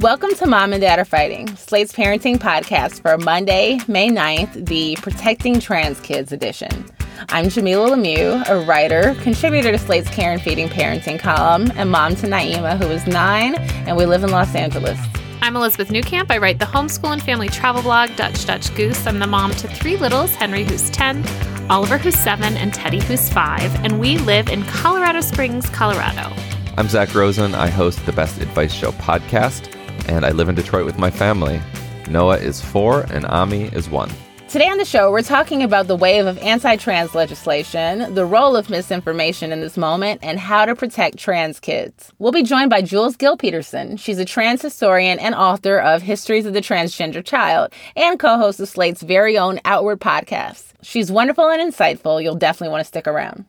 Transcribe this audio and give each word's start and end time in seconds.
Welcome 0.00 0.30
to 0.36 0.46
Mom 0.46 0.72
and 0.72 0.80
Dad 0.80 0.98
Are 0.98 1.04
Fighting, 1.04 1.54
Slate's 1.56 1.92
parenting 1.92 2.38
podcast 2.38 3.02
for 3.02 3.18
Monday, 3.18 3.78
May 3.86 4.08
9th, 4.08 4.64
the 4.64 4.96
Protecting 5.02 5.60
Trans 5.60 6.00
Kids 6.00 6.32
edition. 6.32 6.86
I'm 7.28 7.48
Jamilah 7.48 7.90
Lemieux, 7.90 8.48
a 8.48 8.64
writer, 8.64 9.14
contributor 9.20 9.70
to 9.72 9.78
Slate's 9.78 10.08
Care 10.08 10.32
and 10.32 10.40
Feeding 10.40 10.70
Parenting 10.70 11.18
column, 11.18 11.70
and 11.74 11.90
mom 11.90 12.16
to 12.16 12.26
Naima, 12.26 12.78
who 12.78 12.88
is 12.88 13.06
nine, 13.06 13.56
and 13.56 13.94
we 13.94 14.06
live 14.06 14.24
in 14.24 14.30
Los 14.30 14.54
Angeles. 14.54 14.98
I'm 15.42 15.54
Elizabeth 15.54 15.88
Newcamp. 15.88 16.30
I 16.30 16.38
write 16.38 16.60
the 16.60 16.64
homeschool 16.64 17.12
and 17.12 17.22
family 17.22 17.50
travel 17.50 17.82
blog, 17.82 18.16
Dutch 18.16 18.46
Dutch 18.46 18.74
Goose. 18.74 19.06
I'm 19.06 19.18
the 19.18 19.26
mom 19.26 19.50
to 19.50 19.68
three 19.68 19.98
littles 19.98 20.34
Henry, 20.34 20.64
who's 20.64 20.88
10, 20.88 21.22
Oliver, 21.68 21.98
who's 21.98 22.18
7, 22.18 22.56
and 22.56 22.72
Teddy, 22.72 23.00
who's 23.00 23.28
5, 23.28 23.84
and 23.84 24.00
we 24.00 24.16
live 24.16 24.48
in 24.48 24.62
Colorado 24.62 25.20
Springs, 25.20 25.68
Colorado. 25.68 26.34
I'm 26.78 26.88
Zach 26.88 27.14
Rosen. 27.14 27.54
I 27.54 27.68
host 27.68 28.06
the 28.06 28.12
Best 28.12 28.40
Advice 28.40 28.72
Show 28.72 28.92
podcast 28.92 29.76
and 30.10 30.26
I 30.26 30.30
live 30.30 30.48
in 30.48 30.54
Detroit 30.54 30.84
with 30.84 30.98
my 30.98 31.10
family. 31.10 31.60
Noah 32.08 32.38
is 32.38 32.60
four 32.60 33.02
and 33.12 33.24
Ami 33.26 33.64
is 33.66 33.88
one. 33.88 34.10
Today 34.48 34.68
on 34.68 34.78
the 34.78 34.84
show, 34.84 35.12
we're 35.12 35.22
talking 35.22 35.62
about 35.62 35.86
the 35.86 35.94
wave 35.94 36.26
of 36.26 36.36
anti 36.38 36.74
trans 36.74 37.14
legislation, 37.14 38.12
the 38.14 38.26
role 38.26 38.56
of 38.56 38.68
misinformation 38.68 39.52
in 39.52 39.60
this 39.60 39.76
moment, 39.76 40.18
and 40.24 40.40
how 40.40 40.64
to 40.66 40.74
protect 40.74 41.18
trans 41.18 41.60
kids. 41.60 42.12
We'll 42.18 42.32
be 42.32 42.42
joined 42.42 42.68
by 42.68 42.82
Jules 42.82 43.14
Gill 43.14 43.36
Peterson. 43.36 43.96
She's 43.96 44.18
a 44.18 44.24
trans 44.24 44.60
historian 44.60 45.20
and 45.20 45.36
author 45.36 45.78
of 45.78 46.02
Histories 46.02 46.46
of 46.46 46.54
the 46.54 46.60
Transgender 46.60 47.24
Child 47.24 47.72
and 47.94 48.18
co 48.18 48.38
host 48.38 48.58
of 48.58 48.68
Slate's 48.68 49.02
very 49.02 49.38
own 49.38 49.60
Outward 49.64 50.00
podcast. 50.00 50.72
She's 50.82 51.12
wonderful 51.12 51.48
and 51.48 51.72
insightful. 51.72 52.20
You'll 52.20 52.34
definitely 52.34 52.72
want 52.72 52.80
to 52.80 52.88
stick 52.88 53.06
around. 53.06 53.44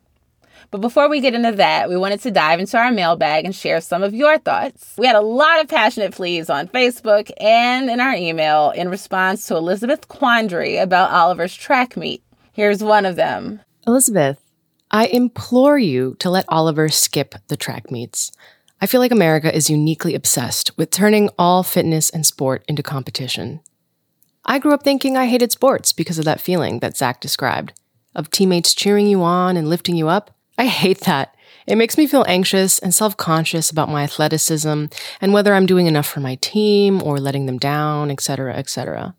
But 0.71 0.79
before 0.79 1.09
we 1.09 1.19
get 1.19 1.33
into 1.33 1.51
that, 1.51 1.89
we 1.89 1.97
wanted 1.97 2.21
to 2.21 2.31
dive 2.31 2.61
into 2.61 2.77
our 2.77 2.91
mailbag 2.91 3.43
and 3.43 3.53
share 3.53 3.81
some 3.81 4.03
of 4.03 4.13
your 4.13 4.37
thoughts. 4.37 4.95
We 4.97 5.05
had 5.05 5.17
a 5.17 5.21
lot 5.21 5.59
of 5.59 5.67
passionate 5.67 6.13
pleas 6.13 6.49
on 6.49 6.69
Facebook 6.69 7.29
and 7.41 7.89
in 7.89 7.99
our 7.99 8.15
email 8.15 8.71
in 8.71 8.87
response 8.87 9.45
to 9.47 9.57
Elizabeth 9.57 10.07
quandary 10.07 10.77
about 10.77 11.11
Oliver's 11.11 11.53
track 11.53 11.97
meet. 11.97 12.23
Here's 12.53 12.81
one 12.81 13.05
of 13.05 13.17
them. 13.17 13.59
Elizabeth, 13.85 14.39
I 14.89 15.07
implore 15.07 15.77
you 15.77 16.15
to 16.19 16.29
let 16.29 16.45
Oliver 16.47 16.87
skip 16.87 17.35
the 17.49 17.57
track 17.57 17.91
meets. 17.91 18.31
I 18.79 18.87
feel 18.87 19.01
like 19.01 19.11
America 19.11 19.53
is 19.53 19.69
uniquely 19.69 20.15
obsessed 20.15 20.77
with 20.77 20.89
turning 20.89 21.29
all 21.37 21.63
fitness 21.63 22.09
and 22.09 22.25
sport 22.25 22.63
into 22.69 22.81
competition. 22.81 23.59
I 24.45 24.57
grew 24.57 24.73
up 24.73 24.83
thinking 24.83 25.17
I 25.17 25.27
hated 25.27 25.51
sports 25.51 25.91
because 25.91 26.17
of 26.17 26.25
that 26.25 26.41
feeling 26.41 26.79
that 26.79 26.95
Zach 26.95 27.19
described 27.19 27.73
of 28.15 28.31
teammates 28.31 28.73
cheering 28.73 29.07
you 29.07 29.21
on 29.21 29.55
and 29.57 29.69
lifting 29.69 29.95
you 29.95 30.07
up. 30.07 30.35
I 30.57 30.65
hate 30.65 31.01
that. 31.01 31.35
It 31.67 31.75
makes 31.75 31.97
me 31.97 32.07
feel 32.07 32.25
anxious 32.27 32.79
and 32.79 32.93
self 32.93 33.17
conscious 33.17 33.69
about 33.69 33.89
my 33.89 34.03
athleticism 34.03 34.85
and 35.21 35.33
whether 35.33 35.53
I'm 35.53 35.65
doing 35.65 35.87
enough 35.87 36.07
for 36.07 36.19
my 36.19 36.35
team 36.35 37.01
or 37.03 37.19
letting 37.19 37.45
them 37.45 37.57
down, 37.57 38.11
etc., 38.11 38.55
etc. 38.55 39.15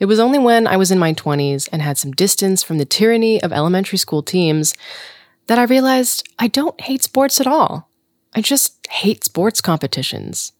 It 0.00 0.06
was 0.06 0.20
only 0.20 0.38
when 0.38 0.66
I 0.66 0.76
was 0.76 0.90
in 0.90 0.98
my 0.98 1.12
20s 1.12 1.68
and 1.72 1.80
had 1.80 1.98
some 1.98 2.12
distance 2.12 2.62
from 2.62 2.78
the 2.78 2.84
tyranny 2.84 3.42
of 3.42 3.52
elementary 3.52 3.98
school 3.98 4.22
teams 4.22 4.74
that 5.46 5.58
I 5.58 5.64
realized 5.64 6.28
I 6.38 6.48
don't 6.48 6.80
hate 6.80 7.02
sports 7.02 7.40
at 7.40 7.46
all. 7.46 7.88
I 8.34 8.40
just 8.40 8.86
hate 8.90 9.24
sports 9.24 9.60
competitions. 9.60 10.52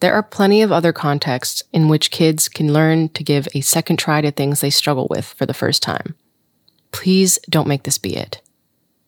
There 0.00 0.14
are 0.14 0.22
plenty 0.22 0.62
of 0.62 0.70
other 0.70 0.92
contexts 0.92 1.62
in 1.72 1.88
which 1.88 2.10
kids 2.10 2.48
can 2.48 2.72
learn 2.72 3.08
to 3.10 3.24
give 3.24 3.48
a 3.54 3.62
second 3.62 3.98
try 3.98 4.20
to 4.20 4.30
things 4.30 4.60
they 4.60 4.70
struggle 4.70 5.06
with 5.08 5.24
for 5.24 5.46
the 5.46 5.54
first 5.54 5.82
time. 5.82 6.14
Please 6.92 7.38
don't 7.48 7.68
make 7.68 7.84
this 7.84 7.98
be 7.98 8.14
it. 8.14 8.40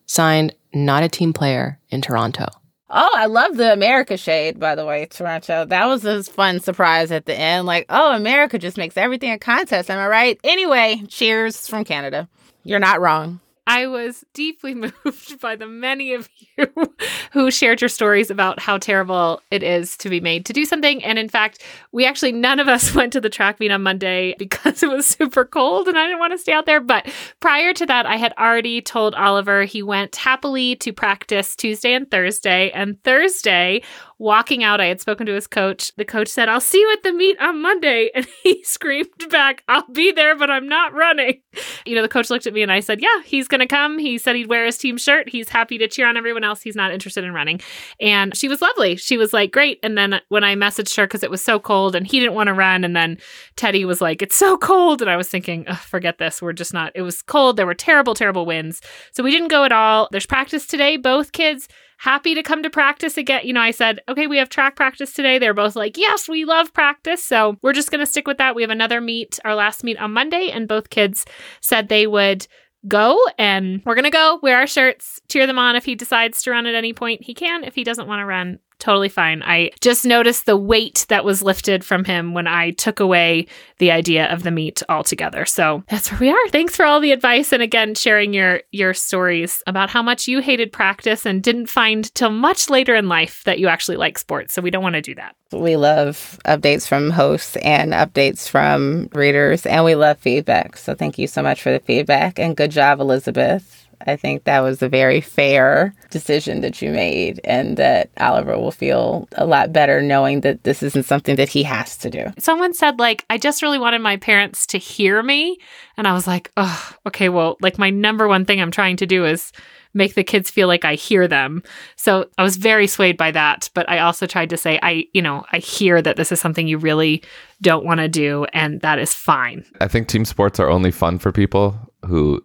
Signed, 0.09 0.55
not 0.75 1.03
a 1.03 1.09
team 1.09 1.33
player 1.33 1.79
in 1.91 2.01
Toronto. 2.01 2.47
Oh, 2.91 3.11
I 3.15 3.27
love 3.27 3.59
the 3.59 3.71
America 3.73 4.17
shade, 4.17 4.59
by 4.59 4.75
the 4.75 4.87
way, 4.87 5.05
Toronto. 5.07 5.67
That 5.67 5.87
was 5.87 6.07
a 6.07 6.25
fun 6.25 6.61
surprise 6.61 7.13
at 7.13 7.27
the 7.27 7.39
end. 7.39 7.67
Like, 7.67 7.85
oh, 7.91 8.17
America 8.17 8.59
just 8.59 8.79
makes 8.79 8.97
everything 8.97 9.31
a 9.31 9.39
contest. 9.39 9.91
Am 9.91 9.99
I 9.99 10.09
right? 10.09 10.41
Anyway, 10.43 11.03
cheers 11.09 11.69
from 11.69 11.85
Canada. 11.85 12.27
You're 12.65 12.79
not 12.79 13.03
wrong. 13.03 13.41
I 13.69 13.87
was 13.87 14.25
deeply 14.33 14.75
moved 15.05 15.41
by 15.41 15.55
the 15.55 15.67
many 15.67 16.15
of 16.15 16.29
you 16.57 16.67
who 17.33 17.51
shared 17.51 17.83
your 17.83 17.91
stories 17.91 18.31
about 18.31 18.61
how 18.61 18.79
terrible 18.79 19.43
it 19.51 19.63
is 19.63 19.97
to 19.99 20.09
be 20.09 20.21
made 20.21 20.47
to 20.47 20.55
do 20.55 20.65
something. 20.65 21.05
And 21.05 21.19
in 21.19 21.29
fact, 21.29 21.63
we 21.93 22.07
actually, 22.07 22.33
none 22.33 22.61
of 22.61 22.67
us 22.67 22.95
went 22.95 23.13
to 23.13 23.21
the 23.21 23.29
track 23.29 23.61
meet 23.61 23.71
on 23.71 23.83
Monday 23.83 24.35
because 24.39 24.83
it 24.83 24.89
was 24.89 25.07
super 25.07 25.45
cold 25.45 25.87
and 25.87 25.99
I 25.99 26.05
didn't 26.05 26.19
want 26.19 26.33
to 26.33 26.39
stay 26.39 26.53
out 26.53 26.65
there. 26.65 26.81
But 26.81 27.13
prior 27.41 27.75
to 27.75 27.85
that, 27.85 28.07
I 28.07 28.17
had 28.17 28.33
already 28.39 28.81
told 28.81 29.15
Oliver 29.15 29.65
he 29.65 29.83
went 29.83 30.17
happily 30.17 30.75
to 30.77 30.93
practice 30.93 31.55
Tuesday 31.55 31.93
and 31.93 32.11
Thursday. 32.11 32.71
And 32.71 33.03
Thursday, 33.05 33.83
walking 34.19 34.65
out, 34.65 34.81
I 34.81 34.87
had 34.87 35.01
spoken 35.01 35.27
to 35.27 35.35
his 35.35 35.47
coach. 35.47 35.93
The 35.97 36.05
coach 36.05 36.29
said, 36.29 36.49
I'll 36.49 36.61
see 36.61 36.81
you 36.81 36.93
at 36.93 37.03
the 37.03 37.13
meet 37.13 37.39
on 37.41 37.63
Monday. 37.63 38.11
And 38.19 38.27
he 38.43 38.63
screamed 38.65 39.29
back, 39.31 39.63
I'll 39.69 39.87
be 39.93 40.11
there, 40.11 40.35
but 40.35 40.51
I'm 40.51 40.69
not 40.69 40.93
running. 40.93 41.41
You 41.87 41.95
know, 41.95 42.03
the 42.03 42.09
coach 42.09 42.31
looked 42.31 42.49
at 42.49 42.53
me 42.53 42.63
and 42.63 42.73
I 42.73 42.81
said, 42.81 43.01
Yeah, 43.01 43.23
he's 43.25 43.47
going 43.47 43.61
to 43.61 43.67
come. 43.67 43.99
He 43.99 44.19
said 44.19 44.35
he'd 44.35 44.49
wear 44.49 44.67
his 44.67 44.77
team 44.77 44.97
shirt. 44.97 45.29
He's 45.29 45.49
happy 45.49 45.79
to 45.79 45.87
cheer 45.87 46.09
on 46.09 46.17
everyone 46.17 46.43
else. 46.43 46.61
He's 46.61 46.75
not 46.75 46.91
interested 46.91 47.23
in 47.23 47.33
running. 47.33 47.61
And 48.01 48.37
she 48.37 48.49
was 48.49 48.61
lovely. 48.61 48.97
She 48.97 49.17
was 49.17 49.33
like, 49.33 49.53
Great. 49.53 49.79
And 49.85 49.97
then 49.97 50.21
when 50.31 50.43
I 50.43 50.57
messaged 50.57 50.97
her, 50.97 51.07
because 51.07 51.23
it 51.23 51.31
was 51.31 51.45
so 51.45 51.61
cold 51.61 51.95
and 51.95 52.07
he 52.07 52.19
didn't 52.19 52.35
want 52.35 52.49
to 52.49 52.55
run, 52.55 52.83
and 52.83 52.97
then 52.97 53.19
Teddy 53.55 53.85
was 53.85 54.01
like, 54.01 54.21
It's 54.21 54.37
so 54.37 54.57
cold. 54.57 55.01
And 55.01 55.11
I 55.11 55.17
was 55.17 55.29
thinking, 55.29 55.65
Forget 55.67 56.19
this. 56.19 56.43
We're 56.43 56.53
just 56.53 56.75
not, 56.75 56.91
it 56.97 57.03
was 57.03 57.23
cold. 57.23 57.57
There 57.57 57.67
were 57.67 57.75
terrible, 57.75 58.15
terrible 58.15 58.47
winds. 58.47 58.81
So 59.13 59.23
we 59.23 59.31
didn't 59.31 59.49
go 59.49 59.63
at 59.63 59.73
all. 59.73 60.09
There's 60.11 60.27
practice 60.27 60.67
today. 60.67 60.97
Both 60.97 61.33
kids 61.33 61.69
happy 61.99 62.35
to 62.35 62.43
come 62.43 62.63
to 62.63 62.71
practice 62.71 63.17
again. 63.17 63.43
You 63.45 63.53
know, 63.53 63.61
I 63.61 63.73
said, 63.73 64.01
okay, 64.09 64.27
we 64.27 64.39
have 64.39 64.49
track 64.49 64.77
practice 64.77 65.13
today. 65.13 65.39
They're 65.39 65.55
both 65.55 65.77
like, 65.77 65.99
yes, 65.99 66.29
we 66.29 66.45
love 66.45 66.73
practice. 66.73 67.25
So 67.25 67.57
we're 67.63 67.73
just 67.73 67.91
going 67.91 68.01
to 68.01 68.07
stick 68.07 68.27
with 68.27 68.39
that. 68.39 68.55
We 68.55 68.63
have 68.63 68.71
another 68.71 69.01
meet, 69.01 69.39
our 69.45 69.55
last 69.55 69.85
meet 69.85 69.99
on 69.99 70.13
Monday, 70.13 70.51
and 70.51 70.69
both 70.69 70.91
kids 70.91 71.27
said 71.61 71.89
they 71.89 72.07
would 72.07 72.47
go 72.87 73.21
and 73.39 73.83
we're 73.85 73.97
going 73.97 74.05
to 74.05 74.11
go 74.11 74.39
wear 74.43 74.59
our 74.59 74.67
shirts, 74.67 75.21
cheer 75.29 75.47
them 75.47 75.59
on. 75.59 75.75
If 75.75 75.85
he 75.85 75.97
decides 75.97 76.43
to 76.43 76.53
run 76.53 76.67
at 76.67 76.77
any 76.77 76.93
point, 76.93 77.25
he 77.25 77.35
can. 77.35 77.65
If 77.65 77.75
he 77.75 77.85
doesn't 77.85 78.07
want 78.07 78.21
to 78.21 78.27
run, 78.27 78.61
totally 78.79 79.09
fine. 79.09 79.43
I 79.43 79.71
just 79.81 80.05
noticed 80.05 80.47
the 80.47 80.57
weight 80.57 81.07
that 81.09 81.25
was 81.25 81.43
lifted 81.43 81.85
from 81.85 82.05
him 82.05 82.35
when 82.35 82.47
I 82.47 82.71
took 82.73 83.01
away 83.01 83.47
the 83.79 83.91
idea 83.91 84.27
of 84.33 84.43
the 84.43 84.51
meet 84.51 84.83
altogether. 84.89 85.45
So 85.45 85.83
that's 85.89 86.11
where 86.11 86.21
we 86.21 86.31
are. 86.31 86.49
Thanks 86.51 86.77
for 86.77 86.85
all 86.85 87.01
the 87.01 87.13
advice 87.13 87.53
and 87.53 87.63
again 87.63 87.95
sharing 87.95 88.33
your 88.33 88.63
your 88.71 88.95
stories 88.95 89.63
about 89.67 89.91
how 89.91 90.03
much 90.03 90.29
you 90.29 90.41
hated 90.41 90.73
practice 90.73 91.27
and 91.27 91.43
didn't 91.43 91.67
find 91.67 92.13
till 92.15 92.31
much 92.31 92.71
later 92.71 92.95
in 92.95 93.09
life 93.09 93.43
that 93.45 93.59
you 93.59 93.69
actually 93.69 93.97
like 93.97 94.19
sports. 94.19 94.55
So 94.55 94.63
we 94.63 94.71
don't 94.71 94.83
want 94.83 94.95
to 94.95 95.03
do 95.03 95.15
that. 95.17 95.35
We 95.53 95.77
love 95.77 96.39
updates 96.45 96.87
from 96.87 97.11
hosts 97.11 97.57
and 97.57 97.93
updates 97.93 98.49
from 98.49 99.09
readers 99.13 99.67
and 99.67 99.85
we 99.85 99.95
love 99.95 100.19
feedback. 100.19 100.77
So 100.77 100.95
thank 100.95 101.19
you 101.19 101.27
so 101.27 101.43
much 101.43 101.63
for 101.63 101.71
the 101.71 101.81
feedback 101.81 102.39
and 102.39 102.57
good 102.57 102.71
job 102.71 103.01
Elizabeth. 103.01 103.88
I 104.07 104.17
think 104.17 104.45
that 104.45 104.61
was 104.61 104.83
a 104.83 104.89
very 104.89 105.21
fair 105.21 105.95
decision 106.11 106.61
that 106.61 106.81
you 106.81 106.91
made, 106.91 107.41
and 107.45 107.77
that 107.77 108.11
Oliver 108.19 108.57
will 108.57 108.71
feel 108.71 109.29
a 109.33 109.45
lot 109.45 109.73
better 109.73 110.01
knowing 110.01 110.43
that 110.43 110.65
this 110.65 110.83
isn't 110.83 111.05
something 111.05 111.37
that 111.37 111.49
he 111.49 111.63
has 111.65 111.97
to 111.99 112.11
do. 112.11 112.27
Someone 112.39 112.75
said, 112.75 112.99
like, 112.99 113.25
I 113.29 113.39
just 113.39 113.63
really 113.63 113.79
wanted 113.79 114.01
my 114.01 114.17
parents 114.17 114.67
to 114.69 114.79
hear 114.79 115.23
me. 115.23 115.59
And 115.97 116.07
I 116.07 116.13
was 116.13 116.27
like, 116.27 116.53
oh, 116.57 116.93
okay, 117.07 117.29
well, 117.29 117.57
like, 117.61 117.79
my 117.79 117.91
number 117.91 118.29
one 118.29 118.45
thing 118.45 118.61
I'm 118.61 118.71
trying 118.71 118.97
to 118.99 119.07
do 119.07 119.25
is 119.25 119.53
make 119.95 120.15
the 120.15 120.23
kids 120.23 120.51
feel 120.51 120.69
like 120.69 120.85
I 120.85 120.95
hear 120.95 121.27
them. 121.27 121.63
So 121.97 122.29
I 122.37 122.43
was 122.43 122.57
very 122.57 122.87
swayed 122.87 123.17
by 123.17 123.31
that. 123.33 123.71
But 123.75 123.89
I 123.91 123.99
also 123.99 124.27
tried 124.27 124.51
to 124.51 124.57
say, 124.57 124.79
I, 124.83 125.07
you 125.13 125.23
know, 125.23 125.45
I 125.53 125.59
hear 125.59 126.01
that 126.03 126.17
this 126.17 126.31
is 126.31 126.41
something 126.41 126.69
you 126.69 126.79
really 126.79 127.23
don't 127.61 127.85
want 127.85 127.99
to 127.99 128.09
do, 128.09 128.45
and 128.53 128.81
that 128.83 128.99
is 128.99 129.13
fine. 129.13 129.65
I 129.81 129.89
think 129.89 130.07
team 130.07 130.25
sports 130.25 130.61
are 130.61 130.69
only 130.69 130.93
fun 130.93 131.19
for 131.19 131.33
people 131.33 131.77
who 132.07 132.45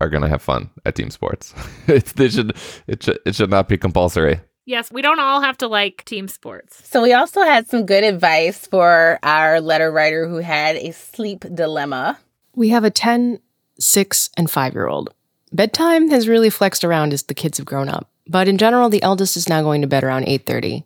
are 0.00 0.08
going 0.08 0.22
to 0.22 0.28
have 0.28 0.42
fun 0.42 0.70
at 0.84 0.94
team 0.94 1.10
sports. 1.10 1.54
it, 1.86 2.08
should, 2.32 2.56
it, 2.86 3.02
should, 3.02 3.18
it 3.24 3.34
should 3.34 3.50
not 3.50 3.68
be 3.68 3.76
compulsory. 3.76 4.40
Yes, 4.64 4.90
we 4.90 5.00
don't 5.00 5.20
all 5.20 5.40
have 5.42 5.56
to 5.58 5.68
like 5.68 6.04
team 6.04 6.26
sports. 6.26 6.88
So, 6.88 7.00
we 7.02 7.12
also 7.12 7.42
had 7.42 7.68
some 7.68 7.86
good 7.86 8.02
advice 8.02 8.66
for 8.66 9.20
our 9.22 9.60
letter 9.60 9.92
writer 9.92 10.28
who 10.28 10.38
had 10.38 10.76
a 10.76 10.92
sleep 10.92 11.44
dilemma. 11.54 12.18
We 12.54 12.70
have 12.70 12.82
a 12.82 12.90
10, 12.90 13.38
6, 13.78 14.30
and 14.36 14.50
5 14.50 14.74
year 14.74 14.88
old. 14.88 15.14
Bedtime 15.52 16.10
has 16.10 16.26
really 16.26 16.50
flexed 16.50 16.84
around 16.84 17.12
as 17.12 17.22
the 17.22 17.34
kids 17.34 17.58
have 17.58 17.66
grown 17.66 17.88
up, 17.88 18.10
but 18.26 18.48
in 18.48 18.58
general, 18.58 18.88
the 18.88 19.02
eldest 19.02 19.36
is 19.36 19.48
now 19.48 19.62
going 19.62 19.80
to 19.82 19.86
bed 19.86 20.02
around 20.02 20.26
8:30. 20.26 20.84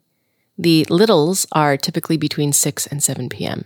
The 0.59 0.85
littles 0.91 1.47
are 1.53 1.79
typically 1.79 2.19
between 2.19 2.53
6 2.53 2.87
and 2.89 3.03
7 3.03 3.31
p.m. 3.31 3.65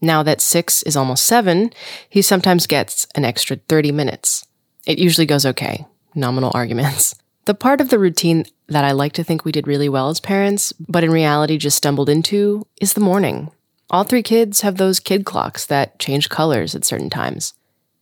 Now 0.00 0.22
that 0.22 0.40
6 0.40 0.84
is 0.84 0.96
almost 0.96 1.26
7, 1.26 1.72
he 2.08 2.22
sometimes 2.22 2.68
gets 2.68 3.08
an 3.16 3.24
extra 3.24 3.56
30 3.68 3.90
minutes. 3.90 4.46
It 4.86 4.98
usually 4.98 5.26
goes 5.26 5.46
okay, 5.46 5.86
nominal 6.14 6.52
arguments. 6.54 7.14
The 7.44 7.54
part 7.54 7.80
of 7.80 7.88
the 7.88 7.98
routine 7.98 8.44
that 8.68 8.84
I 8.84 8.92
like 8.92 9.14
to 9.14 9.24
think 9.24 9.44
we 9.44 9.50
did 9.50 9.66
really 9.66 9.88
well 9.88 10.10
as 10.10 10.20
parents, 10.20 10.72
but 10.72 11.02
in 11.02 11.10
reality 11.10 11.58
just 11.58 11.76
stumbled 11.76 12.08
into, 12.08 12.68
is 12.80 12.92
the 12.92 13.00
morning. 13.00 13.50
All 13.90 14.04
three 14.04 14.22
kids 14.22 14.60
have 14.60 14.76
those 14.76 15.00
kid 15.00 15.24
clocks 15.24 15.66
that 15.66 15.98
change 15.98 16.28
colors 16.28 16.76
at 16.76 16.84
certain 16.84 17.10
times. 17.10 17.54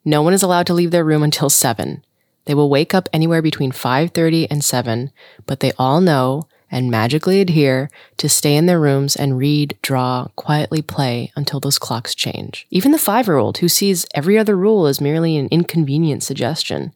No 0.04 0.20
one 0.20 0.34
is 0.34 0.42
allowed 0.42 0.66
to 0.66 0.74
leave 0.74 0.90
their 0.90 1.06
room 1.06 1.22
until 1.22 1.48
7. 1.48 2.04
They 2.44 2.54
will 2.54 2.68
wake 2.68 2.92
up 2.92 3.08
anywhere 3.14 3.40
between 3.40 3.72
5:30 3.72 4.46
and 4.50 4.62
7, 4.62 5.10
but 5.46 5.60
they 5.60 5.72
all 5.78 6.02
know 6.02 6.46
and 6.70 6.90
magically 6.90 7.40
adhere 7.40 7.90
to 8.16 8.28
stay 8.28 8.56
in 8.56 8.66
their 8.66 8.80
rooms 8.80 9.16
and 9.16 9.38
read, 9.38 9.76
draw, 9.82 10.28
quietly 10.36 10.82
play 10.82 11.32
until 11.36 11.60
those 11.60 11.78
clocks 11.78 12.14
change. 12.14 12.66
Even 12.70 12.92
the 12.92 12.98
5-year-old 12.98 13.58
who 13.58 13.68
sees 13.68 14.06
every 14.14 14.38
other 14.38 14.56
rule 14.56 14.86
as 14.86 15.00
merely 15.00 15.36
an 15.36 15.48
inconvenient 15.50 16.22
suggestion. 16.22 16.92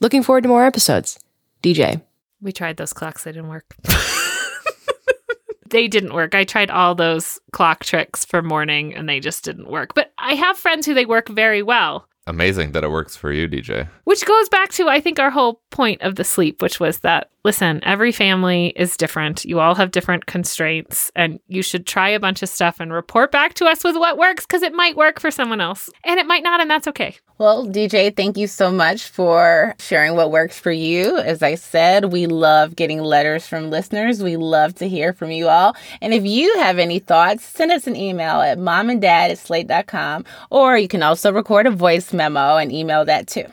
Looking 0.00 0.22
forward 0.22 0.42
to 0.42 0.48
more 0.48 0.64
episodes. 0.64 1.18
DJ. 1.62 2.02
We 2.40 2.52
tried 2.52 2.76
those 2.76 2.92
clocks, 2.92 3.24
they 3.24 3.32
didn't 3.32 3.48
work. 3.48 3.74
they 5.70 5.88
didn't 5.88 6.14
work. 6.14 6.34
I 6.34 6.44
tried 6.44 6.70
all 6.70 6.94
those 6.94 7.40
clock 7.52 7.84
tricks 7.84 8.24
for 8.24 8.42
morning 8.42 8.94
and 8.94 9.08
they 9.08 9.20
just 9.20 9.44
didn't 9.44 9.70
work. 9.70 9.94
But 9.94 10.12
I 10.18 10.34
have 10.34 10.58
friends 10.58 10.86
who 10.86 10.94
they 10.94 11.06
work 11.06 11.28
very 11.28 11.62
well. 11.62 12.06
Amazing 12.28 12.72
that 12.72 12.82
it 12.82 12.90
works 12.90 13.16
for 13.16 13.32
you, 13.32 13.48
DJ. 13.48 13.88
Which 14.04 14.24
goes 14.24 14.48
back 14.48 14.70
to, 14.72 14.88
I 14.88 15.00
think, 15.00 15.20
our 15.20 15.30
whole 15.30 15.60
point 15.70 16.02
of 16.02 16.16
the 16.16 16.24
sleep, 16.24 16.60
which 16.60 16.80
was 16.80 16.98
that, 17.00 17.30
listen, 17.46 17.78
every 17.84 18.10
family 18.10 18.72
is 18.74 18.96
different. 18.96 19.44
You 19.44 19.60
all 19.60 19.76
have 19.76 19.92
different 19.92 20.26
constraints, 20.26 21.12
and 21.14 21.38
you 21.46 21.62
should 21.62 21.86
try 21.86 22.08
a 22.08 22.18
bunch 22.18 22.42
of 22.42 22.48
stuff 22.48 22.80
and 22.80 22.92
report 22.92 23.30
back 23.30 23.54
to 23.54 23.66
us 23.66 23.84
with 23.84 23.94
what 23.94 24.18
works 24.18 24.44
because 24.44 24.62
it 24.62 24.74
might 24.74 24.96
work 24.96 25.20
for 25.20 25.30
someone 25.30 25.60
else 25.60 25.88
and 26.02 26.18
it 26.18 26.26
might 26.26 26.42
not, 26.42 26.60
and 26.60 26.68
that's 26.68 26.88
okay. 26.88 27.14
Well, 27.38 27.64
DJ, 27.68 28.14
thank 28.16 28.36
you 28.36 28.48
so 28.48 28.72
much 28.72 29.06
for 29.06 29.76
sharing 29.78 30.16
what 30.16 30.32
works 30.32 30.58
for 30.58 30.72
you. 30.72 31.18
As 31.18 31.40
I 31.40 31.54
said, 31.54 32.06
we 32.06 32.26
love 32.26 32.74
getting 32.74 33.00
letters 33.00 33.46
from 33.46 33.70
listeners. 33.70 34.24
We 34.24 34.36
love 34.36 34.74
to 34.76 34.88
hear 34.88 35.12
from 35.12 35.30
you 35.30 35.46
all. 35.46 35.76
And 36.00 36.12
if 36.12 36.24
you 36.24 36.52
have 36.58 36.80
any 36.80 36.98
thoughts, 36.98 37.44
send 37.44 37.70
us 37.70 37.86
an 37.86 37.94
email 37.94 38.40
at 38.40 38.58
momanddad 38.58 39.30
at 39.30 39.38
slate.com, 39.38 40.24
or 40.50 40.76
you 40.76 40.88
can 40.88 41.04
also 41.04 41.32
record 41.32 41.68
a 41.68 41.70
voice 41.70 42.12
memo 42.12 42.56
and 42.56 42.72
email 42.72 43.04
that 43.04 43.28
too. 43.28 43.46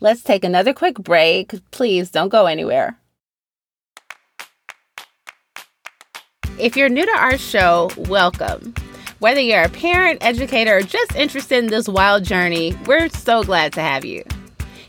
Let's 0.00 0.24
take 0.24 0.42
another 0.42 0.74
quick 0.74 0.96
break. 0.96 1.54
Please 1.70 2.10
don't 2.10 2.30
go 2.30 2.46
anywhere. 2.46 2.98
If 6.58 6.76
you're 6.76 6.88
new 6.88 7.06
to 7.06 7.16
our 7.16 7.38
show, 7.38 7.88
welcome. 7.96 8.74
Whether 9.20 9.38
you're 9.38 9.62
a 9.62 9.68
parent, 9.68 10.18
educator, 10.24 10.78
or 10.78 10.82
just 10.82 11.14
interested 11.14 11.62
in 11.62 11.70
this 11.70 11.88
wild 11.88 12.24
journey, 12.24 12.76
we're 12.84 13.08
so 13.10 13.44
glad 13.44 13.72
to 13.74 13.80
have 13.80 14.04
you. 14.04 14.24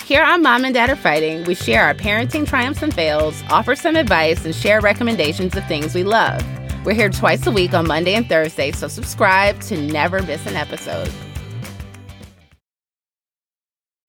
Here 0.04 0.24
on 0.24 0.42
Mom 0.42 0.66
and 0.66 0.74
Dad 0.74 0.90
Are 0.90 0.96
Fighting, 0.96 1.44
we 1.44 1.54
share 1.54 1.84
our 1.84 1.94
parenting 1.94 2.48
triumphs 2.48 2.82
and 2.82 2.92
fails, 2.92 3.44
offer 3.52 3.76
some 3.76 3.96
advice, 3.96 4.46
and 4.46 4.56
share 4.56 4.82
recommendations 4.82 5.56
of 5.56 5.64
things 5.68 5.94
we 5.94 6.04
love. 6.04 6.44
We're 6.86 6.96
here 6.96 7.12
twice 7.12 7.46
a 7.46 7.52
week 7.52 7.76
on 7.76 7.88
Monday 7.88 8.16
and 8.16 8.28
Thursday, 8.28 8.72
so 8.72 8.88
subscribe 8.88 9.62
to 9.62 9.80
never 9.80 10.24
miss 10.24 10.48
an 10.48 10.56
episode. 10.56 11.12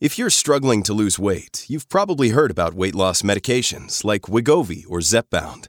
If 0.00 0.16
you're 0.16 0.30
struggling 0.30 0.82
to 0.84 0.94
lose 0.94 1.18
weight, 1.18 1.66
you've 1.68 1.90
probably 1.90 2.30
heard 2.30 2.50
about 2.50 2.72
weight 2.72 2.94
loss 2.94 3.20
medications 3.20 4.02
like 4.02 4.22
Wegovy 4.22 4.86
or 4.88 5.00
Zepbound, 5.00 5.68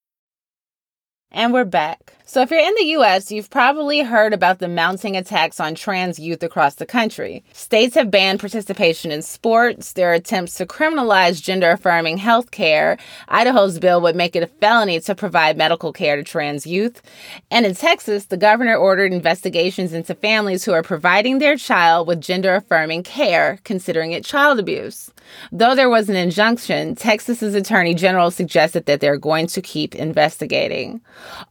And 1.33 1.53
we're 1.53 1.63
back. 1.63 2.13
So, 2.25 2.41
if 2.41 2.49
you're 2.49 2.61
in 2.61 2.75
the 2.75 2.93
US, 2.97 3.29
you've 3.29 3.49
probably 3.49 4.03
heard 4.03 4.33
about 4.33 4.59
the 4.59 4.69
mounting 4.69 5.17
attacks 5.17 5.59
on 5.59 5.75
trans 5.75 6.17
youth 6.17 6.43
across 6.43 6.75
the 6.75 6.85
country. 6.85 7.43
States 7.51 7.95
have 7.95 8.09
banned 8.09 8.39
participation 8.39 9.11
in 9.11 9.21
sports. 9.21 9.91
There 9.91 10.11
are 10.11 10.13
attempts 10.13 10.53
to 10.55 10.65
criminalize 10.65 11.41
gender 11.41 11.71
affirming 11.71 12.19
health 12.19 12.51
care. 12.51 12.97
Idaho's 13.27 13.79
bill 13.79 13.99
would 13.99 14.15
make 14.15 14.37
it 14.37 14.43
a 14.43 14.47
felony 14.47 15.01
to 15.01 15.13
provide 15.13 15.57
medical 15.57 15.91
care 15.91 16.15
to 16.15 16.23
trans 16.23 16.65
youth. 16.65 17.01
And 17.49 17.65
in 17.65 17.75
Texas, 17.75 18.27
the 18.27 18.37
governor 18.37 18.77
ordered 18.77 19.11
investigations 19.11 19.91
into 19.91 20.15
families 20.15 20.63
who 20.63 20.71
are 20.71 20.83
providing 20.83 21.39
their 21.39 21.57
child 21.57 22.07
with 22.07 22.21
gender 22.21 22.55
affirming 22.55 23.03
care, 23.03 23.59
considering 23.65 24.13
it 24.13 24.23
child 24.23 24.57
abuse. 24.57 25.11
Though 25.51 25.75
there 25.75 25.89
was 25.89 26.07
an 26.07 26.15
injunction, 26.15 26.95
Texas's 26.95 27.55
attorney 27.55 27.93
general 27.93 28.31
suggested 28.31 28.85
that 28.85 29.01
they're 29.01 29.17
going 29.17 29.47
to 29.47 29.61
keep 29.61 29.95
investigating. 29.95 31.01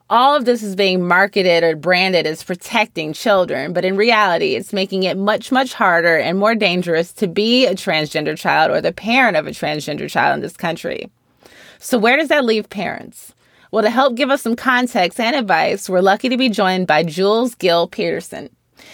All 0.09 0.35
of 0.35 0.45
this 0.45 0.63
is 0.63 0.75
being 0.75 1.07
marketed 1.07 1.63
or 1.63 1.77
branded 1.77 2.27
as 2.27 2.43
protecting 2.43 3.13
children, 3.13 3.73
but 3.73 3.85
in 3.85 3.97
reality, 3.97 4.55
it's 4.55 4.73
making 4.73 5.05
it 5.05 5.17
much, 5.17 5.53
much 5.53 5.73
harder 5.73 6.17
and 6.17 6.39
more 6.39 6.55
dangerous 6.55 7.13
to 7.15 7.29
be 7.29 7.67
a 7.67 7.75
transgender 7.75 8.37
child 8.37 8.71
or 8.71 8.81
the 8.81 8.93
parent 8.93 9.37
of 9.37 9.47
a 9.47 9.51
transgender 9.51 10.11
child 10.11 10.35
in 10.35 10.41
this 10.41 10.57
country. 10.57 11.11
So, 11.79 11.99
where 11.99 12.17
does 12.17 12.29
that 12.29 12.45
leave 12.45 12.69
parents? 12.69 13.35
Well, 13.71 13.85
to 13.85 13.91
help 13.91 14.17
give 14.17 14.31
us 14.31 14.43
some 14.43 14.57
context 14.57 15.21
and 15.21 15.37
advice, 15.37 15.89
we're 15.89 16.01
lucky 16.01 16.29
to 16.29 16.37
be 16.37 16.49
joined 16.49 16.89
by 16.89 17.05
Jules 17.05 17.55
Gill 17.55 17.87
Peterson. 17.87 18.51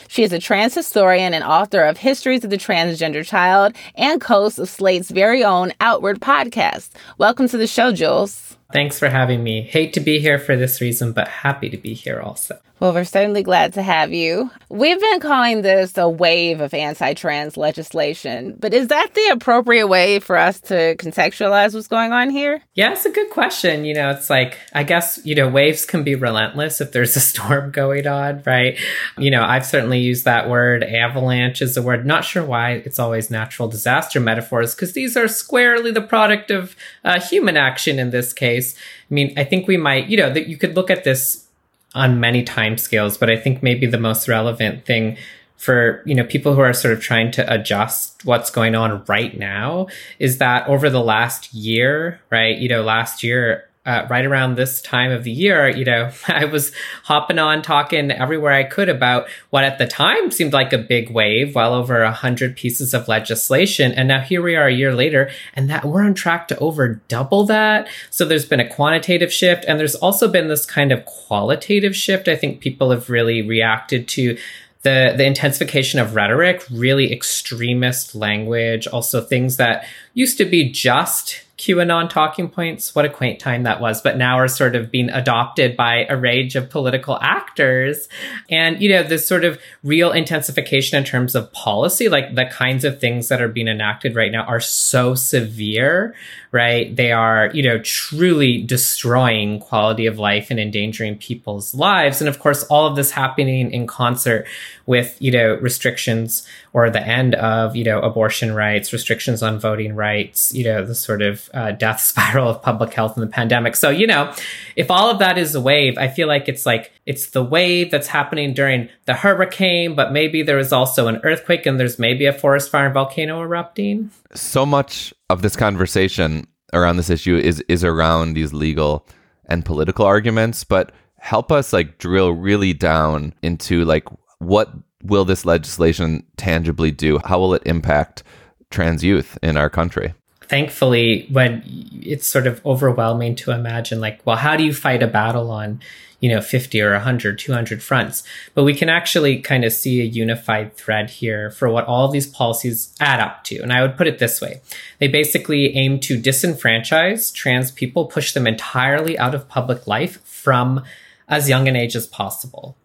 She 0.09 0.23
is 0.23 0.33
a 0.33 0.39
trans 0.39 0.75
historian 0.75 1.33
and 1.33 1.45
author 1.45 1.83
of 1.83 1.97
Histories 1.97 2.45
of 2.45 2.51
the 2.51 2.59
Transgender 2.59 3.27
Child 3.27 3.75
and 3.95 4.23
host 4.23 4.59
of 4.59 4.69
Slate's 4.69 5.11
very 5.11 5.43
own 5.43 5.73
Outward 5.81 6.21
podcast. 6.21 6.91
Welcome 7.19 7.49
to 7.49 7.57
the 7.57 7.67
show, 7.67 7.93
Jules. 7.93 8.56
Thanks 8.73 8.99
for 8.99 9.09
having 9.09 9.43
me. 9.43 9.63
Hate 9.63 9.93
to 9.95 10.01
be 10.01 10.19
here 10.19 10.39
for 10.39 10.57
this 10.57 10.81
reason, 10.81 11.13
but 11.13 11.29
happy 11.29 11.69
to 11.71 11.77
be 11.77 11.95
here 11.95 12.21
also. 12.21 12.59
Well, 12.79 12.93
we're 12.93 13.05
certainly 13.05 13.43
glad 13.43 13.73
to 13.75 13.83
have 13.83 14.13
you. 14.13 14.51
We've 14.69 15.01
been 15.01 15.21
calling 15.21 15.63
this 15.63 15.97
a 15.97 16.11
wave 16.11 16.61
of 16.61 16.75
anti 16.75 17.15
trans 17.15 17.57
legislation, 17.57 18.55
but 18.59 18.75
is 18.75 18.89
that 18.89 19.15
the 19.15 19.29
appropriate 19.29 19.87
way 19.87 20.19
for 20.19 20.37
us 20.37 20.61
to 20.63 20.95
contextualize 20.97 21.73
what's 21.73 21.89
going 21.89 22.13
on 22.13 22.29
here? 22.29 22.61
Yeah, 22.75 22.93
it's 22.93 23.07
a 23.07 23.11
good 23.11 23.31
question. 23.31 23.87
You 23.87 23.95
know, 23.95 24.11
it's 24.11 24.29
like, 24.29 24.59
I 24.75 24.83
guess, 24.83 25.19
you 25.25 25.35
know, 25.35 25.49
waves 25.49 25.87
can 25.87 26.05
be 26.05 26.15
relentless 26.15 26.83
if 26.83 26.93
there's 26.93 27.17
a 27.17 27.21
storm 27.27 27.71
going 27.71 28.07
on, 28.07 28.43
right? 28.45 28.79
You 29.17 29.31
know, 29.31 29.43
I've 29.43 29.65
certainly 29.65 30.01
used 30.01 30.27
that 30.27 30.51
word. 30.51 30.85
Avalanche 30.85 31.63
is 31.63 31.79
a 31.79 31.83
word. 31.83 32.05
Not 32.05 32.27
sure 32.27 32.45
why 32.45 32.73
it's 32.73 32.99
always 32.99 33.31
natural 33.31 33.69
disaster 33.69 34.21
metaphors, 34.21 34.75
because 34.75 34.93
these 34.93 35.17
are 35.17 35.29
squarely 35.29 35.93
the 35.93 36.03
product 36.03 36.51
of 36.51 36.77
uh, 37.05 37.21
human 37.21 37.57
action 37.57 37.99
in 37.99 38.11
this 38.11 38.35
case. 38.35 38.77
I 39.11 39.15
mean, 39.15 39.33
I 39.39 39.45
think 39.45 39.67
we 39.67 39.79
might, 39.79 40.09
you 40.09 40.19
know, 40.19 40.31
that 40.31 40.47
you 40.49 40.59
could 40.59 40.75
look 40.75 40.91
at 40.91 41.05
this 41.05 41.46
on 41.95 42.21
many 42.21 42.43
time 42.43 42.77
scales, 42.79 43.17
but 43.17 43.31
I 43.31 43.37
think 43.37 43.63
maybe 43.63 43.87
the 43.87 43.99
most 43.99 44.29
relevant 44.29 44.85
thing 44.85 45.17
for 45.57 46.03
you 46.05 46.15
know 46.15 46.25
people 46.25 46.55
who 46.55 46.61
are 46.61 46.75
sort 46.75 46.93
of 46.93 47.01
trying 47.01 47.31
to 47.31 47.53
adjust 47.53 48.25
what's 48.25 48.51
going 48.51 48.75
on 48.75 49.03
right 49.09 49.39
now 49.39 49.87
is 50.19 50.39
that 50.39 50.69
over 50.69 50.91
the 50.91 51.03
last 51.03 51.53
year, 51.55 52.21
right? 52.31 52.59
You 52.59 52.69
know, 52.69 52.83
last 52.83 53.23
year 53.23 53.69
uh, 53.87 54.07
right 54.11 54.27
around 54.27 54.57
this 54.57 54.83
time 54.83 55.13
of 55.13 55.25
the 55.25 55.31
year, 55.31 55.69
you 55.69 55.85
know, 55.85 56.11
I 56.29 56.45
was 56.45 56.73
hopping 57.05 57.39
on 57.39 57.63
talking 57.63 58.11
everywhere 58.11 58.53
I 58.53 58.65
could 58.65 58.89
about 58.89 59.29
what 59.51 59.65
at 59.65 59.79
the 59.79 59.87
time 59.87 60.31
seemed 60.31 60.53
like 60.53 60.73
a 60.73 60.79
big 60.79 61.11
wave, 61.11 61.55
well 61.55 61.73
over 61.73 62.03
a 62.03 62.13
hundred 62.13 62.57
pieces 62.57 62.93
of 62.93 63.09
legislation. 63.09 63.93
And 63.93 64.09
now 64.09 64.21
here 64.21 64.43
we 64.43 64.57
are 64.57 64.67
a 64.67 64.75
year 64.75 64.95
later 64.95 65.31
and 65.55 65.71
that 65.71 65.85
we're 65.85 66.03
on 66.03 66.15
track 66.15 66.49
to 66.49 66.59
over 66.59 67.01
double 67.09 67.45
that. 67.47 67.89
So 68.11 68.25
there's 68.25 68.45
been 68.45 68.61
a 68.61 68.69
quantitative 68.69 69.33
shift 69.33 69.65
and 69.69 69.79
there's 69.79 69.95
also 69.95 70.29
been 70.29 70.49
this 70.49 70.67
kind 70.67 70.91
of 70.91 71.05
qualitative 71.05 71.95
shift. 71.95 72.29
I 72.29 72.37
think 72.37 72.61
people 72.61 72.91
have 72.91 73.09
really 73.09 73.43
reacted 73.43 74.09
to 74.09 74.37
the 74.83 75.15
the 75.17 75.25
intensification 75.25 75.99
of 75.99 76.15
rhetoric, 76.15 76.65
really 76.71 77.13
extremist 77.13 78.15
language, 78.15 78.87
also 78.87 79.21
things 79.21 79.57
that 79.57 79.85
used 80.15 80.39
to 80.39 80.45
be 80.45 80.71
just 80.71 81.43
QAnon 81.59 82.11
talking 82.11 82.49
points. 82.51 82.95
What 82.95 83.07
a 83.07 83.09
quaint 83.09 83.41
time 83.41 83.63
that 83.63 83.81
was, 83.81 84.03
but 84.03 84.19
now 84.19 84.39
are 84.39 84.49
sort 84.49 84.77
of 84.77 84.91
being 84.91 85.09
adopted 85.09 85.75
by 85.77 86.05
a 86.09 86.17
range 86.17 86.55
of 86.55 86.69
political 86.69 87.19
actors. 87.23 88.09
And, 88.51 88.81
you 88.83 88.91
know, 88.91 89.03
this 89.03 89.27
sort 89.27 89.45
of 89.45 89.59
real 89.83 90.13
intensification 90.13 90.99
in 90.99 91.05
terms 91.05 91.35
of 91.35 91.51
policy, 91.53 92.11
like 92.11 92.35
the 92.35 92.45
kinds 92.45 92.85
of 92.85 93.01
things 93.01 93.29
that 93.29 93.41
are 93.41 93.49
being 93.49 93.69
enacted 93.69 94.15
right 94.15 94.31
now 94.31 94.45
are 94.45 94.61
so 94.61 95.15
severe, 95.15 96.15
right? 96.53 96.95
They 96.95 97.11
are, 97.11 97.51
you 97.55 97.63
know, 97.63 97.79
truly 97.79 98.63
destroying 98.63 99.59
quality 99.59 100.07
of 100.07 100.19
life 100.19 100.51
and 100.51 100.61
endangering 100.61 101.17
people's 101.17 101.75
lives. 101.75 102.21
And 102.21 102.29
of 102.29 102.39
course, 102.39 102.65
all 102.65 102.87
of 102.87 102.97
this 102.97 103.13
happening 103.13 103.73
in 103.73 103.87
concert 103.87 104.47
with, 104.85 105.17
you 105.21 105.33
know, 105.33 105.55
restrictions 105.55 106.47
or 106.73 106.91
the 106.91 107.07
end 107.07 107.35
of, 107.35 107.75
you 107.75 107.85
know, 107.85 108.01
abortion 108.01 108.55
rights, 108.55 108.93
restrictions 108.93 109.43
on 109.43 109.59
voting 109.59 109.95
rights, 109.95 110.53
you 110.55 110.65
know, 110.65 110.85
the 110.85 110.95
sort 110.95 111.23
of 111.23 111.46
uh, 111.55 111.73
death 111.73 112.01
spiral 112.13 112.49
of 112.49 112.63
public 112.63 112.93
health 112.93 113.17
in 113.17 113.21
the 113.21 113.27
pandemic. 113.27 113.77
So, 113.77 113.91
you 113.91 114.07
know, 114.07 114.33
if 114.77 114.91
all 114.91 115.11
of 115.11 115.19
that 115.19 115.39
is 115.39 115.55
a 115.55 115.61
wave, 115.61 115.99
I 115.99 116.09
feel 116.09 116.29
like 116.29 116.49
it's 116.49 116.67
like, 116.67 116.93
it's 117.07 117.31
the 117.31 117.43
wave 117.43 117.91
that's 117.91 118.09
happening 118.09 118.55
during 118.55 118.89
the 119.07 119.15
hurricane, 119.15 119.95
but 119.95 120.13
maybe 120.13 120.43
there 120.43 120.59
is 120.59 120.73
also 120.73 121.09
an 121.09 121.21
earthquake 121.25 121.67
and 121.67 121.79
there's 121.79 121.99
maybe 121.99 122.27
a 122.27 122.33
forest 122.33 122.71
fire 122.71 122.87
and 122.87 122.95
volcano 122.95 123.41
erupting. 123.41 124.11
So 124.35 124.67
much 124.67 125.15
of 125.31 125.43
this 125.43 125.57
conversation 125.57 126.47
around 126.73 126.97
this 126.97 127.11
issue 127.11 127.37
is 127.37 127.61
is 127.69 127.85
around 127.85 128.35
these 128.35 128.53
legal 128.53 129.07
and 129.47 129.65
political 129.65 130.05
arguments, 130.05 130.65
but 130.65 130.93
help 131.19 131.51
us 131.51 131.73
like 131.73 131.99
drill 131.99 132.31
really 132.31 132.73
down 132.73 133.33
into 133.43 133.85
like 133.85 134.05
what 134.39 134.73
will 135.03 135.25
this 135.25 135.45
legislation 135.45 136.25
tangibly 136.37 136.91
do? 136.91 137.19
How 137.25 137.39
will 137.39 137.55
it 137.55 137.63
impact 137.67 138.23
trans 138.71 139.05
youth 139.05 139.39
in 139.43 139.57
our 139.57 139.71
country? 139.71 140.15
Thankfully, 140.49 141.27
when 141.31 141.63
it's 142.03 142.27
sort 142.27 142.47
of 142.47 142.65
overwhelming 142.65 143.35
to 143.37 143.51
imagine, 143.51 144.01
like, 144.01 144.21
well, 144.25 144.37
how 144.37 144.57
do 144.57 144.65
you 144.65 144.73
fight 144.73 145.03
a 145.03 145.07
battle 145.07 145.51
on, 145.51 145.81
you 146.21 146.29
know, 146.29 146.41
50 146.41 146.81
or 146.81 146.93
100, 146.93 147.39
200 147.39 147.83
fronts? 147.83 148.23
But 148.55 148.65
we 148.65 148.75
can 148.75 148.89
actually 148.89 149.41
kind 149.41 149.65
of 149.65 149.73
see 149.73 150.01
a 150.01 150.05
unified 150.05 150.77
thread 150.77 151.11
here 151.11 151.51
for 151.51 151.69
what 151.69 151.87
all 151.87 152.09
these 152.09 152.27
policies 152.27 152.95
add 153.01 153.21
up 153.21 153.45
to. 153.45 153.61
And 153.61 153.73
I 153.73 153.83
would 153.83 153.97
put 153.97 154.07
it 154.07 154.19
this 154.19 154.41
way 154.41 154.61
they 154.99 155.09
basically 155.09 155.75
aim 155.77 156.01
to 156.01 156.21
disenfranchise 156.21 157.35
trans 157.35 157.71
people, 157.71 158.07
push 158.07 158.33
them 158.33 158.47
entirely 158.47 159.19
out 159.19 159.35
of 159.35 159.49
public 159.49 159.87
life 159.87 160.25
from 160.25 160.85
as 161.29 161.49
young 161.49 161.67
an 161.67 161.77
age 161.77 161.97
as 161.97 162.07
possible 162.07 162.77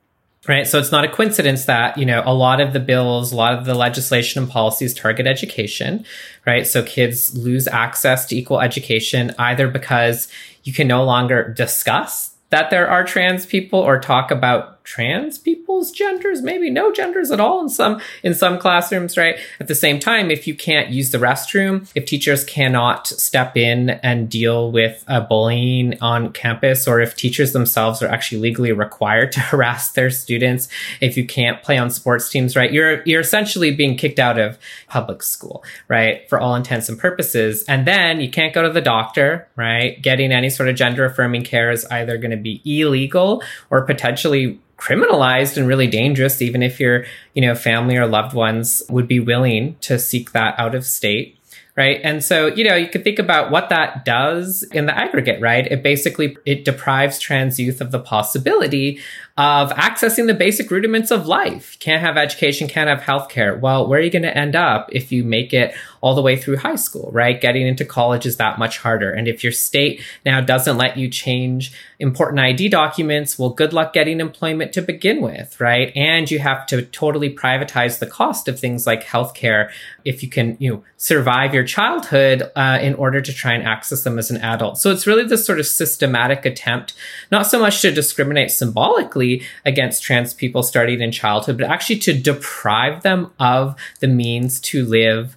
right? 0.48 0.68
So 0.68 0.80
it's 0.80 0.92
not 0.92 1.06
a 1.06 1.10
coincidence 1.10 1.66
that, 1.66 1.98
you 1.98 2.06
know, 2.06 2.24
a 2.26 2.34
lot 2.34 2.60
of 2.60 2.74
the 2.74 2.80
bills, 2.80 3.32
a 3.32 3.36
lot 3.36 3.54
of 3.54 3.66
the 3.66 3.76
legislation 3.76 4.42
and 4.42 4.52
policies 4.52 4.94
target 4.94 5.28
education, 5.28 6.04
right? 6.46 6.66
So 6.66 6.84
kids 6.84 7.38
lose 7.38 7.68
access 7.68 8.26
to 8.28 8.36
equal 8.36 8.60
education 8.60 9.34
either 9.38 9.68
because 9.68 10.28
you 10.64 10.74
can 10.74 10.88
no 10.88 11.04
longer 11.04 11.54
discuss 11.54 12.32
that 12.50 12.70
there 12.70 12.90
are 12.90 13.04
trans 13.04 13.46
people 13.46 13.80
or 13.80 14.00
talk 14.00 14.30
about 14.30 14.81
trans 14.84 15.38
people's 15.38 15.92
genders, 15.92 16.42
maybe 16.42 16.70
no 16.70 16.92
genders 16.92 17.32
at 17.32 17.40
all 17.40 17.62
in 17.62 17.70
some 17.70 18.02
in 18.24 18.34
some 18.34 18.58
classrooms, 18.58 19.18
right? 19.18 19.38
At 19.60 19.68
the 19.68 19.76
same 19.76 20.00
time, 20.00 20.32
if 20.32 20.48
you 20.48 20.56
can't 20.56 20.90
use 20.90 21.12
the 21.12 21.18
restroom, 21.18 21.90
if 21.96 22.06
teachers 22.06 22.44
cannot 22.44 23.08
step 23.08 23.56
in 23.56 23.92
and 23.92 24.30
deal 24.30 24.72
with 24.72 25.04
uh, 25.08 25.22
bullying 25.22 26.00
on 26.02 26.32
campus, 26.32 26.88
or 26.88 27.00
if 27.00 27.16
teachers 27.16 27.54
themselves 27.54 28.02
are 28.02 28.08
actually 28.08 28.42
legally 28.42 28.72
required 28.72 29.32
to 29.34 29.40
harass 29.52 29.92
their 29.92 30.10
students, 30.10 30.68
if 31.00 31.18
you 31.18 31.26
can't 31.26 31.62
play 31.64 31.78
on 31.78 31.90
sports 31.90 32.30
teams, 32.30 32.56
right? 32.56 32.72
You're 32.72 33.02
you're 33.04 33.22
essentially 33.22 33.74
being 33.74 33.98
kicked 33.98 34.20
out 34.20 34.40
of 34.40 34.58
public 34.88 35.24
school, 35.24 35.64
right? 35.88 36.28
For 36.30 36.40
all 36.40 36.56
intents 36.56 36.90
and 36.90 36.98
purposes. 36.98 37.64
And 37.68 37.88
then 37.88 38.22
you 38.22 38.30
can't 38.30 38.54
go 38.54 38.62
to 38.62 38.70
the 38.70 38.82
doctor, 38.82 39.48
right? 39.56 40.02
Getting 40.02 40.32
any 40.32 40.50
sort 40.50 40.70
of 40.70 40.76
gender 40.76 41.06
affirming 41.06 41.44
care 41.44 41.72
is 41.72 41.86
either 41.86 42.18
going 42.18 42.32
to 42.32 42.38
be 42.38 42.62
illegal 42.66 43.44
or 43.70 43.82
potentially 43.84 44.60
criminalized 44.82 45.58
and 45.58 45.68
really 45.68 45.86
dangerous, 45.86 46.42
even 46.42 46.64
if 46.64 46.80
your, 46.80 47.06
you 47.36 47.42
know, 47.42 47.54
family 47.54 47.96
or 47.96 48.08
loved 48.08 48.34
ones 48.34 48.82
would 48.90 49.08
be 49.08 49.20
willing 49.20 49.76
to 49.82 50.00
seek 50.00 50.32
that 50.32 50.60
out 50.60 50.74
of 50.74 50.86
state. 50.86 51.38
Right. 51.78 52.02
And 52.04 52.22
so, 52.22 52.48
you 52.48 52.66
know, 52.66 52.76
you 52.76 52.90
could 52.90 53.04
think 53.04 53.18
about 53.18 53.50
what 53.50 53.70
that 53.70 54.04
does 54.04 54.64
in 54.74 54.88
the 54.88 54.98
aggregate, 54.98 55.40
right? 55.40 55.66
It 55.66 55.82
basically, 55.82 56.36
it 56.46 56.66
deprives 56.66 57.18
trans 57.18 57.60
youth 57.60 57.80
of 57.80 57.92
the 57.92 58.00
possibility 58.00 59.00
of 59.38 59.72
accessing 59.72 60.28
the 60.28 60.34
basic 60.34 60.70
rudiments 60.70 61.12
of 61.12 61.26
life. 61.26 61.78
Can't 61.80 62.02
have 62.02 62.18
education, 62.18 62.68
can't 62.68 62.90
have 62.90 63.00
healthcare. 63.00 63.60
Well, 63.60 63.88
where 63.88 64.00
are 64.00 64.04
you 64.04 64.10
going 64.10 64.24
to 64.24 64.38
end 64.38 64.56
up 64.56 64.90
if 64.92 65.12
you 65.12 65.24
make 65.24 65.54
it 65.54 65.74
all 66.02 66.16
the 66.16 66.22
way 66.22 66.36
through 66.36 66.58
high 66.58 66.76
school, 66.76 67.10
right? 67.14 67.40
Getting 67.40 67.66
into 67.66 67.86
college 67.86 68.26
is 68.26 68.38
that 68.38 68.60
much 68.60 68.80
harder. 68.80 69.12
And 69.12 69.28
if 69.28 69.44
your 69.44 69.54
state 69.54 70.02
now 70.26 70.42
doesn't 70.42 70.78
let 70.78 70.98
you 70.98 71.08
change 71.08 71.72
important 72.00 72.40
ID 72.40 72.70
documents, 72.70 73.38
well, 73.38 73.52
good 73.52 73.72
luck 73.72 73.94
getting 73.94 74.20
employment 74.20 74.74
to 74.74 74.82
begin 74.82 75.22
with, 75.22 75.60
right? 75.62 75.92
And 75.96 76.30
you 76.30 76.40
have 76.40 76.66
to 76.68 76.82
totally 76.82 77.34
privatize 77.34 78.00
the 78.00 78.08
cost 78.08 78.48
of 78.48 78.60
things 78.60 78.88
like 78.88 79.04
healthcare 79.04 79.70
if 80.04 80.24
you 80.24 80.30
can, 80.30 80.58
you 80.60 80.74
know, 80.74 80.84
survive 80.98 81.54
your 81.54 81.64
childhood 81.64 82.52
uh, 82.56 82.80
in 82.82 82.96
order 82.96 83.22
to 83.22 83.32
try 83.32 83.54
and 83.54 83.64
access 83.64 84.04
them 84.04 84.18
as 84.18 84.32
an 84.32 84.38
adult. 84.38 84.80
So 84.80 84.92
it's 84.92 85.06
really 85.06 85.26
this 85.26 85.46
sort 85.46 85.60
of 85.60 85.68
systematic 85.68 86.46
attempt, 86.46 86.96
not 87.32 87.46
so 87.46 87.60
much 87.60 87.82
to 87.82 87.92
discriminate 87.92 88.50
symbolically 88.50 89.21
against 89.66 90.04
trans 90.04 90.34
people 90.34 90.64
starting 90.64 91.02
in 91.02 91.12
childhood, 91.12 91.58
but 91.58 91.70
actually 91.70 92.00
to 92.00 92.14
deprive 92.14 93.04
them 93.04 93.32
of 93.40 93.76
the 94.00 94.08
means 94.08 94.60
to 94.62 94.86
live 94.86 95.36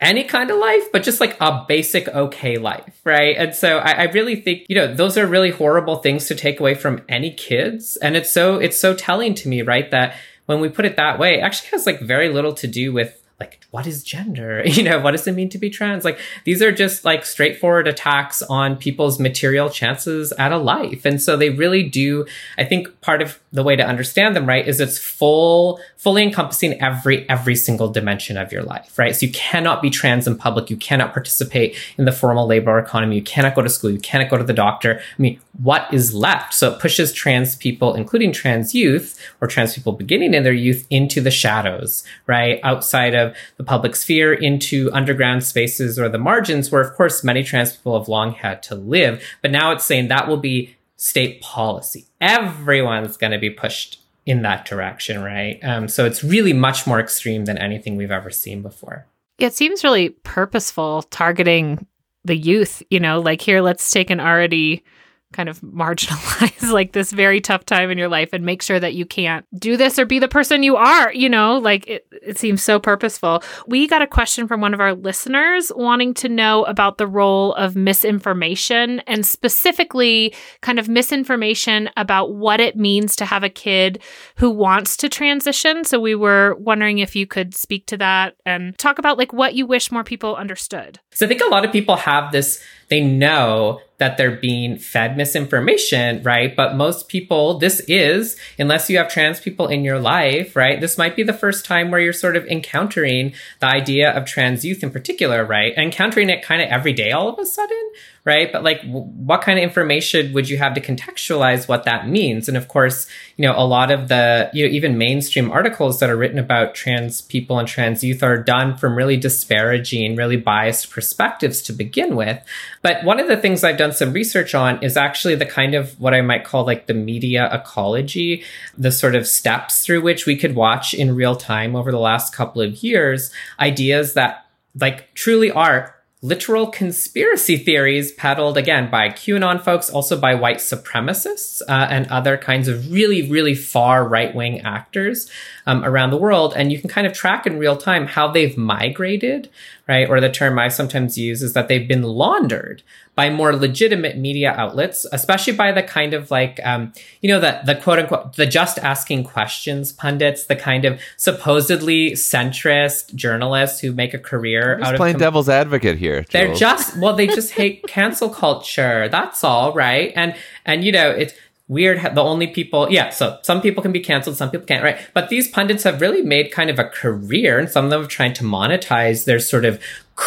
any 0.00 0.24
kind 0.24 0.50
of 0.50 0.58
life, 0.58 0.90
but 0.92 1.02
just 1.02 1.20
like 1.20 1.36
a 1.40 1.64
basic 1.68 2.08
okay 2.08 2.56
life, 2.56 3.00
right? 3.04 3.36
And 3.36 3.54
so 3.54 3.78
I, 3.78 3.90
I, 3.90 4.02
really 4.04 4.36
think, 4.36 4.64
you 4.66 4.74
know, 4.74 4.94
those 4.94 5.18
are 5.18 5.26
really 5.26 5.50
horrible 5.50 5.96
things 5.96 6.26
to 6.28 6.34
take 6.34 6.58
away 6.58 6.74
from 6.74 7.02
any 7.06 7.30
kids. 7.30 7.96
And 7.98 8.16
it's 8.16 8.32
so, 8.32 8.56
it's 8.56 8.80
so 8.80 8.94
telling 8.94 9.34
to 9.34 9.48
me, 9.48 9.60
right? 9.60 9.90
That 9.90 10.16
when 10.46 10.60
we 10.60 10.70
put 10.70 10.86
it 10.86 10.96
that 10.96 11.18
way, 11.18 11.34
it 11.34 11.42
actually 11.42 11.68
has 11.70 11.86
like 11.86 12.00
very 12.00 12.30
little 12.30 12.54
to 12.54 12.66
do 12.66 12.92
with 12.92 13.19
like 13.40 13.66
what 13.70 13.86
is 13.86 14.04
gender? 14.04 14.62
You 14.80 14.84
know 14.84 15.00
what 15.00 15.10
does 15.10 15.26
it 15.26 15.32
mean 15.32 15.48
to 15.50 15.58
be 15.58 15.68
trans? 15.68 16.04
Like 16.04 16.18
these 16.44 16.62
are 16.62 16.70
just 16.70 17.04
like 17.04 17.26
straightforward 17.26 17.88
attacks 17.88 18.42
on 18.42 18.76
people's 18.76 19.18
material 19.18 19.68
chances 19.68 20.32
at 20.32 20.52
a 20.52 20.58
life. 20.58 21.04
And 21.04 21.20
so 21.20 21.36
they 21.36 21.50
really 21.50 21.82
do 21.82 22.26
i 22.58 22.64
think 22.64 23.00
part 23.00 23.20
of 23.22 23.40
the 23.52 23.62
way 23.62 23.74
to 23.74 23.84
understand 23.84 24.36
them 24.36 24.46
right 24.46 24.66
is 24.66 24.80
it's 24.80 24.98
full 24.98 25.80
fully 25.96 26.22
encompassing 26.22 26.80
every 26.80 27.28
every 27.28 27.56
single 27.56 27.88
dimension 27.88 28.36
of 28.36 28.52
your 28.52 28.62
life 28.62 28.98
right? 28.98 29.16
So 29.16 29.26
you 29.26 29.32
cannot 29.32 29.82
be 29.82 29.90
trans 29.90 30.26
in 30.26 30.36
public. 30.36 30.70
You 30.70 30.76
cannot 30.76 31.12
participate 31.12 31.76
in 31.96 32.04
the 32.04 32.12
formal 32.12 32.46
labor 32.46 32.78
economy. 32.78 33.16
You 33.16 33.22
cannot 33.22 33.54
go 33.54 33.62
to 33.62 33.68
school. 33.68 33.90
You 33.90 33.98
cannot 33.98 34.30
go 34.30 34.36
to 34.36 34.44
the 34.44 34.52
doctor. 34.52 35.00
I 35.00 35.22
mean 35.22 35.40
what 35.62 35.92
is 35.92 36.14
left? 36.14 36.54
So 36.54 36.72
it 36.72 36.80
pushes 36.80 37.12
trans 37.12 37.56
people 37.56 37.94
including 37.94 38.32
trans 38.32 38.74
youth 38.74 39.18
or 39.40 39.48
trans 39.48 39.74
people 39.74 39.92
beginning 39.92 40.34
in 40.34 40.42
their 40.42 40.52
youth 40.52 40.86
into 40.90 41.20
the 41.20 41.30
shadows 41.30 42.04
right? 42.26 42.60
Outside 42.62 43.14
of 43.14 43.29
the 43.56 43.64
public 43.64 43.96
sphere 43.96 44.32
into 44.32 44.90
underground 44.92 45.44
spaces 45.44 45.98
or 45.98 46.08
the 46.08 46.18
margins 46.18 46.70
where, 46.70 46.80
of 46.80 46.94
course, 46.96 47.24
many 47.24 47.42
trans 47.42 47.76
people 47.76 47.98
have 47.98 48.08
long 48.08 48.32
had 48.32 48.62
to 48.64 48.74
live. 48.74 49.22
But 49.42 49.50
now 49.50 49.72
it's 49.72 49.84
saying 49.84 50.08
that 50.08 50.28
will 50.28 50.36
be 50.36 50.76
state 50.96 51.40
policy. 51.40 52.06
Everyone's 52.20 53.16
going 53.16 53.32
to 53.32 53.38
be 53.38 53.50
pushed 53.50 54.00
in 54.26 54.42
that 54.42 54.64
direction, 54.66 55.22
right? 55.22 55.58
Um, 55.62 55.88
so 55.88 56.04
it's 56.04 56.22
really 56.22 56.52
much 56.52 56.86
more 56.86 57.00
extreme 57.00 57.46
than 57.46 57.58
anything 57.58 57.96
we've 57.96 58.10
ever 58.10 58.30
seen 58.30 58.62
before. 58.62 59.06
It 59.38 59.54
seems 59.54 59.82
really 59.82 60.10
purposeful 60.10 61.02
targeting 61.04 61.86
the 62.24 62.36
youth, 62.36 62.82
you 62.90 63.00
know, 63.00 63.20
like 63.20 63.40
here, 63.40 63.62
let's 63.62 63.90
take 63.90 64.10
an 64.10 64.20
already 64.20 64.84
kind 65.32 65.48
of 65.48 65.60
marginalize 65.60 66.72
like 66.72 66.92
this 66.92 67.12
very 67.12 67.40
tough 67.40 67.64
time 67.64 67.90
in 67.90 67.98
your 67.98 68.08
life 68.08 68.30
and 68.32 68.44
make 68.44 68.62
sure 68.62 68.80
that 68.80 68.94
you 68.94 69.06
can't 69.06 69.46
do 69.58 69.76
this 69.76 69.98
or 69.98 70.04
be 70.04 70.18
the 70.18 70.28
person 70.28 70.62
you 70.62 70.76
are 70.76 71.12
you 71.12 71.28
know? 71.28 71.58
Like 71.58 71.86
it, 71.86 72.06
it 72.10 72.38
seems 72.38 72.62
so 72.62 72.78
purposeful. 72.80 73.42
We 73.66 73.86
got 73.86 74.02
a 74.02 74.06
question 74.06 74.48
from 74.48 74.60
one 74.60 74.74
of 74.74 74.80
our 74.80 74.94
listeners 74.94 75.70
wanting 75.74 76.14
to 76.14 76.28
know 76.28 76.64
about 76.64 76.98
the 76.98 77.06
role 77.06 77.54
of 77.54 77.76
misinformation 77.76 79.00
and 79.00 79.24
specifically 79.24 80.34
kind 80.62 80.78
of 80.78 80.88
misinformation 80.88 81.90
about 81.96 82.34
what 82.34 82.60
it 82.60 82.76
means 82.76 83.14
to 83.16 83.24
have 83.24 83.44
a 83.44 83.48
kid 83.48 84.02
who 84.36 84.50
wants 84.50 84.96
to 84.98 85.08
transition. 85.08 85.84
So 85.84 86.00
we 86.00 86.14
were 86.14 86.56
wondering 86.56 86.98
if 86.98 87.14
you 87.14 87.26
could 87.26 87.54
speak 87.54 87.86
to 87.86 87.96
that 87.98 88.36
and 88.44 88.76
talk 88.78 88.98
about 88.98 89.18
like 89.18 89.32
what 89.32 89.54
you 89.54 89.66
wish 89.66 89.92
more 89.92 90.04
people 90.04 90.36
understood. 90.36 90.98
So 91.12 91.26
i 91.26 91.28
think 91.28 91.42
a 91.42 91.46
lot 91.46 91.64
of 91.64 91.72
people 91.72 91.96
have 91.96 92.32
this 92.32 92.62
they 92.88 93.00
know 93.00 93.80
that 94.00 94.16
they're 94.16 94.36
being 94.36 94.78
fed 94.78 95.16
misinformation, 95.16 96.22
right? 96.22 96.56
But 96.56 96.74
most 96.74 97.08
people, 97.08 97.58
this 97.58 97.80
is, 97.80 98.36
unless 98.58 98.90
you 98.90 98.96
have 98.96 99.08
trans 99.08 99.38
people 99.38 99.68
in 99.68 99.84
your 99.84 100.00
life, 100.00 100.56
right? 100.56 100.80
This 100.80 100.98
might 100.98 101.14
be 101.14 101.22
the 101.22 101.32
first 101.32 101.64
time 101.64 101.90
where 101.90 102.00
you're 102.00 102.12
sort 102.12 102.36
of 102.36 102.46
encountering 102.46 103.34
the 103.60 103.66
idea 103.66 104.10
of 104.10 104.24
trans 104.24 104.64
youth 104.64 104.82
in 104.82 104.90
particular, 104.90 105.44
right? 105.44 105.74
encountering 105.76 106.30
it 106.30 106.42
kind 106.42 106.62
of 106.62 106.68
every 106.68 106.92
day 106.92 107.10
all 107.12 107.28
of 107.28 107.38
a 107.38 107.44
sudden, 107.44 107.90
right? 108.24 108.52
But 108.52 108.62
like, 108.62 108.82
w- 108.82 109.04
what 109.04 109.42
kind 109.42 109.58
of 109.58 109.62
information 109.62 110.32
would 110.32 110.48
you 110.48 110.58
have 110.58 110.74
to 110.74 110.80
contextualize 110.80 111.68
what 111.68 111.84
that 111.84 112.08
means? 112.08 112.48
And 112.48 112.56
of 112.56 112.68
course, 112.68 113.06
you 113.36 113.42
know, 113.42 113.54
a 113.56 113.66
lot 113.66 113.90
of 113.90 114.08
the, 114.08 114.50
you 114.52 114.66
know, 114.66 114.72
even 114.72 114.98
mainstream 114.98 115.50
articles 115.50 116.00
that 116.00 116.10
are 116.10 116.16
written 116.16 116.38
about 116.38 116.74
trans 116.74 117.20
people 117.22 117.58
and 117.58 117.66
trans 117.66 118.04
youth 118.04 118.22
are 118.22 118.42
done 118.42 118.76
from 118.76 118.94
really 118.94 119.16
disparaging, 119.16 120.16
really 120.16 120.36
biased 120.36 120.90
perspectives 120.90 121.62
to 121.62 121.72
begin 121.72 122.16
with. 122.16 122.42
But 122.82 123.04
one 123.04 123.20
of 123.20 123.28
the 123.28 123.36
things 123.36 123.64
I've 123.64 123.78
done 123.78 123.89
some 123.94 124.12
research 124.12 124.54
on 124.54 124.82
is 124.82 124.96
actually 124.96 125.34
the 125.34 125.46
kind 125.46 125.74
of 125.74 125.98
what 126.00 126.14
I 126.14 126.20
might 126.20 126.44
call 126.44 126.64
like 126.64 126.86
the 126.86 126.94
media 126.94 127.48
ecology, 127.52 128.44
the 128.76 128.92
sort 128.92 129.14
of 129.14 129.26
steps 129.26 129.84
through 129.84 130.02
which 130.02 130.26
we 130.26 130.36
could 130.36 130.54
watch 130.54 130.94
in 130.94 131.14
real 131.14 131.36
time 131.36 131.76
over 131.76 131.90
the 131.90 131.98
last 131.98 132.34
couple 132.34 132.62
of 132.62 132.82
years, 132.82 133.30
ideas 133.58 134.14
that 134.14 134.46
like 134.74 135.12
truly 135.14 135.50
are 135.50 135.94
literal 136.22 136.66
conspiracy 136.66 137.56
theories 137.56 138.12
peddled 138.12 138.58
again 138.58 138.90
by 138.90 139.08
QAnon 139.08 139.62
folks, 139.62 139.88
also 139.88 140.20
by 140.20 140.34
white 140.34 140.58
supremacists 140.58 141.62
uh, 141.62 141.86
and 141.90 142.06
other 142.08 142.36
kinds 142.36 142.68
of 142.68 142.92
really, 142.92 143.30
really 143.30 143.54
far 143.54 144.06
right 144.06 144.34
wing 144.34 144.60
actors 144.60 145.30
um, 145.66 145.82
around 145.82 146.10
the 146.10 146.18
world. 146.18 146.52
And 146.54 146.70
you 146.70 146.78
can 146.78 146.90
kind 146.90 147.06
of 147.06 147.14
track 147.14 147.46
in 147.46 147.58
real 147.58 147.76
time 147.76 148.06
how 148.06 148.28
they've 148.28 148.56
migrated, 148.56 149.48
right? 149.88 150.08
Or 150.08 150.20
the 150.20 150.30
term 150.30 150.58
I 150.58 150.68
sometimes 150.68 151.16
use 151.16 151.42
is 151.42 151.54
that 151.54 151.68
they've 151.68 151.88
been 151.88 152.02
laundered 152.02 152.82
by 153.20 153.28
more 153.28 153.54
legitimate 153.54 154.16
media 154.16 154.50
outlets, 154.56 155.04
especially 155.12 155.52
by 155.52 155.72
the 155.72 155.82
kind 155.82 156.14
of 156.14 156.30
like, 156.30 156.58
um, 156.64 156.90
you 157.20 157.28
know, 157.28 157.38
the, 157.38 157.60
the 157.66 157.74
quote 157.74 157.98
unquote, 157.98 158.34
the 158.36 158.46
just 158.46 158.78
asking 158.78 159.24
questions 159.24 159.92
pundits, 159.92 160.46
the 160.46 160.56
kind 160.56 160.86
of 160.86 160.98
supposedly 161.18 162.12
centrist 162.12 163.14
journalists 163.14 163.80
who 163.80 163.92
make 163.92 164.14
a 164.14 164.18
career 164.18 164.80
out 164.82 164.96
playing 164.96 165.16
of. 165.16 165.20
com- 165.20 165.26
devil's 165.26 165.50
advocate 165.50 165.98
here. 165.98 166.24
they're 166.30 166.54
just, 166.54 166.96
well, 166.96 167.14
they 167.14 167.26
just 167.26 167.52
hate 167.52 167.82
cancel 167.86 168.30
culture. 168.30 169.06
That's 169.10 169.44
all, 169.44 169.74
right? 169.74 170.14
And, 170.16 170.34
and, 170.64 170.82
you 170.82 170.90
know, 170.90 171.10
it's, 171.10 171.34
weird 171.68 172.00
the 172.16 172.20
only 172.20 172.48
people 172.48 172.90
yeah 172.90 173.10
so 173.10 173.38
some 173.42 173.60
people 173.62 173.80
can 173.80 173.92
be 173.92 174.00
canceled 174.00 174.36
some 174.36 174.50
people 174.50 174.66
can't 174.66 174.82
right 174.82 174.98
but 175.14 175.28
these 175.28 175.46
pundits 175.46 175.84
have 175.84 176.00
really 176.00 176.20
made 176.20 176.50
kind 176.50 176.68
of 176.68 176.80
a 176.80 176.84
career 176.84 177.60
and 177.60 177.70
some 177.70 177.84
of 177.84 177.92
them 177.92 178.02
are 178.02 178.08
trying 178.08 178.32
to 178.32 178.42
monetize 178.42 179.24
their 179.24 179.38
sort 179.38 179.64
of 179.64 179.80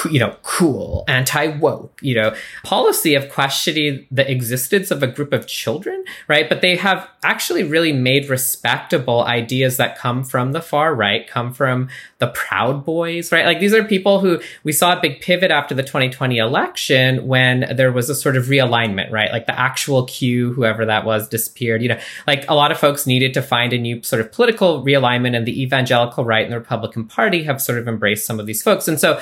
you 0.10 0.20
know 0.20 0.36
cool 0.44 1.04
anti-woke 1.08 2.00
you 2.02 2.16
know 2.16 2.36
policy 2.64 3.16
of 3.16 3.30
questioning 3.30 4.06
the 4.12 4.30
existence 4.30 4.92
of 4.92 5.04
a 5.04 5.08
group 5.08 5.34
of 5.34 5.48
children 5.48 6.04
right? 6.28 6.50
But 6.50 6.62
they 6.62 6.76
have 6.76 7.10
actually 7.24 7.64
really 7.64 7.94
made 7.94 8.30
respectable 8.30 9.24
ideas 9.24 9.78
that 9.78 9.98
come 9.98 10.24
from 10.24 10.52
the 10.52 10.62
far 10.62 10.94
right 10.94 11.28
come 11.28 11.54
from 11.54 11.90
the 12.20 12.28
proud 12.28 12.86
boys 12.86 13.32
right? 13.32 13.46
Like 13.46 13.60
these 13.60 13.74
are 13.74 13.84
people 13.84 14.20
who 14.20 14.40
we 14.64 14.72
saw 14.72 14.98
a 14.98 15.02
big 15.02 15.22
pivot 15.22 15.52
after 15.52 15.76
the 15.76 15.84
2020 15.84 16.38
election 16.38 17.28
when 17.28 17.76
there 17.76 17.92
was 17.92 18.10
a 18.10 18.16
sort 18.16 18.36
of 18.36 18.46
realignment 18.46 19.12
right? 19.12 19.32
Like 19.32 19.46
the 19.46 19.58
actual 19.58 20.06
q 20.06 20.54
whoever 20.54 20.86
that 20.86 21.06
was 21.06 21.30
disappeared 21.30 21.82
you 21.82 21.90
know? 21.90 22.00
Like 22.28 22.50
a 22.50 22.56
lot 22.56 22.72
of 22.72 22.80
folks 22.80 23.06
needed 23.06 23.34
to 23.36 23.42
find 23.42 23.74
a 23.74 23.78
new 23.78 24.02
sort 24.04 24.22
of 24.22 24.32
political 24.32 24.84
realignment 24.84 25.36
and 25.36 25.46
the 25.46 25.62
evangelical 25.62 26.26
right 26.26 26.44
and 26.44 26.52
the 26.52 26.60
republican 26.60 27.06
party 27.06 27.44
have 27.44 27.62
sort 27.62 27.78
of 27.78 27.88
embraced 27.88 28.26
some 28.26 28.40
of 28.40 28.46
these 28.46 28.62
folks. 28.62 28.88
And 28.88 29.00
so 29.00 29.20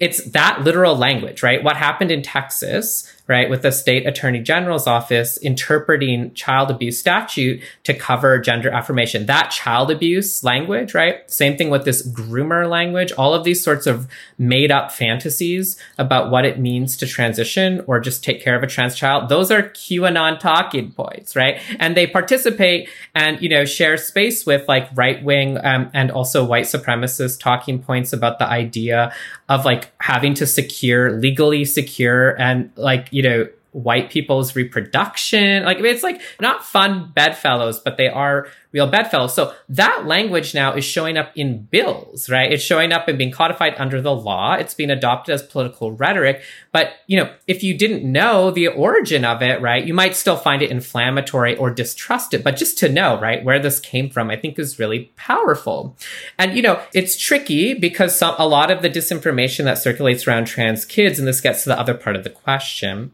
it's 0.00 0.24
that 0.30 0.62
literal 0.62 0.96
language, 0.96 1.42
right? 1.42 1.62
What 1.62 1.76
happened 1.76 2.10
in 2.10 2.22
Texas, 2.22 3.06
right, 3.30 3.48
with 3.48 3.62
the 3.62 3.70
state 3.70 4.08
attorney 4.08 4.40
general's 4.40 4.88
office 4.88 5.36
interpreting 5.36 6.34
child 6.34 6.68
abuse 6.68 6.98
statute 6.98 7.62
to 7.84 7.94
cover 7.94 8.40
gender 8.40 8.70
affirmation. 8.70 9.26
That 9.26 9.50
child 9.52 9.92
abuse 9.92 10.42
language, 10.42 10.94
right? 10.94 11.30
Same 11.30 11.56
thing 11.56 11.70
with 11.70 11.84
this 11.84 12.04
groomer 12.08 12.68
language, 12.68 13.12
all 13.12 13.32
of 13.32 13.44
these 13.44 13.62
sorts 13.62 13.86
of 13.86 14.08
made 14.36 14.72
up 14.72 14.90
fantasies 14.90 15.78
about 15.96 16.32
what 16.32 16.44
it 16.44 16.58
means 16.58 16.96
to 16.96 17.06
transition 17.06 17.84
or 17.86 18.00
just 18.00 18.24
take 18.24 18.42
care 18.42 18.56
of 18.56 18.64
a 18.64 18.66
trans 18.66 18.96
child. 18.96 19.28
Those 19.28 19.52
are 19.52 19.62
QAnon 19.62 20.40
talking 20.40 20.90
points, 20.90 21.36
right? 21.36 21.60
And 21.78 21.96
they 21.96 22.08
participate 22.08 22.88
and, 23.14 23.40
you 23.40 23.48
know, 23.48 23.64
share 23.64 23.96
space 23.96 24.44
with 24.44 24.66
like 24.66 24.88
right 24.96 25.22
wing 25.22 25.56
um, 25.62 25.88
and 25.94 26.10
also 26.10 26.44
white 26.44 26.64
supremacist 26.64 27.38
talking 27.38 27.80
points 27.80 28.12
about 28.12 28.40
the 28.40 28.48
idea 28.48 29.14
of 29.48 29.64
like 29.64 29.92
having 30.00 30.34
to 30.34 30.46
secure 30.46 31.12
legally 31.12 31.64
secure 31.64 32.40
and 32.40 32.72
like 32.74 33.08
you 33.20 33.28
know 33.28 33.48
white 33.72 34.10
people's 34.10 34.56
reproduction. 34.56 35.64
Like 35.64 35.78
it's 35.80 36.02
like 36.02 36.20
not 36.40 36.64
fun 36.64 37.12
bedfellows 37.14 37.78
but 37.80 37.96
they 37.96 38.08
are 38.08 38.48
real 38.72 38.86
bedfellows. 38.86 39.34
So 39.34 39.54
that 39.68 40.06
language 40.06 40.54
now 40.54 40.74
is 40.74 40.84
showing 40.84 41.16
up 41.16 41.32
in 41.36 41.62
bills 41.64 42.28
right? 42.28 42.52
It's 42.52 42.62
showing 42.62 42.92
up 42.92 43.08
and 43.08 43.18
being 43.18 43.30
codified 43.30 43.74
under 43.78 44.00
the 44.00 44.14
law. 44.14 44.54
It's 44.54 44.74
being 44.74 44.90
adopted 44.90 45.34
as 45.34 45.42
political 45.42 45.92
rhetoric. 45.92 46.42
But 46.72 46.92
you 47.06 47.18
know 47.18 47.32
if 47.46 47.62
you 47.62 47.76
didn't 47.76 48.10
know 48.10 48.50
the 48.50 48.68
origin 48.68 49.24
of 49.24 49.42
it 49.42 49.60
right 49.60 49.84
you 49.84 49.94
might 49.94 50.16
still 50.16 50.36
find 50.36 50.62
it 50.62 50.70
inflammatory 50.70 51.56
or 51.56 51.70
distrust 51.70 52.34
it 52.34 52.44
but 52.44 52.56
just 52.56 52.78
to 52.78 52.88
know 52.88 53.20
right 53.20 53.44
where 53.44 53.58
this 53.58 53.80
came 53.80 54.08
from 54.10 54.30
i 54.30 54.36
think 54.36 54.58
is 54.58 54.78
really 54.78 55.10
powerful. 55.16 55.96
And 56.38 56.56
you 56.56 56.62
know 56.62 56.82
it's 56.92 57.16
tricky 57.16 57.74
because 57.74 58.16
some 58.16 58.34
a 58.38 58.46
lot 58.46 58.70
of 58.70 58.82
the 58.82 58.90
disinformation 58.90 59.64
that 59.64 59.78
circulates 59.78 60.26
around 60.26 60.46
trans 60.46 60.84
kids 60.84 61.18
and 61.18 61.28
this 61.28 61.40
gets 61.40 61.62
to 61.62 61.68
the 61.68 61.78
other 61.78 61.94
part 61.94 62.16
of 62.16 62.24
the 62.24 62.30
question 62.30 63.12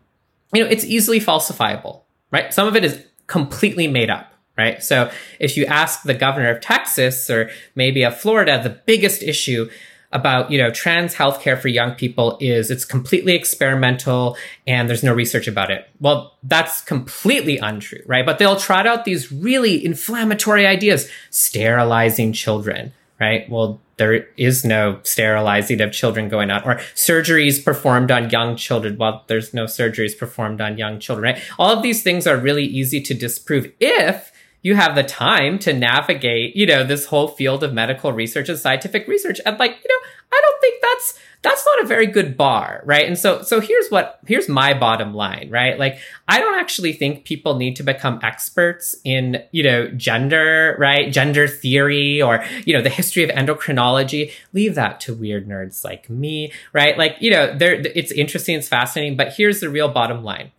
you 0.53 0.63
know, 0.63 0.71
it's 0.71 0.85
easily 0.85 1.21
falsifiable, 1.21 2.03
right? 2.31 2.53
Some 2.53 2.69
of 2.69 2.77
it 2.77 2.85
is 2.85 3.05
completely 3.27 3.89
made 3.89 4.11
up, 4.11 4.33
right? 4.57 4.83
So 4.83 5.11
if 5.41 5.57
you 5.57 5.67
ask 5.67 6.03
the 6.03 6.15
governor 6.15 6.51
of 6.51 6.61
Texas 6.61 7.29
or 7.29 7.51
maybe 7.75 8.03
of 8.05 8.19
Florida, 8.19 8.61
the 8.63 8.71
biggest 8.71 9.23
issue 9.23 9.69
about, 10.13 10.51
you 10.51 10.59
know, 10.59 10.71
trans 10.71 11.15
healthcare 11.15 11.61
for 11.61 11.69
young 11.69 11.93
people 11.95 12.39
is 12.41 12.71
it's 12.71 12.85
completely 12.85 13.35
experimental 13.35 14.37
and 14.67 14.89
there's 14.89 15.03
no 15.03 15.13
research 15.13 15.49
about 15.49 15.71
it. 15.71 15.89
Well, 16.01 16.39
that's 16.43 16.81
completely 16.81 17.59
untrue, 17.59 18.03
right? 18.07 18.25
But 18.25 18.39
they'll 18.39 18.57
trot 18.57 18.87
out 18.87 19.05
these 19.05 19.33
really 19.33 19.85
inflammatory 19.85 20.65
ideas, 20.67 21.11
sterilizing 21.31 22.33
children, 22.33 22.93
right? 23.20 23.48
Well, 23.48 23.81
there 23.96 24.26
is 24.37 24.64
no 24.64 25.00
sterilizing 25.02 25.81
of 25.81 25.92
children 25.92 26.29
going 26.29 26.50
on 26.50 26.62
or 26.64 26.76
surgeries 26.94 27.64
performed 27.64 28.11
on 28.11 28.31
young 28.31 28.57
children. 28.57 28.98
Well, 28.98 29.24
there's 29.26 29.55
no 29.55 29.64
surgeries 29.64 30.18
performed 30.18 30.61
on 30.61 30.76
young 30.76 31.00
children, 31.00 31.35
right? 31.35 31.42
All 31.59 31.74
of 31.74 31.83
these 31.83 32.02
things 32.02 32.26
are 32.26 32.37
really 32.37 32.64
easy 32.64 33.00
to 33.00 33.14
disprove 33.14 33.72
if 33.81 34.33
you 34.62 34.75
have 34.75 34.95
the 34.95 35.03
time 35.03 35.59
to 35.61 35.73
navigate, 35.73 36.57
you 36.57 36.66
know, 36.66 36.83
this 36.83 37.07
whole 37.07 37.29
field 37.29 37.62
of 37.62 37.73
medical 37.73 38.12
research 38.12 38.49
and 38.49 38.59
scientific 38.59 39.07
research. 39.07 39.40
And 39.47 39.59
like, 39.59 39.71
you 39.71 39.88
know, 39.88 40.09
I 40.33 40.40
don't 40.42 40.61
think 40.61 40.83
that's 40.83 41.19
that's 41.42 41.64
not 41.64 41.85
a 41.85 41.87
very 41.87 42.07
good 42.07 42.37
bar, 42.37 42.83
right? 42.85 43.07
And 43.07 43.16
so 43.16 43.42
so 43.42 43.61
here's 43.61 43.88
what 43.88 44.19
here's 44.27 44.49
my 44.49 44.75
bottom 44.75 45.14
line, 45.14 45.49
right? 45.51 45.79
Like 45.79 45.99
I 46.27 46.40
don't 46.40 46.59
actually 46.59 46.92
think 46.92 47.25
people 47.25 47.57
need 47.57 47.77
to 47.77 47.85
become 47.85 48.19
experts 48.23 48.97
in, 49.05 49.45
you 49.53 49.62
know, 49.62 49.88
gender, 49.88 50.77
right? 50.81 51.12
Gender 51.12 51.47
theory 51.47 52.21
or, 52.21 52.45
you 52.64 52.75
know, 52.75 52.83
the 52.83 52.90
history 52.90 53.23
of 53.23 53.31
endocrinology. 53.31 54.33
Leave 54.53 54.75
that 54.75 54.99
to 55.03 55.14
weird 55.14 55.49
nerds 55.49 55.85
like 55.85 56.11
me, 56.11 56.53
right? 56.73 56.99
Like, 56.99 57.16
you 57.21 57.31
know, 57.31 57.57
there 57.57 57.75
it's 57.75 58.11
interesting, 58.11 58.57
it's 58.57 58.69
fascinating, 58.69 59.16
but 59.16 59.35
here's 59.35 59.61
the 59.61 59.69
real 59.69 59.88
bottom 59.88 60.25
line. 60.25 60.51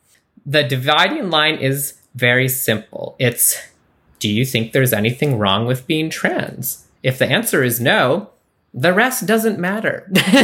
The 0.46 0.64
dividing 0.64 1.30
line 1.30 1.56
is 1.56 1.96
very 2.16 2.48
simple. 2.48 3.18
It's 3.20 3.62
do 4.20 4.30
you 4.30 4.46
think 4.46 4.72
there's 4.72 4.94
anything 4.94 5.38
wrong 5.38 5.66
with 5.66 5.88
being 5.88 6.10
trans? 6.10 6.88
If 7.04 7.20
the 7.20 7.26
answer 7.26 7.64
is 7.64 7.80
no, 7.80 8.32
the 8.74 8.94
rest 8.94 9.26
doesn't 9.26 9.58
matter, 9.58 10.08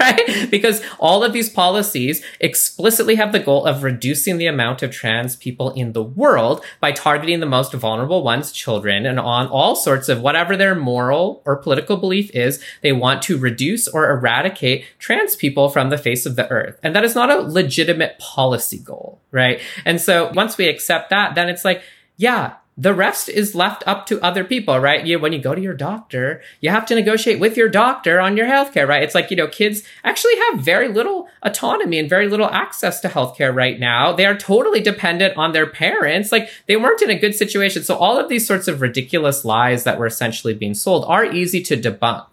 right? 0.00 0.48
Because 0.50 0.82
all 0.98 1.24
of 1.24 1.32
these 1.32 1.48
policies 1.48 2.22
explicitly 2.38 3.14
have 3.14 3.32
the 3.32 3.38
goal 3.38 3.64
of 3.64 3.82
reducing 3.82 4.36
the 4.36 4.46
amount 4.46 4.82
of 4.82 4.90
trans 4.90 5.36
people 5.36 5.70
in 5.70 5.92
the 5.92 6.02
world 6.02 6.62
by 6.80 6.92
targeting 6.92 7.40
the 7.40 7.46
most 7.46 7.72
vulnerable 7.72 8.22
ones, 8.22 8.52
children, 8.52 9.06
and 9.06 9.18
on 9.18 9.46
all 9.46 9.74
sorts 9.74 10.10
of 10.10 10.20
whatever 10.20 10.54
their 10.56 10.74
moral 10.74 11.40
or 11.46 11.56
political 11.56 11.96
belief 11.96 12.30
is, 12.34 12.62
they 12.82 12.92
want 12.92 13.22
to 13.22 13.38
reduce 13.38 13.88
or 13.88 14.10
eradicate 14.10 14.84
trans 14.98 15.34
people 15.34 15.70
from 15.70 15.88
the 15.88 15.96
face 15.96 16.26
of 16.26 16.36
the 16.36 16.50
earth. 16.50 16.78
And 16.82 16.94
that 16.94 17.04
is 17.04 17.14
not 17.14 17.30
a 17.30 17.40
legitimate 17.40 18.18
policy 18.18 18.78
goal, 18.78 19.18
right? 19.30 19.60
And 19.86 19.98
so 19.98 20.30
once 20.34 20.58
we 20.58 20.68
accept 20.68 21.08
that, 21.08 21.34
then 21.36 21.48
it's 21.48 21.64
like, 21.64 21.82
yeah, 22.18 22.56
the 22.78 22.94
rest 22.94 23.28
is 23.28 23.56
left 23.56 23.82
up 23.88 24.06
to 24.06 24.22
other 24.22 24.44
people, 24.44 24.78
right? 24.78 25.04
You, 25.04 25.18
when 25.18 25.32
you 25.32 25.40
go 25.40 25.52
to 25.52 25.60
your 25.60 25.74
doctor, 25.74 26.40
you 26.60 26.70
have 26.70 26.86
to 26.86 26.94
negotiate 26.94 27.40
with 27.40 27.56
your 27.56 27.68
doctor 27.68 28.20
on 28.20 28.36
your 28.36 28.46
healthcare, 28.46 28.86
right? 28.86 29.02
It's 29.02 29.16
like, 29.16 29.32
you 29.32 29.36
know, 29.36 29.48
kids 29.48 29.82
actually 30.04 30.36
have 30.36 30.60
very 30.60 30.86
little 30.86 31.28
autonomy 31.42 31.98
and 31.98 32.08
very 32.08 32.28
little 32.28 32.48
access 32.48 33.00
to 33.00 33.08
healthcare 33.08 33.52
right 33.52 33.80
now. 33.80 34.12
They 34.12 34.26
are 34.26 34.36
totally 34.36 34.80
dependent 34.80 35.36
on 35.36 35.50
their 35.50 35.66
parents. 35.66 36.30
Like 36.30 36.50
they 36.66 36.76
weren't 36.76 37.02
in 37.02 37.10
a 37.10 37.18
good 37.18 37.34
situation. 37.34 37.82
So 37.82 37.96
all 37.96 38.16
of 38.16 38.28
these 38.28 38.46
sorts 38.46 38.68
of 38.68 38.80
ridiculous 38.80 39.44
lies 39.44 39.82
that 39.82 39.98
were 39.98 40.06
essentially 40.06 40.54
being 40.54 40.74
sold 40.74 41.04
are 41.06 41.24
easy 41.24 41.60
to 41.62 41.76
debunk. 41.76 42.26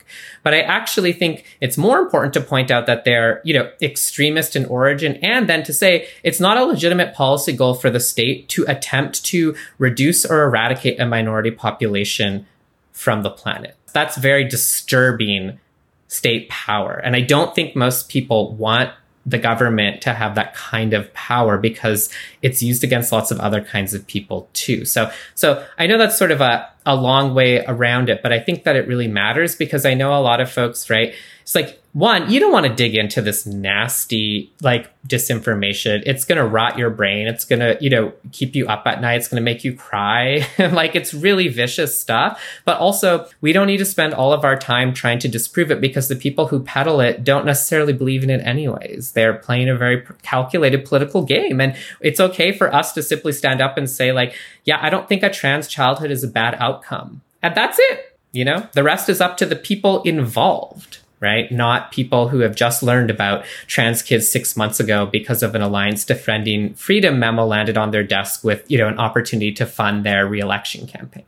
But 0.43 0.53
I 0.53 0.61
actually 0.61 1.13
think 1.13 1.45
it's 1.59 1.77
more 1.77 1.99
important 1.99 2.33
to 2.35 2.41
point 2.41 2.69
out 2.69 2.85
that 2.85 3.03
they're, 3.03 3.41
you 3.43 3.53
know, 3.53 3.71
extremist 3.81 4.55
in 4.55 4.65
origin 4.65 5.15
and 5.17 5.49
then 5.49 5.63
to 5.63 5.73
say 5.73 6.07
it's 6.23 6.39
not 6.39 6.57
a 6.57 6.65
legitimate 6.65 7.15
policy 7.15 7.51
goal 7.51 7.73
for 7.73 7.89
the 7.89 7.99
state 7.99 8.47
to 8.49 8.63
attempt 8.67 9.25
to 9.25 9.55
reduce 9.79 10.23
or 10.23 10.34
eradicate 10.43 10.99
a 10.99 11.05
minority 11.05 11.51
population 11.51 12.45
from 12.91 13.23
the 13.23 13.29
planet. 13.29 13.75
That's 13.93 14.17
very 14.17 14.43
disturbing 14.43 15.59
state 16.07 16.49
power. 16.49 16.93
And 17.03 17.15
I 17.15 17.21
don't 17.21 17.53
think 17.55 17.75
most 17.75 18.09
people 18.09 18.53
want 18.53 18.91
the 19.25 19.37
government 19.39 20.01
to 20.03 20.13
have 20.13 20.35
that 20.35 20.53
kind 20.53 20.93
of 20.93 21.11
power 21.13 21.57
because 21.57 22.09
it's 22.43 22.61
used 22.61 22.83
against 22.83 23.11
lots 23.11 23.31
of 23.31 23.39
other 23.39 23.61
kinds 23.61 23.93
of 23.93 24.05
people 24.05 24.47
too. 24.53 24.85
So, 24.85 25.09
so 25.33 25.65
I 25.79 25.87
know 25.87 25.97
that's 25.97 26.17
sort 26.17 26.31
of 26.31 26.41
a, 26.41 26.69
a 26.85 26.95
long 26.95 27.33
way 27.33 27.65
around 27.65 28.09
it, 28.09 28.21
but 28.21 28.31
I 28.31 28.39
think 28.39 28.63
that 28.65 28.75
it 28.75 28.87
really 28.87 29.07
matters 29.07 29.55
because 29.55 29.83
I 29.85 29.95
know 29.95 30.13
a 30.13 30.21
lot 30.21 30.41
of 30.41 30.51
folks, 30.51 30.89
right? 30.89 31.15
It's 31.41 31.55
like 31.55 31.81
one, 31.95 32.29
you 32.29 32.41
don't 32.41 32.51
want 32.51 32.65
to 32.65 32.75
dig 32.75 32.93
into 32.93 33.21
this 33.21 33.45
nasty 33.45 34.51
like 34.61 34.91
disinformation. 35.07 36.03
It's 36.05 36.25
going 36.25 36.37
to 36.37 36.45
rot 36.45 36.77
your 36.77 36.89
brain. 36.89 37.25
It's 37.25 37.45
going 37.45 37.61
to, 37.61 37.77
you 37.79 37.89
know, 37.89 38.11
keep 38.33 38.53
you 38.53 38.67
up 38.67 38.85
at 38.85 38.99
night. 38.99 39.15
It's 39.15 39.29
going 39.29 39.39
to 39.39 39.45
make 39.45 39.63
you 39.63 39.73
cry. 39.73 40.45
like 40.59 40.93
it's 40.93 41.13
really 41.13 41.47
vicious 41.47 41.97
stuff. 41.97 42.43
But 42.65 42.79
also, 42.79 43.29
we 43.39 43.53
don't 43.53 43.67
need 43.67 43.77
to 43.77 43.85
spend 43.85 44.13
all 44.13 44.33
of 44.33 44.43
our 44.43 44.57
time 44.57 44.93
trying 44.93 45.19
to 45.19 45.29
disprove 45.29 45.71
it 45.71 45.79
because 45.79 46.09
the 46.09 46.17
people 46.17 46.47
who 46.47 46.59
peddle 46.59 46.99
it 46.99 47.23
don't 47.23 47.45
necessarily 47.45 47.93
believe 47.93 48.25
in 48.25 48.29
it 48.29 48.45
anyways. 48.45 49.13
They're 49.13 49.35
playing 49.35 49.69
a 49.69 49.77
very 49.77 50.05
calculated 50.21 50.83
political 50.83 51.23
game. 51.23 51.61
And 51.61 51.77
it's 52.01 52.19
okay 52.19 52.51
for 52.51 52.75
us 52.75 52.91
to 52.91 53.03
simply 53.03 53.31
stand 53.31 53.61
up 53.61 53.77
and 53.77 53.89
say 53.89 54.11
like, 54.11 54.35
yeah, 54.65 54.79
I 54.81 54.89
don't 54.89 55.07
think 55.07 55.23
a 55.23 55.29
trans 55.29 55.69
childhood 55.69 56.11
is 56.11 56.25
a 56.25 56.27
bad 56.27 56.57
outcome. 56.59 57.21
And 57.41 57.55
that's 57.55 57.79
it. 57.79 58.19
You 58.33 58.43
know, 58.43 58.67
the 58.73 58.83
rest 58.83 59.07
is 59.07 59.21
up 59.21 59.37
to 59.37 59.45
the 59.45 59.55
people 59.55 60.01
involved 60.01 60.97
right? 61.19 61.51
Not 61.51 61.91
people 61.91 62.29
who 62.29 62.39
have 62.39 62.55
just 62.55 62.83
learned 62.83 63.09
about 63.09 63.45
trans 63.67 64.01
kids 64.01 64.29
six 64.29 64.55
months 64.55 64.79
ago 64.79 65.05
because 65.05 65.43
of 65.43 65.55
an 65.55 65.61
Alliance 65.61 66.05
Defending 66.05 66.73
Freedom 66.73 67.19
memo 67.19 67.45
landed 67.45 67.77
on 67.77 67.91
their 67.91 68.03
desk 68.03 68.43
with, 68.43 68.69
you 68.69 68.77
know, 68.77 68.87
an 68.87 68.99
opportunity 68.99 69.51
to 69.53 69.65
fund 69.65 70.05
their 70.05 70.27
reelection 70.27 70.87
campaign. 70.87 71.25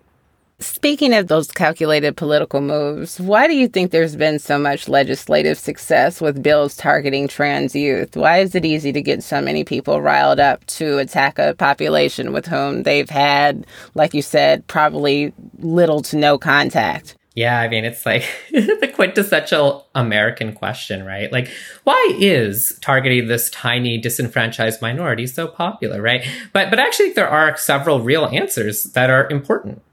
Speaking 0.59 1.13
of 1.13 1.27
those 1.27 1.51
calculated 1.51 2.17
political 2.17 2.61
moves, 2.61 3.19
why 3.19 3.45
do 3.45 3.55
you 3.55 3.67
think 3.67 3.91
there's 3.91 4.15
been 4.15 4.39
so 4.39 4.57
much 4.57 4.89
legislative 4.89 5.59
success 5.59 6.19
with 6.19 6.41
bills 6.41 6.75
targeting 6.75 7.27
trans 7.27 7.75
youth? 7.75 8.17
Why 8.17 8.39
is 8.39 8.55
it 8.55 8.65
easy 8.65 8.91
to 8.91 9.01
get 9.03 9.21
so 9.21 9.39
many 9.39 9.63
people 9.63 10.01
riled 10.01 10.39
up 10.39 10.65
to 10.65 10.97
attack 10.97 11.37
a 11.37 11.53
population 11.53 12.33
with 12.33 12.47
whom 12.47 12.81
they've 12.83 13.09
had, 13.09 13.67
like 13.93 14.15
you 14.15 14.23
said, 14.23 14.65
probably 14.65 15.31
little 15.59 16.01
to 16.01 16.17
no 16.17 16.39
contact? 16.39 17.15
Yeah, 17.37 17.59
I 17.59 17.67
mean, 17.67 17.85
it's 17.85 18.03
like 18.03 18.23
the 18.51 18.91
quintessential 18.95 19.85
American 19.93 20.53
question, 20.53 21.05
right? 21.05 21.31
Like, 21.31 21.51
why 21.83 22.15
is 22.17 22.79
targeting 22.81 23.27
this 23.27 23.51
tiny 23.51 23.99
disenfranchised 23.99 24.81
minority 24.81 25.27
so 25.27 25.47
popular, 25.47 26.01
right? 26.01 26.27
But 26.51 26.71
but 26.71 26.79
actually, 26.79 27.11
there 27.11 27.29
are 27.29 27.55
several 27.55 28.01
real 28.01 28.25
answers 28.25 28.85
that 28.93 29.11
are 29.11 29.29
important. 29.29 29.83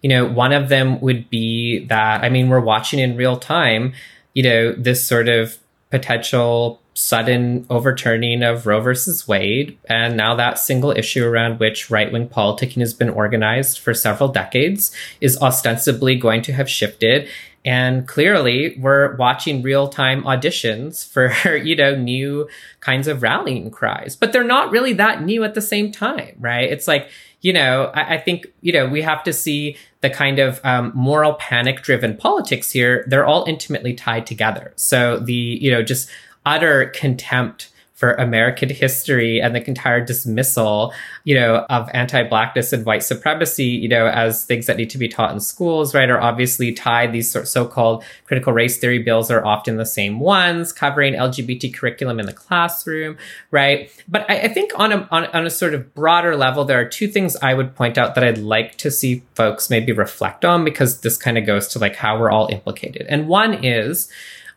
You 0.00 0.10
know, 0.10 0.24
one 0.26 0.52
of 0.52 0.68
them 0.68 1.00
would 1.00 1.28
be 1.28 1.86
that 1.86 2.22
I 2.22 2.28
mean, 2.28 2.48
we're 2.48 2.60
watching 2.60 3.00
in 3.00 3.16
real 3.16 3.36
time, 3.36 3.94
you 4.32 4.44
know, 4.44 4.72
this 4.72 5.04
sort 5.04 5.28
of 5.28 5.58
potential 5.90 6.80
sudden 6.94 7.66
overturning 7.70 8.42
of 8.42 8.66
Roe 8.66 8.80
versus 8.80 9.26
Wade, 9.26 9.78
and 9.86 10.16
now 10.16 10.34
that 10.34 10.58
single 10.58 10.90
issue 10.90 11.24
around 11.24 11.58
which 11.58 11.90
right 11.90 12.12
wing 12.12 12.28
politicking 12.28 12.80
has 12.80 12.94
been 12.94 13.08
organized 13.08 13.78
for 13.78 13.94
several 13.94 14.28
decades 14.28 14.94
is 15.20 15.40
ostensibly 15.40 16.16
going 16.16 16.42
to 16.42 16.52
have 16.52 16.68
shifted. 16.68 17.28
And 17.64 18.08
clearly, 18.08 18.76
we're 18.78 19.14
watching 19.16 19.62
real 19.62 19.88
time 19.88 20.24
auditions 20.24 21.08
for, 21.08 21.56
you 21.56 21.76
know, 21.76 21.94
new 21.94 22.48
kinds 22.80 23.06
of 23.06 23.22
rallying 23.22 23.70
cries, 23.70 24.16
but 24.16 24.32
they're 24.32 24.44
not 24.44 24.72
really 24.72 24.92
that 24.94 25.22
new 25.22 25.44
at 25.44 25.54
the 25.54 25.60
same 25.60 25.92
time, 25.92 26.36
right? 26.40 26.70
It's 26.70 26.88
like, 26.88 27.08
you 27.40 27.52
know, 27.52 27.90
I, 27.94 28.14
I 28.14 28.18
think, 28.18 28.46
you 28.60 28.72
know, 28.72 28.88
we 28.88 29.02
have 29.02 29.22
to 29.24 29.32
see 29.32 29.76
the 30.00 30.10
kind 30.10 30.38
of 30.40 30.60
um, 30.64 30.92
moral 30.94 31.34
panic 31.34 31.82
driven 31.82 32.16
politics 32.16 32.70
here. 32.70 33.04
They're 33.08 33.26
all 33.26 33.44
intimately 33.46 33.94
tied 33.94 34.26
together. 34.26 34.72
So 34.76 35.18
the, 35.18 35.32
you 35.32 35.70
know, 35.70 35.82
just 35.82 36.08
utter 36.44 36.86
contempt 36.86 37.72
for 38.02 38.14
American 38.14 38.68
history 38.68 39.40
and 39.40 39.54
the 39.54 39.64
entire 39.68 40.04
dismissal, 40.04 40.92
you 41.22 41.36
know, 41.36 41.64
of 41.70 41.88
anti-blackness 41.94 42.72
and 42.72 42.84
white 42.84 43.04
supremacy, 43.04 43.66
you 43.66 43.88
know, 43.88 44.08
as 44.08 44.44
things 44.44 44.66
that 44.66 44.76
need 44.76 44.90
to 44.90 44.98
be 44.98 45.06
taught 45.06 45.30
in 45.30 45.38
schools, 45.38 45.94
right, 45.94 46.10
are 46.10 46.20
obviously 46.20 46.72
tied. 46.72 47.12
These 47.12 47.48
so-called 47.48 48.02
critical 48.24 48.52
race 48.52 48.76
theory 48.76 48.98
bills 48.98 49.30
are 49.30 49.46
often 49.46 49.76
the 49.76 49.86
same 49.86 50.18
ones 50.18 50.72
covering 50.72 51.14
LGBT 51.14 51.72
curriculum 51.72 52.18
in 52.18 52.26
the 52.26 52.32
classroom, 52.32 53.16
right? 53.52 53.88
But 54.08 54.28
I, 54.28 54.40
I 54.40 54.48
think 54.48 54.72
on 54.74 54.90
a 54.90 55.08
on, 55.12 55.26
on 55.26 55.46
a 55.46 55.50
sort 55.50 55.72
of 55.72 55.94
broader 55.94 56.34
level, 56.34 56.64
there 56.64 56.80
are 56.80 56.88
two 56.88 57.06
things 57.06 57.36
I 57.36 57.54
would 57.54 57.76
point 57.76 57.98
out 57.98 58.16
that 58.16 58.24
I'd 58.24 58.38
like 58.38 58.78
to 58.78 58.90
see 58.90 59.22
folks 59.36 59.70
maybe 59.70 59.92
reflect 59.92 60.44
on 60.44 60.64
because 60.64 61.02
this 61.02 61.16
kind 61.16 61.38
of 61.38 61.46
goes 61.46 61.68
to 61.68 61.78
like 61.78 61.94
how 61.94 62.18
we're 62.18 62.32
all 62.32 62.48
implicated. 62.50 63.06
And 63.08 63.28
one 63.28 63.64
is 63.64 64.10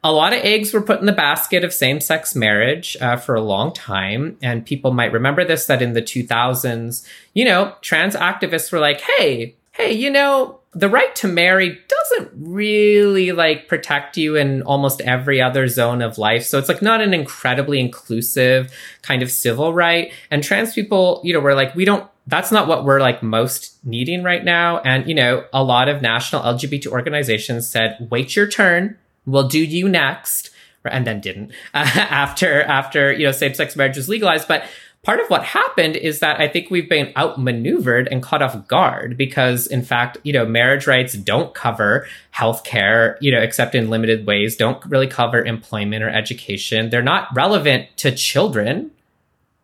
a 0.06 0.12
lot 0.12 0.34
of 0.34 0.44
eggs 0.44 0.72
were 0.72 0.84
put 0.84 1.00
in 1.00 1.08
the 1.08 1.12
basket 1.12 1.64
of 1.64 1.74
same 1.74 2.00
sex 2.00 2.36
marriage 2.36 2.96
uh, 3.02 3.18
for 3.18 3.34
a 3.34 3.42
long 3.42 3.74
time. 3.74 4.38
And 4.40 4.64
people 4.64 4.94
might 4.94 5.12
remember 5.12 5.44
this 5.44 5.66
that 5.66 5.82
in 5.82 5.94
the 5.94 6.02
2000s, 6.02 7.04
you 7.34 7.44
know, 7.44 7.74
trans 7.82 8.16
activists 8.16 8.72
were 8.72 8.78
like, 8.78 9.02
hey, 9.02 9.56
hey, 9.72 9.92
you 9.92 10.12
know, 10.12 10.60
the 10.74 10.90
right 10.90 11.16
to 11.16 11.28
marry 11.28 11.80
doesn't 11.88 12.32
really 12.36 13.32
like 13.32 13.68
protect 13.68 14.16
you 14.16 14.36
in 14.36 14.62
almost 14.62 15.02
every 15.02 15.42
other 15.42 15.68
zone 15.68 16.04
of 16.04 16.20
life. 16.20 16.44
So 16.44 16.60
it's 16.60 16.70
like 16.70 16.84
not 16.84 17.02
an 17.02 17.16
incredibly 17.16 17.80
inclusive 17.80 18.72
kind 19.02 19.24
of 19.24 19.32
civil 19.32 19.74
right. 19.74 20.14
And 20.30 20.44
trans 20.44 20.76
people, 20.76 21.20
you 21.24 21.34
know, 21.34 21.40
were 21.40 21.56
like, 21.56 21.74
we 21.74 21.84
don't 21.84 22.08
that's 22.28 22.52
not 22.52 22.68
what 22.68 22.86
we're 22.86 23.00
like 23.00 23.24
most 23.24 23.84
needing 23.84 24.24
right 24.24 24.44
now. 24.44 24.80
And, 24.80 25.08
you 25.08 25.16
know, 25.16 25.46
a 25.52 25.64
lot 25.64 25.90
of 25.90 26.02
national 26.02 26.44
LGBT 26.44 26.88
organizations 26.88 27.68
said, 27.68 28.08
wait 28.12 28.36
your 28.36 28.48
turn 28.48 28.98
we'll 29.26 29.48
do 29.48 29.60
you 29.60 29.90
next. 29.90 30.52
And 30.84 31.08
then 31.08 31.20
didn't 31.20 31.52
uh, 31.74 31.80
after 31.96 32.62
after 32.62 33.12
you 33.12 33.26
know 33.26 33.32
same-sex 33.32 33.76
marriage 33.76 33.98
was 33.98 34.08
legalized. 34.08 34.48
But 34.48 34.66
part 35.06 35.20
of 35.20 35.28
what 35.30 35.44
happened 35.44 35.96
is 35.96 36.20
that 36.20 36.42
i 36.42 36.48
think 36.48 36.72
we've 36.72 36.90
been 36.90 37.14
outmaneuvered 37.16 38.08
and 38.10 38.24
caught 38.24 38.42
off 38.42 38.68
guard 38.68 39.16
because 39.16 39.68
in 39.68 39.84
fact 39.84 40.18
you 40.24 40.34
know 40.34 40.46
marriage 40.46 40.88
rights 40.88 41.14
don't 41.14 41.54
cover 41.54 42.08
healthcare 42.34 43.16
you 43.22 43.32
know 43.32 43.40
except 43.40 43.76
in 43.76 43.90
limited 43.90 44.26
ways 44.26 44.56
don't 44.56 44.84
really 44.86 45.08
cover 45.08 45.44
employment 45.46 46.04
or 46.04 46.10
education. 46.10 46.90
They're 46.90 47.04
not 47.04 47.28
relevant 47.36 47.88
to 47.98 48.12
children 48.12 48.92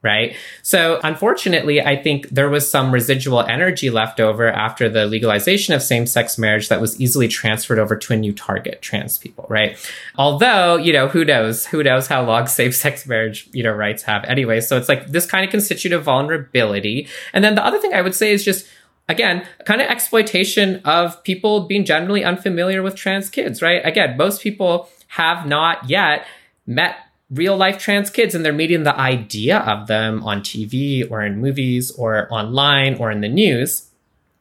right? 0.04 0.36
So 0.64 1.00
unfortunately, 1.04 1.82
I 1.82 1.96
think 1.96 2.30
there 2.30 2.50
was 2.50 2.70
some 2.70 2.92
residual 2.92 3.42
energy 3.42 3.90
left 3.90 4.20
over 4.20 4.52
after 4.52 4.90
the 4.90 5.06
legalization 5.06 5.74
of 5.74 5.84
same-sex 5.84 6.38
marriage 6.38 6.70
that 6.70 6.82
was 6.82 7.00
easily 7.00 7.28
transferred 7.28 7.78
over 7.78 7.96
to 7.96 8.14
a 8.14 8.18
new 8.18 8.34
target, 8.34 8.82
trans 8.82 9.18
people, 9.18 9.46
right? 9.48 9.78
Although, 10.18 10.78
you 10.78 10.92
know, 10.92 11.08
who 11.08 11.24
knows? 11.24 11.68
Who 11.68 11.84
knows 11.84 12.08
how 12.08 12.24
long 12.24 12.48
same-sex 12.62 13.06
marriage, 13.06 13.48
you 13.52 13.64
know, 13.64 13.72
rights 13.72 14.04
have 14.04 14.24
anyway. 14.26 14.60
So 14.62 14.78
it's 14.78 14.90
like 14.90 15.08
this 15.08 15.26
kind 15.26 15.46
of 15.46 15.52
constitutive 15.52 16.04
vulnerability. 16.04 17.08
And 17.34 17.44
then 17.44 17.56
the 17.56 17.66
other 17.66 17.78
thing 17.78 17.94
I 17.94 18.02
would 18.02 18.16
say 18.16 18.32
is 18.32 18.44
just 18.44 18.68
again, 19.10 19.46
kind 19.66 19.82
of 19.82 19.88
exploitation 19.88 20.82
of 20.86 21.22
people 21.24 21.68
being 21.68 21.84
generally 21.84 22.24
unfamiliar 22.24 22.82
with 22.82 22.96
trans 22.96 23.30
kids, 23.30 23.62
right? 23.62 23.86
Again, 23.86 24.16
most 24.16 24.42
people 24.42 24.90
have 25.08 25.46
not 25.46 25.90
yet 25.90 26.26
met 26.66 26.96
real 27.32 27.56
life 27.56 27.78
trans 27.78 28.10
kids 28.10 28.36
and 28.36 28.44
they're 28.46 28.54
meeting 28.54 28.84
the 28.84 28.96
idea 28.96 29.60
of 29.60 29.88
them 29.88 30.24
on 30.24 30.42
TV 30.42 31.10
or 31.10 31.24
in 31.24 31.40
movies 31.40 31.92
or 31.92 32.32
online 32.32 32.96
or 32.96 33.10
in 33.10 33.22
the 33.22 33.30
news. 33.30 33.88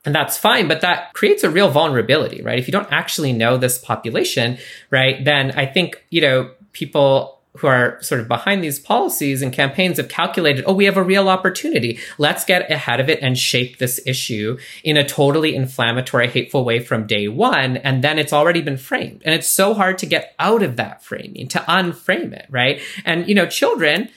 And 0.05 0.15
that's 0.15 0.37
fine, 0.37 0.67
but 0.67 0.81
that 0.81 1.13
creates 1.13 1.45
a 1.45 1.51
real 1.51 1.71
vulnerability, 1.71 2.43
right? 2.43 2.59
If 2.59 2.67
you 2.67 2.73
don't 2.73 2.91
actually 2.91 3.33
know 3.33 3.57
this 3.57 3.79
population, 3.79 4.59
right, 4.91 5.25
then 5.25 5.53
I 5.53 5.67
think, 5.67 6.05
you 6.11 6.21
know, 6.21 6.51
people 6.73 7.40
who 7.59 7.67
are 7.67 8.01
sort 8.01 8.21
of 8.21 8.29
behind 8.29 8.63
these 8.63 8.79
policies 8.79 9.43
and 9.43 9.53
campaigns 9.53 9.97
have 9.97 10.09
calculated, 10.09 10.65
oh, 10.67 10.73
we 10.73 10.85
have 10.85 10.97
a 10.97 11.03
real 11.03 11.29
opportunity. 11.29 11.99
Let's 12.17 12.45
get 12.45 12.71
ahead 12.71 13.01
of 13.01 13.09
it 13.09 13.19
and 13.23 13.37
shape 13.37 13.79
this 13.79 14.01
issue 14.07 14.57
in 14.85 14.97
a 14.97 15.07
totally 15.07 15.57
inflammatory, 15.57 16.29
hateful 16.29 16.65
way 16.65 16.79
from 16.79 17.07
day 17.07 17.27
one. 17.27 17.77
And 17.79 18.05
then 18.05 18.19
it's 18.19 18.33
already 18.33 18.63
been 18.63 18.77
framed. 18.77 19.23
And 19.25 19.35
it's 19.35 19.49
so 19.49 19.75
hard 19.75 19.99
to 19.99 20.07
get 20.07 20.35
out 20.39 20.63
of 20.63 20.77
that 20.77 21.03
framing, 21.03 21.49
to 21.49 21.59
unframe 21.61 22.33
it, 22.33 22.47
right? 22.51 22.81
And, 23.05 23.29
you 23.29 23.35
know, 23.35 23.47
children, 23.47 24.11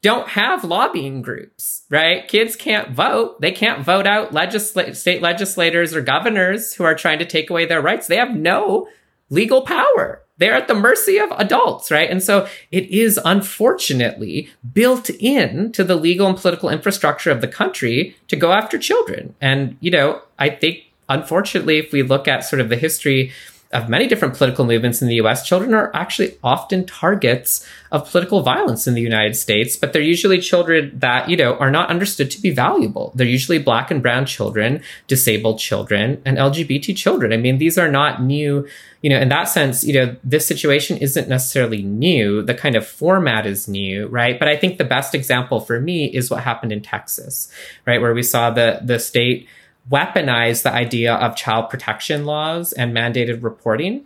don't 0.00 0.28
have 0.28 0.62
lobbying 0.62 1.22
groups, 1.22 1.82
right? 1.90 2.28
Kids 2.28 2.54
can't 2.54 2.92
vote. 2.92 3.40
They 3.40 3.50
can't 3.50 3.84
vote 3.84 4.06
out 4.06 4.32
legisl- 4.32 4.94
state 4.94 5.22
legislators 5.22 5.94
or 5.94 6.02
governors 6.02 6.74
who 6.74 6.84
are 6.84 6.94
trying 6.94 7.18
to 7.18 7.24
take 7.24 7.50
away 7.50 7.66
their 7.66 7.82
rights. 7.82 8.06
They 8.06 8.16
have 8.16 8.36
no 8.36 8.88
legal 9.28 9.62
power, 9.62 10.22
they're 10.38 10.54
at 10.54 10.68
the 10.68 10.74
mercy 10.74 11.18
of 11.18 11.30
adults, 11.32 11.90
right? 11.90 12.10
And 12.10 12.22
so 12.22 12.48
it 12.70 12.88
is 12.90 13.20
unfortunately 13.24 14.48
built 14.72 15.10
in 15.10 15.72
to 15.72 15.84
the 15.84 15.96
legal 15.96 16.26
and 16.26 16.36
political 16.36 16.70
infrastructure 16.70 17.30
of 17.30 17.40
the 17.40 17.48
country 17.48 18.16
to 18.28 18.36
go 18.36 18.52
after 18.52 18.78
children. 18.78 19.34
And, 19.40 19.76
you 19.80 19.90
know, 19.90 20.22
I 20.38 20.50
think 20.50 20.84
unfortunately, 21.08 21.78
if 21.78 21.92
we 21.92 22.02
look 22.02 22.28
at 22.28 22.44
sort 22.44 22.60
of 22.60 22.68
the 22.68 22.76
history 22.76 23.32
of 23.70 23.88
many 23.88 24.06
different 24.06 24.34
political 24.34 24.64
movements 24.64 25.02
in 25.02 25.08
the 25.08 25.16
US, 25.16 25.46
children 25.46 25.74
are 25.74 25.94
actually 25.94 26.38
often 26.42 26.86
targets 26.86 27.66
of 27.92 28.10
political 28.10 28.40
violence 28.42 28.86
in 28.86 28.94
the 28.94 29.02
United 29.02 29.36
States, 29.36 29.76
but 29.76 29.92
they're 29.92 30.00
usually 30.00 30.40
children 30.40 30.90
that, 30.98 31.28
you 31.28 31.36
know, 31.36 31.54
are 31.56 31.70
not 31.70 31.90
understood 31.90 32.30
to 32.30 32.40
be 32.40 32.50
valuable. 32.50 33.12
They're 33.14 33.26
usually 33.26 33.58
black 33.58 33.90
and 33.90 34.02
brown 34.02 34.24
children, 34.24 34.82
disabled 35.06 35.58
children, 35.58 36.22
and 36.24 36.38
LGBT 36.38 36.96
children. 36.96 37.30
I 37.30 37.36
mean, 37.36 37.58
these 37.58 37.76
are 37.76 37.90
not 37.90 38.22
new, 38.22 38.66
you 39.02 39.10
know, 39.10 39.18
in 39.18 39.28
that 39.28 39.44
sense, 39.44 39.84
you 39.84 39.92
know, 39.92 40.16
this 40.24 40.46
situation 40.46 40.96
isn't 40.96 41.28
necessarily 41.28 41.82
new. 41.82 42.40
The 42.42 42.54
kind 42.54 42.74
of 42.74 42.86
format 42.86 43.44
is 43.44 43.68
new, 43.68 44.06
right? 44.06 44.38
But 44.38 44.48
I 44.48 44.56
think 44.56 44.78
the 44.78 44.84
best 44.84 45.14
example 45.14 45.60
for 45.60 45.78
me 45.78 46.06
is 46.06 46.30
what 46.30 46.42
happened 46.42 46.72
in 46.72 46.80
Texas, 46.80 47.52
right? 47.86 48.00
Where 48.00 48.14
we 48.14 48.22
saw 48.22 48.50
the 48.50 48.80
the 48.82 48.98
state 48.98 49.46
weaponize 49.90 50.62
the 50.62 50.72
idea 50.72 51.14
of 51.14 51.36
child 51.36 51.70
protection 51.70 52.24
laws 52.24 52.72
and 52.72 52.94
mandated 52.94 53.42
reporting 53.42 54.04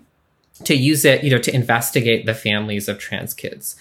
to 0.65 0.75
use 0.75 1.05
it, 1.05 1.25
you 1.25 1.31
know, 1.31 1.39
to 1.39 1.55
investigate 1.55 2.27
the 2.27 2.35
families 2.35 2.89
of 2.89 2.99
trans 2.99 3.35
kids. 3.35 3.77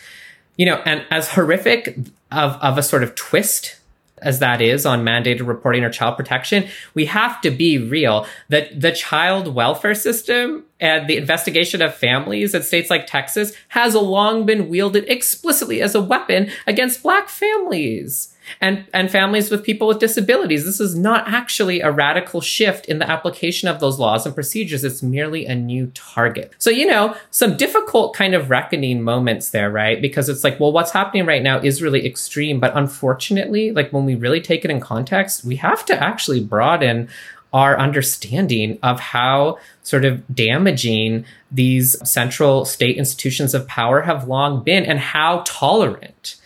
You 0.58 0.66
know, 0.66 0.82
and 0.86 1.06
as 1.10 1.30
horrific 1.30 1.98
of, 2.32 2.56
of 2.62 2.78
a 2.78 2.84
sort 2.84 3.04
of 3.04 3.16
twist 3.16 3.78
as 4.22 4.40
that 4.40 4.62
is 4.62 4.86
on 4.86 5.04
mandated 5.04 5.48
reporting 5.48 5.84
or 5.84 5.90
child 5.90 6.16
protection, 6.16 6.68
we 6.94 7.06
have 7.06 7.42
to 7.42 7.50
be 7.50 7.78
real 7.78 8.26
that 8.50 8.80
the 8.80 8.92
child 8.92 9.54
welfare 9.54 9.96
system 9.96 10.64
and 10.80 11.08
the 11.10 11.18
investigation 11.18 11.82
of 11.82 11.94
families 11.94 12.54
in 12.54 12.62
states 12.62 12.90
like 12.90 13.08
Texas 13.08 13.54
has 13.70 13.96
long 13.96 14.46
been 14.46 14.70
wielded 14.70 15.06
explicitly 15.10 15.82
as 15.82 15.96
a 15.96 16.02
weapon 16.02 16.52
against 16.68 17.02
black 17.02 17.30
families 17.30 18.31
and, 18.60 18.86
and 18.94 19.10
families 19.10 19.50
with 19.50 19.64
people 19.64 19.88
with 19.88 20.00
disabilities. 20.00 20.66
This 20.66 20.80
is 20.80 20.96
not 20.96 21.28
actually 21.28 21.82
a 21.82 21.92
radical 21.92 22.42
shift 22.42 22.86
in 22.86 23.00
the 23.00 23.10
application 23.10 23.68
of 23.68 23.80
those 23.80 24.00
laws 24.00 24.26
and 24.26 24.36
procedures. 24.36 24.84
It's 24.84 25.04
merely 25.04 25.46
a 25.46 25.56
new 25.56 25.88
target. 25.94 26.54
So, 26.58 26.70
you 26.70 26.86
know, 26.86 27.16
some 27.30 27.58
difficult 27.58 28.16
kind 28.16 28.34
of 28.34 28.50
reckoning 28.50 29.02
moments 29.02 29.52
there, 29.52 29.70
right? 29.70 30.02
Because 30.02 30.30
it's 30.30 30.44
like, 30.44 30.60
well, 30.60 30.72
what's 30.72 30.92
happening 30.92 31.26
right 31.26 31.44
now 31.44 31.60
is 31.60 31.82
really 31.82 32.06
extreme. 32.06 32.60
But 32.60 32.76
unfortunately, 32.76 33.72
like 33.72 33.92
when 33.94 34.06
we 34.06 34.16
really 34.16 34.42
take 34.42 34.66
it 34.66 34.72
in 34.72 34.80
context, 34.80 35.46
we 35.46 35.58
have 35.58 35.86
to 35.86 36.02
actually 36.02 36.44
broaden 36.44 37.10
our 37.54 37.78
understanding 37.78 38.80
of 38.82 39.00
how 39.00 39.58
sort 39.84 40.06
of 40.06 40.24
damaging 40.34 41.26
these 41.52 41.98
central 42.10 42.64
state 42.64 42.98
institutions 42.98 43.54
of 43.54 43.68
power 43.68 44.02
have 44.02 44.28
long 44.28 44.64
been 44.64 44.86
and 44.86 45.00
how 45.00 45.44
tolerant 45.46 46.38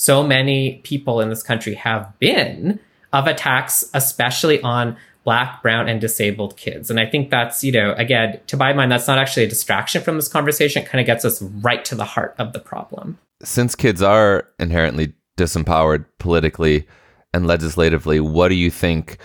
so 0.00 0.22
many 0.22 0.80
people 0.82 1.20
in 1.20 1.28
this 1.28 1.42
country 1.42 1.74
have 1.74 2.18
been 2.18 2.80
of 3.12 3.26
attacks, 3.26 3.84
especially 3.92 4.58
on 4.62 4.96
black, 5.24 5.60
brown, 5.60 5.90
and 5.90 6.00
disabled 6.00 6.56
kids. 6.56 6.90
And 6.90 6.98
I 6.98 7.04
think 7.04 7.28
that's, 7.28 7.62
you 7.62 7.70
know, 7.70 7.92
again, 7.98 8.40
to 8.46 8.56
my 8.56 8.72
mind, 8.72 8.90
that's 8.90 9.06
not 9.06 9.18
actually 9.18 9.44
a 9.44 9.48
distraction 9.48 10.02
from 10.02 10.16
this 10.16 10.26
conversation. 10.26 10.82
It 10.82 10.88
kind 10.88 11.00
of 11.00 11.06
gets 11.06 11.26
us 11.26 11.42
right 11.42 11.84
to 11.84 11.94
the 11.94 12.06
heart 12.06 12.34
of 12.38 12.54
the 12.54 12.60
problem. 12.60 13.18
Since 13.42 13.74
kids 13.74 14.00
are 14.00 14.48
inherently 14.58 15.12
disempowered 15.36 16.06
politically 16.18 16.86
and 17.34 17.46
legislatively, 17.46 18.20
what 18.20 18.48
do 18.48 18.54
you 18.54 18.70
think 18.70 19.18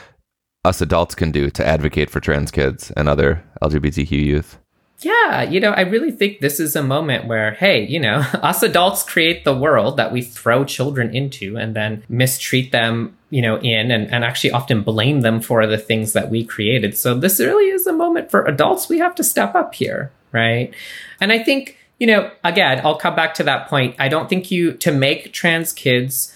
us 0.66 0.82
adults 0.82 1.16
can 1.16 1.32
do 1.32 1.50
to 1.52 1.66
advocate 1.66 2.10
for 2.10 2.20
trans 2.20 2.52
kids 2.52 2.92
and 2.98 3.08
other 3.08 3.42
LGBTQ 3.62 4.12
youth? 4.12 4.60
Yeah, 5.00 5.44
you 5.44 5.60
know, 5.60 5.72
I 5.72 5.82
really 5.82 6.12
think 6.12 6.40
this 6.40 6.60
is 6.60 6.76
a 6.76 6.84
moment 6.84 7.28
where, 7.28 7.52
hey, 7.52 7.86
you 7.86 8.00
know, 8.00 8.20
us 8.42 8.64
adults 8.64 9.04
create 9.04 9.44
the 9.44 9.56
world 9.56 9.98
that 9.98 10.12
we 10.12 10.22
throw 10.22 10.64
children 10.64 11.14
into 11.14 11.58
and 11.58 11.76
then 11.76 12.04
mistreat 12.08 12.72
them, 12.72 13.18
you 13.30 13.42
know, 13.42 13.58
in 13.58 13.92
and, 13.92 14.12
and 14.12 14.24
actually 14.24 14.52
often 14.52 14.84
blame 14.84 15.22
them 15.22 15.42
for 15.42 15.68
the 15.68 15.78
things 15.78 16.14
that 16.14 16.30
we 16.30 16.46
created. 16.46 16.98
So 16.98 17.14
this 17.14 17.40
really 17.40 17.70
is 17.70 17.86
a 17.88 17.94
moment 17.94 18.32
for 18.32 18.46
adults. 18.46 18.88
We 18.88 19.00
have 19.00 19.16
to 19.16 19.24
step 19.24 19.54
up 19.54 19.76
here, 19.76 20.12
right? 20.32 20.74
And 21.20 21.32
I 21.32 21.44
think, 21.44 21.78
you 22.00 22.08
know, 22.08 22.32
again, 22.44 22.82
I'll 22.84 22.98
come 22.98 23.16
back 23.16 23.34
to 23.36 23.44
that 23.44 23.68
point. 23.68 23.96
I 24.00 24.08
don't 24.08 24.30
think 24.30 24.50
you, 24.50 24.74
to 24.74 24.92
make 24.92 25.34
trans 25.34 25.74
kids 25.74 26.34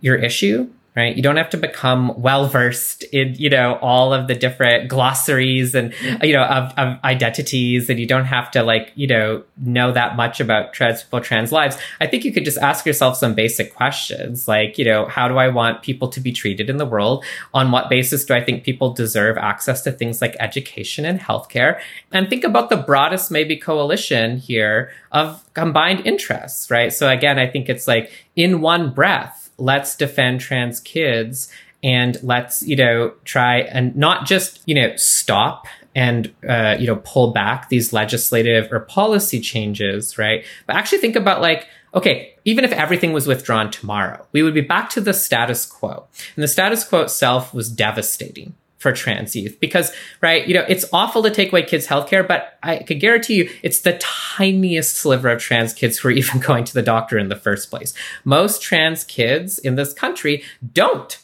your 0.00 0.16
issue, 0.16 0.68
right? 0.96 1.14
You 1.14 1.22
don't 1.22 1.36
have 1.36 1.50
to 1.50 1.58
become 1.58 2.20
well 2.20 2.48
versed 2.48 3.02
in, 3.04 3.34
you 3.34 3.50
know, 3.50 3.78
all 3.82 4.14
of 4.14 4.28
the 4.28 4.34
different 4.34 4.88
glossaries 4.88 5.74
and, 5.74 5.92
mm-hmm. 5.92 6.24
you 6.24 6.32
know, 6.32 6.44
of, 6.44 6.72
of, 6.78 6.98
identities. 7.04 7.90
And 7.90 8.00
you 8.00 8.06
don't 8.06 8.24
have 8.24 8.50
to 8.52 8.62
like, 8.62 8.92
you 8.94 9.06
know, 9.06 9.44
know 9.58 9.92
that 9.92 10.16
much 10.16 10.40
about 10.40 10.72
trans 10.72 11.02
people, 11.02 11.20
trans 11.20 11.52
lives. 11.52 11.76
I 12.00 12.06
think 12.06 12.24
you 12.24 12.32
could 12.32 12.46
just 12.46 12.56
ask 12.56 12.86
yourself 12.86 13.18
some 13.18 13.34
basic 13.34 13.74
questions 13.74 14.48
like, 14.48 14.78
you 14.78 14.86
know, 14.86 15.06
how 15.06 15.28
do 15.28 15.36
I 15.36 15.48
want 15.48 15.82
people 15.82 16.08
to 16.08 16.20
be 16.20 16.32
treated 16.32 16.70
in 16.70 16.78
the 16.78 16.86
world? 16.86 17.24
On 17.52 17.70
what 17.70 17.90
basis 17.90 18.24
do 18.24 18.32
I 18.32 18.42
think 18.42 18.64
people 18.64 18.94
deserve 18.94 19.36
access 19.36 19.82
to 19.82 19.92
things 19.92 20.22
like 20.22 20.34
education 20.40 21.04
and 21.04 21.20
healthcare? 21.20 21.78
And 22.10 22.30
think 22.30 22.42
about 22.42 22.70
the 22.70 22.76
broadest 22.78 23.30
maybe 23.30 23.56
coalition 23.56 24.38
here 24.38 24.90
of 25.12 25.44
combined 25.52 26.06
interests, 26.06 26.70
right? 26.70 26.92
So 26.92 27.10
again, 27.10 27.38
I 27.38 27.46
think 27.46 27.68
it's 27.68 27.86
like 27.86 28.10
in 28.34 28.62
one 28.62 28.92
breath, 28.92 29.45
let's 29.58 29.96
defend 29.96 30.40
trans 30.40 30.80
kids 30.80 31.48
and 31.82 32.18
let's 32.22 32.62
you 32.62 32.76
know 32.76 33.12
try 33.24 33.60
and 33.60 33.94
not 33.96 34.26
just 34.26 34.60
you 34.66 34.74
know 34.74 34.94
stop 34.96 35.66
and 35.94 36.32
uh, 36.48 36.76
you 36.78 36.86
know 36.86 36.96
pull 37.04 37.32
back 37.32 37.68
these 37.68 37.92
legislative 37.92 38.70
or 38.72 38.80
policy 38.80 39.40
changes 39.40 40.18
right? 40.18 40.44
But 40.66 40.76
actually 40.76 40.98
think 40.98 41.16
about 41.16 41.40
like 41.40 41.66
okay 41.94 42.34
even 42.44 42.64
if 42.64 42.72
everything 42.72 43.12
was 43.12 43.26
withdrawn 43.26 43.70
tomorrow 43.70 44.26
we 44.32 44.42
would 44.42 44.54
be 44.54 44.60
back 44.60 44.90
to 44.90 45.00
the 45.00 45.14
status 45.14 45.64
quo. 45.66 46.06
And 46.34 46.42
the 46.42 46.48
status 46.48 46.84
quo 46.84 47.02
itself 47.02 47.54
was 47.54 47.70
devastating 47.70 48.54
for 48.86 48.92
trans 48.92 49.34
youth. 49.34 49.58
Because 49.58 49.92
right 50.20 50.46
you 50.46 50.54
know 50.54 50.64
it's 50.68 50.84
awful 50.92 51.20
to 51.24 51.30
take 51.30 51.50
away 51.50 51.62
kids 51.62 51.88
healthcare 51.88 52.26
but 52.26 52.56
i 52.62 52.76
could 52.78 53.00
guarantee 53.00 53.34
you 53.34 53.50
it's 53.64 53.80
the 53.80 53.98
tiniest 53.98 54.96
sliver 54.96 55.28
of 55.28 55.40
trans 55.40 55.72
kids 55.72 55.98
who 55.98 56.08
are 56.08 56.12
even 56.22 56.40
going 56.40 56.62
to 56.62 56.72
the 56.72 56.82
doctor 56.82 57.18
in 57.18 57.28
the 57.28 57.36
first 57.36 57.68
place. 57.68 57.92
Most 58.24 58.62
trans 58.62 59.02
kids 59.02 59.58
in 59.58 59.74
this 59.74 59.92
country 59.92 60.44
don't 60.72 61.18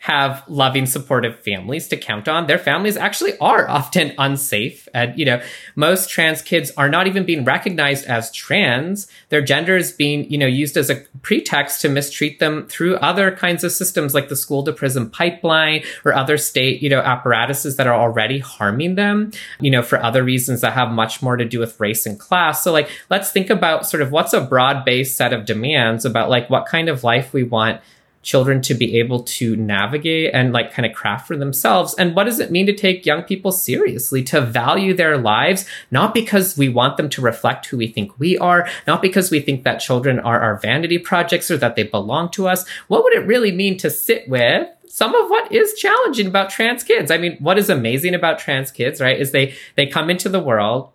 have 0.00 0.42
loving, 0.48 0.86
supportive 0.86 1.38
families 1.40 1.86
to 1.86 1.94
count 1.94 2.26
on. 2.26 2.46
Their 2.46 2.58
families 2.58 2.96
actually 2.96 3.36
are 3.36 3.68
often 3.68 4.14
unsafe. 4.16 4.88
And, 4.94 5.16
you 5.18 5.26
know, 5.26 5.42
most 5.76 6.08
trans 6.08 6.40
kids 6.40 6.72
are 6.78 6.88
not 6.88 7.06
even 7.06 7.26
being 7.26 7.44
recognized 7.44 8.06
as 8.06 8.32
trans. 8.32 9.08
Their 9.28 9.42
gender 9.42 9.76
is 9.76 9.92
being, 9.92 10.28
you 10.30 10.38
know, 10.38 10.46
used 10.46 10.78
as 10.78 10.88
a 10.88 11.04
pretext 11.20 11.82
to 11.82 11.90
mistreat 11.90 12.38
them 12.38 12.66
through 12.66 12.96
other 12.96 13.30
kinds 13.30 13.62
of 13.62 13.72
systems 13.72 14.14
like 14.14 14.30
the 14.30 14.36
school 14.36 14.62
to 14.64 14.72
prison 14.72 15.10
pipeline 15.10 15.84
or 16.02 16.14
other 16.14 16.38
state, 16.38 16.80
you 16.80 16.88
know, 16.88 17.00
apparatuses 17.00 17.76
that 17.76 17.86
are 17.86 18.00
already 18.00 18.38
harming 18.38 18.94
them, 18.94 19.30
you 19.60 19.70
know, 19.70 19.82
for 19.82 20.02
other 20.02 20.24
reasons 20.24 20.62
that 20.62 20.72
have 20.72 20.90
much 20.90 21.20
more 21.22 21.36
to 21.36 21.44
do 21.44 21.58
with 21.58 21.78
race 21.78 22.06
and 22.06 22.18
class. 22.18 22.64
So 22.64 22.72
like, 22.72 22.88
let's 23.10 23.32
think 23.32 23.50
about 23.50 23.86
sort 23.86 24.02
of 24.02 24.10
what's 24.10 24.32
a 24.32 24.40
broad 24.40 24.82
based 24.86 25.18
set 25.18 25.34
of 25.34 25.44
demands 25.44 26.06
about 26.06 26.30
like 26.30 26.48
what 26.48 26.64
kind 26.64 26.88
of 26.88 27.04
life 27.04 27.34
we 27.34 27.42
want 27.42 27.82
children 28.22 28.60
to 28.60 28.74
be 28.74 28.98
able 28.98 29.22
to 29.22 29.56
navigate 29.56 30.32
and 30.34 30.52
like 30.52 30.72
kind 30.72 30.84
of 30.84 30.94
craft 30.94 31.26
for 31.26 31.36
themselves. 31.36 31.94
And 31.94 32.14
what 32.14 32.24
does 32.24 32.38
it 32.38 32.50
mean 32.50 32.66
to 32.66 32.74
take 32.74 33.06
young 33.06 33.22
people 33.22 33.50
seriously 33.50 34.22
to 34.24 34.40
value 34.40 34.92
their 34.94 35.16
lives 35.16 35.64
not 35.90 36.12
because 36.12 36.56
we 36.56 36.68
want 36.68 36.96
them 36.96 37.08
to 37.10 37.22
reflect 37.22 37.66
who 37.66 37.78
we 37.78 37.86
think 37.86 38.18
we 38.18 38.36
are 38.38 38.68
not 38.86 39.00
because 39.00 39.30
we 39.30 39.40
think 39.40 39.64
that 39.64 39.78
children 39.78 40.18
are 40.20 40.40
our 40.40 40.58
vanity 40.58 40.98
projects 40.98 41.50
or 41.50 41.56
that 41.56 41.76
they 41.76 41.82
belong 41.82 42.30
to 42.32 42.46
us? 42.46 42.68
What 42.88 43.04
would 43.04 43.14
it 43.14 43.26
really 43.26 43.52
mean 43.52 43.78
to 43.78 43.90
sit 43.90 44.28
with 44.28 44.68
some 44.86 45.14
of 45.14 45.30
what 45.30 45.50
is 45.50 45.74
challenging 45.74 46.26
about 46.26 46.50
trans 46.50 46.84
kids? 46.84 47.10
I 47.10 47.16
mean 47.16 47.36
what 47.38 47.58
is 47.58 47.70
amazing 47.70 48.14
about 48.14 48.38
trans 48.38 48.70
kids 48.70 49.00
right 49.00 49.18
is 49.18 49.32
they 49.32 49.54
they 49.76 49.86
come 49.86 50.10
into 50.10 50.28
the 50.28 50.40
world 50.40 50.90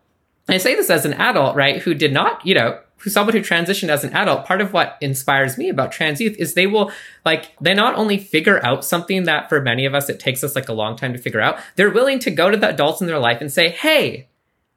I 0.47 0.57
say 0.57 0.75
this 0.75 0.89
as 0.89 1.05
an 1.05 1.13
adult, 1.13 1.55
right, 1.55 1.81
who 1.81 1.93
did 1.93 2.13
not, 2.13 2.45
you 2.45 2.53
know, 2.53 2.79
who 2.97 3.09
someone 3.09 3.35
who 3.35 3.41
transitioned 3.41 3.89
as 3.89 4.03
an 4.03 4.13
adult, 4.13 4.45
part 4.45 4.61
of 4.61 4.73
what 4.73 4.97
inspires 5.01 5.57
me 5.57 5.69
about 5.69 5.91
trans 5.91 6.21
youth 6.21 6.35
is 6.37 6.53
they 6.53 6.67
will 6.67 6.91
like 7.23 7.55
they 7.59 7.73
not 7.73 7.95
only 7.95 8.17
figure 8.17 8.63
out 8.65 8.85
something 8.85 9.23
that 9.23 9.49
for 9.49 9.61
many 9.61 9.85
of 9.85 9.93
us 9.93 10.09
it 10.09 10.19
takes 10.19 10.43
us 10.43 10.55
like 10.55 10.69
a 10.69 10.73
long 10.73 10.95
time 10.95 11.13
to 11.13 11.19
figure 11.19 11.41
out, 11.41 11.59
they're 11.75 11.91
willing 11.91 12.19
to 12.19 12.31
go 12.31 12.49
to 12.49 12.57
the 12.57 12.69
adults 12.69 13.01
in 13.01 13.07
their 13.07 13.19
life 13.19 13.41
and 13.41 13.51
say, 13.51 13.69
"Hey, 13.69 14.27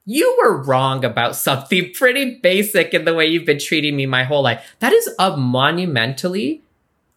you 0.04 0.37
were 0.42 0.62
wrong 0.62 1.04
about 1.04 1.37
something 1.37 1.92
pretty 1.94 2.37
basic 2.37 2.92
in 2.92 3.04
the 3.04 3.14
way 3.14 3.26
you've 3.26 3.46
been 3.46 3.59
treating 3.59 3.96
me 3.96 4.07
my 4.07 4.24
whole 4.24 4.42
life." 4.42 4.76
That 4.81 4.92
is 4.92 5.09
a 5.18 5.37
monumentally 5.37 6.62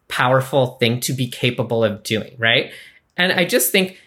powerful 0.08 0.76
thing 0.78 1.00
to 1.00 1.12
be 1.12 1.26
capable 1.26 1.84
of 1.84 2.02
doing, 2.02 2.34
right? 2.38 2.72
And 3.16 3.32
I 3.32 3.44
just 3.44 3.72
think 3.72 3.98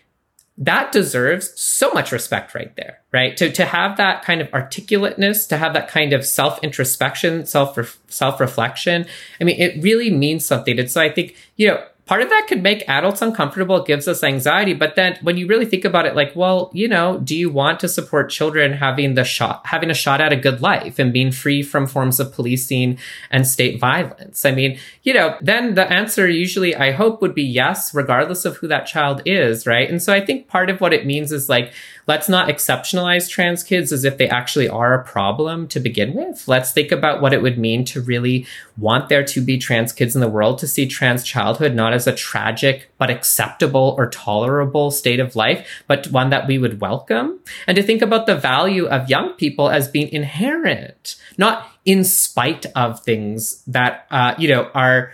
that 0.57 0.91
deserves 0.91 1.59
so 1.59 1.91
much 1.91 2.11
respect 2.11 2.55
right 2.55 2.73
there, 2.77 2.99
right? 3.11 3.35
To, 3.37 3.51
to 3.51 3.65
have 3.65 3.97
that 3.97 4.23
kind 4.23 4.39
of 4.39 4.49
articulateness, 4.51 5.47
to 5.47 5.57
have 5.57 5.73
that 5.73 5.89
kind 5.89 6.13
of 6.13 6.25
self 6.25 6.63
introspection, 6.63 7.45
self 7.45 7.99
self 8.07 8.39
reflection. 8.39 9.05
I 9.41 9.43
mean, 9.43 9.59
it 9.59 9.83
really 9.83 10.09
means 10.09 10.45
something. 10.45 10.79
And 10.79 10.89
so 10.89 11.01
I 11.01 11.11
think, 11.11 11.35
you 11.57 11.67
know, 11.67 11.83
part 12.05 12.21
of 12.21 12.29
that 12.29 12.45
could 12.47 12.61
make 12.61 12.87
adults 12.87 13.21
uncomfortable. 13.21 13.77
It 13.77 13.87
gives 13.87 14.07
us 14.07 14.23
anxiety. 14.23 14.73
But 14.73 14.95
then 14.95 15.17
when 15.21 15.37
you 15.37 15.47
really 15.47 15.65
think 15.65 15.85
about 15.85 16.05
it, 16.05 16.15
like, 16.15 16.35
well, 16.35 16.69
you 16.73 16.87
know, 16.87 17.19
do 17.19 17.35
you 17.35 17.49
want 17.49 17.79
to 17.79 17.87
support 17.87 18.29
children 18.29 18.73
having 18.73 19.15
the 19.15 19.23
shot, 19.23 19.65
having 19.65 19.89
a 19.89 19.95
shot 19.95 20.21
at 20.21 20.31
a 20.31 20.35
good 20.35 20.61
life 20.61 20.99
and 20.99 21.11
being 21.11 21.31
free 21.31 21.63
from 21.63 21.87
forms 21.87 22.19
of 22.19 22.31
policing 22.31 22.99
and 23.31 23.47
state 23.47 23.79
violence? 23.79 24.45
I 24.45 24.51
mean, 24.51 24.77
you 25.03 25.13
know, 25.13 25.35
then 25.41 25.75
the 25.75 25.91
answer 25.91 26.27
usually, 26.27 26.75
I 26.75 26.91
hope, 26.91 27.21
would 27.21 27.35
be 27.35 27.43
yes, 27.43 27.93
regardless 27.93 28.45
of 28.45 28.57
who 28.57 28.67
that 28.67 28.85
child 28.85 29.21
is, 29.25 29.65
right? 29.65 29.89
And 29.89 30.01
so 30.01 30.13
I 30.13 30.23
think 30.23 30.47
part 30.47 30.69
of 30.69 30.81
what 30.81 30.93
it 30.93 31.05
means 31.05 31.31
is 31.31 31.49
like, 31.49 31.73
let's 32.07 32.29
not 32.29 32.49
exceptionalize 32.49 33.29
trans 33.29 33.63
kids 33.63 33.91
as 33.91 34.03
if 34.03 34.17
they 34.17 34.29
actually 34.29 34.69
are 34.69 34.93
a 34.93 35.03
problem 35.03 35.67
to 35.69 35.79
begin 35.79 36.13
with. 36.13 36.47
Let's 36.47 36.71
think 36.71 36.91
about 36.91 37.21
what 37.21 37.33
it 37.33 37.41
would 37.41 37.57
mean 37.57 37.85
to 37.85 38.01
really 38.01 38.45
want 38.77 39.09
there 39.09 39.23
to 39.23 39.41
be 39.41 39.57
trans 39.57 39.91
kids 39.91 40.15
in 40.15 40.21
the 40.21 40.27
world, 40.27 40.59
to 40.59 40.67
see 40.67 40.87
trans 40.87 41.23
childhood 41.23 41.73
not 41.73 41.93
as 41.93 42.07
a 42.07 42.15
tragic 42.15 42.89
but 42.97 43.09
acceptable 43.09 43.95
or 43.97 44.09
tolerable 44.09 44.91
state 44.91 45.19
of 45.19 45.35
life, 45.35 45.83
but 45.87 46.07
one 46.07 46.29
that 46.29 46.47
we 46.47 46.57
would 46.57 46.81
welcome. 46.81 47.39
And 47.67 47.75
to 47.75 47.83
think 47.83 48.01
about 48.01 48.25
the 48.25 48.35
value 48.35 48.85
of 48.87 49.09
young 49.09 49.33
people 49.33 49.69
as 49.69 49.87
being 49.87 50.09
inherent, 50.09 51.15
not 51.37 51.71
in 51.85 52.03
spite 52.03 52.65
of 52.75 53.01
things 53.03 53.63
that, 53.67 54.07
uh, 54.11 54.35
you 54.37 54.49
know, 54.49 54.69
are 54.73 55.13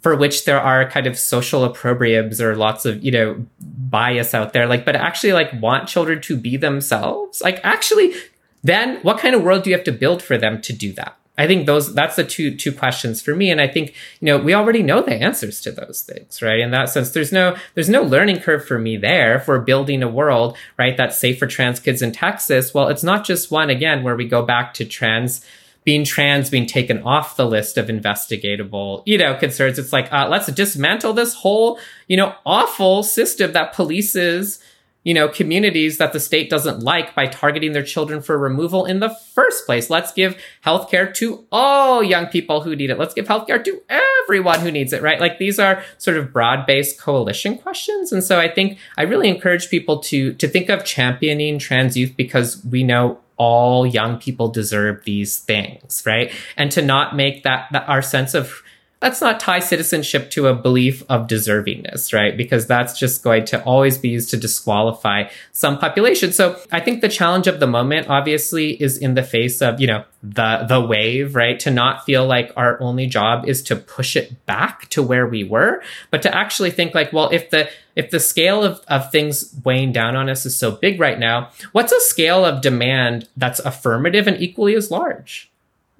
for 0.00 0.16
which 0.16 0.44
there 0.44 0.60
are 0.60 0.88
kind 0.88 1.06
of 1.06 1.18
social 1.18 1.68
opprobriums 1.68 2.40
or 2.40 2.56
lots 2.56 2.86
of 2.86 3.02
you 3.02 3.10
know 3.10 3.44
bias 3.60 4.34
out 4.34 4.52
there 4.52 4.66
like 4.66 4.84
but 4.84 4.96
actually 4.96 5.32
like 5.32 5.52
want 5.60 5.88
children 5.88 6.20
to 6.22 6.36
be 6.36 6.56
themselves? 6.56 7.40
Like 7.40 7.60
actually 7.62 8.14
then 8.62 8.98
what 9.02 9.18
kind 9.18 9.34
of 9.34 9.42
world 9.42 9.62
do 9.62 9.70
you 9.70 9.76
have 9.76 9.84
to 9.84 9.92
build 9.92 10.22
for 10.22 10.36
them 10.36 10.60
to 10.62 10.72
do 10.72 10.92
that? 10.94 11.16
I 11.38 11.46
think 11.46 11.64
those 11.64 11.94
that's 11.94 12.16
the 12.16 12.24
two 12.24 12.54
two 12.54 12.70
questions 12.70 13.22
for 13.22 13.34
me 13.34 13.50
and 13.50 13.62
i 13.62 13.66
think 13.66 13.94
you 14.20 14.26
know 14.26 14.36
we 14.36 14.52
already 14.52 14.82
know 14.82 15.00
the 15.00 15.14
answers 15.14 15.62
to 15.62 15.72
those 15.72 16.02
things 16.02 16.42
right? 16.42 16.60
In 16.60 16.70
that 16.72 16.90
sense 16.90 17.12
there's 17.12 17.32
no 17.32 17.56
there's 17.74 17.88
no 17.88 18.02
learning 18.02 18.40
curve 18.40 18.66
for 18.66 18.78
me 18.78 18.98
there 18.98 19.40
for 19.40 19.58
building 19.58 20.02
a 20.02 20.08
world 20.08 20.56
right 20.78 20.98
that's 20.98 21.16
safe 21.16 21.38
for 21.38 21.46
trans 21.46 21.80
kids 21.80 22.02
in 22.02 22.12
texas. 22.12 22.74
Well 22.74 22.88
it's 22.88 23.02
not 23.02 23.24
just 23.24 23.50
one 23.50 23.70
again 23.70 24.02
where 24.02 24.16
we 24.16 24.28
go 24.28 24.44
back 24.44 24.74
to 24.74 24.84
trans 24.84 25.44
being 25.84 26.04
trans 26.04 26.50
being 26.50 26.66
taken 26.66 27.02
off 27.02 27.36
the 27.36 27.46
list 27.46 27.78
of 27.78 27.86
investigatable, 27.86 29.02
you 29.06 29.16
know, 29.16 29.34
concerns. 29.34 29.78
It's 29.78 29.92
like, 29.92 30.12
uh, 30.12 30.28
let's 30.28 30.52
dismantle 30.52 31.14
this 31.14 31.34
whole, 31.34 31.78
you 32.06 32.16
know, 32.16 32.34
awful 32.44 33.02
system 33.02 33.52
that 33.52 33.74
polices, 33.74 34.62
you 35.04 35.14
know, 35.14 35.28
communities 35.28 35.96
that 35.96 36.12
the 36.12 36.20
state 36.20 36.50
doesn't 36.50 36.80
like 36.80 37.14
by 37.14 37.26
targeting 37.26 37.72
their 37.72 37.82
children 37.82 38.20
for 38.20 38.36
removal 38.36 38.84
in 38.84 39.00
the 39.00 39.08
first 39.08 39.64
place. 39.64 39.88
Let's 39.88 40.12
give 40.12 40.38
healthcare 40.64 41.12
to 41.14 41.46
all 41.50 42.02
young 42.02 42.26
people 42.26 42.60
who 42.60 42.76
need 42.76 42.90
it. 42.90 42.98
Let's 42.98 43.14
give 43.14 43.26
healthcare 43.26 43.64
to 43.64 43.82
everyone 43.88 44.60
who 44.60 44.70
needs 44.70 44.92
it, 44.92 45.00
right? 45.00 45.18
Like 45.18 45.38
these 45.38 45.58
are 45.58 45.82
sort 45.96 46.18
of 46.18 46.30
broad-based 46.34 47.00
coalition 47.00 47.56
questions. 47.56 48.12
And 48.12 48.22
so 48.22 48.38
I 48.38 48.48
think 48.48 48.78
I 48.98 49.02
really 49.02 49.30
encourage 49.30 49.70
people 49.70 50.00
to, 50.00 50.34
to 50.34 50.46
think 50.46 50.68
of 50.68 50.84
championing 50.84 51.58
trans 51.58 51.96
youth 51.96 52.14
because 52.14 52.62
we 52.66 52.82
know 52.82 53.18
all 53.40 53.86
young 53.86 54.18
people 54.18 54.48
deserve 54.48 55.02
these 55.04 55.38
things, 55.38 56.02
right? 56.04 56.30
And 56.58 56.70
to 56.72 56.82
not 56.82 57.16
make 57.16 57.42
that, 57.42 57.68
that 57.72 57.88
our 57.88 58.02
sense 58.02 58.34
of 58.34 58.62
let's 59.02 59.22
not 59.22 59.40
tie 59.40 59.60
citizenship 59.60 60.30
to 60.30 60.46
a 60.46 60.54
belief 60.54 61.02
of 61.08 61.26
deservingness, 61.26 62.12
right? 62.12 62.36
Because 62.36 62.66
that's 62.66 62.98
just 62.98 63.22
going 63.22 63.46
to 63.46 63.62
always 63.64 63.96
be 63.96 64.10
used 64.10 64.28
to 64.30 64.36
disqualify 64.36 65.24
some 65.52 65.78
population. 65.78 66.32
So 66.32 66.60
I 66.70 66.80
think 66.80 67.00
the 67.00 67.08
challenge 67.08 67.46
of 67.46 67.60
the 67.60 67.66
moment, 67.66 68.10
obviously, 68.10 68.80
is 68.80 68.98
in 68.98 69.14
the 69.14 69.22
face 69.22 69.62
of, 69.62 69.80
you 69.80 69.86
know, 69.86 70.04
the, 70.22 70.66
the 70.68 70.80
wave, 70.80 71.34
right? 71.34 71.58
To 71.60 71.70
not 71.70 72.04
feel 72.04 72.26
like 72.26 72.52
our 72.56 72.80
only 72.82 73.06
job 73.06 73.48
is 73.48 73.62
to 73.64 73.76
push 73.76 74.16
it 74.16 74.44
back 74.44 74.88
to 74.90 75.02
where 75.02 75.26
we 75.26 75.44
were, 75.44 75.82
but 76.10 76.20
to 76.22 76.34
actually 76.34 76.70
think 76.70 76.94
like, 76.94 77.10
well, 77.10 77.30
if 77.30 77.48
the, 77.48 77.70
if 77.96 78.10
the 78.10 78.20
scale 78.20 78.62
of, 78.62 78.80
of 78.88 79.10
things 79.10 79.54
weighing 79.64 79.92
down 79.92 80.14
on 80.14 80.28
us 80.28 80.44
is 80.44 80.56
so 80.56 80.72
big 80.72 81.00
right 81.00 81.18
now, 81.18 81.50
what's 81.72 81.92
a 81.92 82.00
scale 82.00 82.44
of 82.44 82.60
demand 82.60 83.28
that's 83.34 83.60
affirmative 83.60 84.26
and 84.26 84.40
equally 84.42 84.74
as 84.74 84.90
large? 84.90 85.49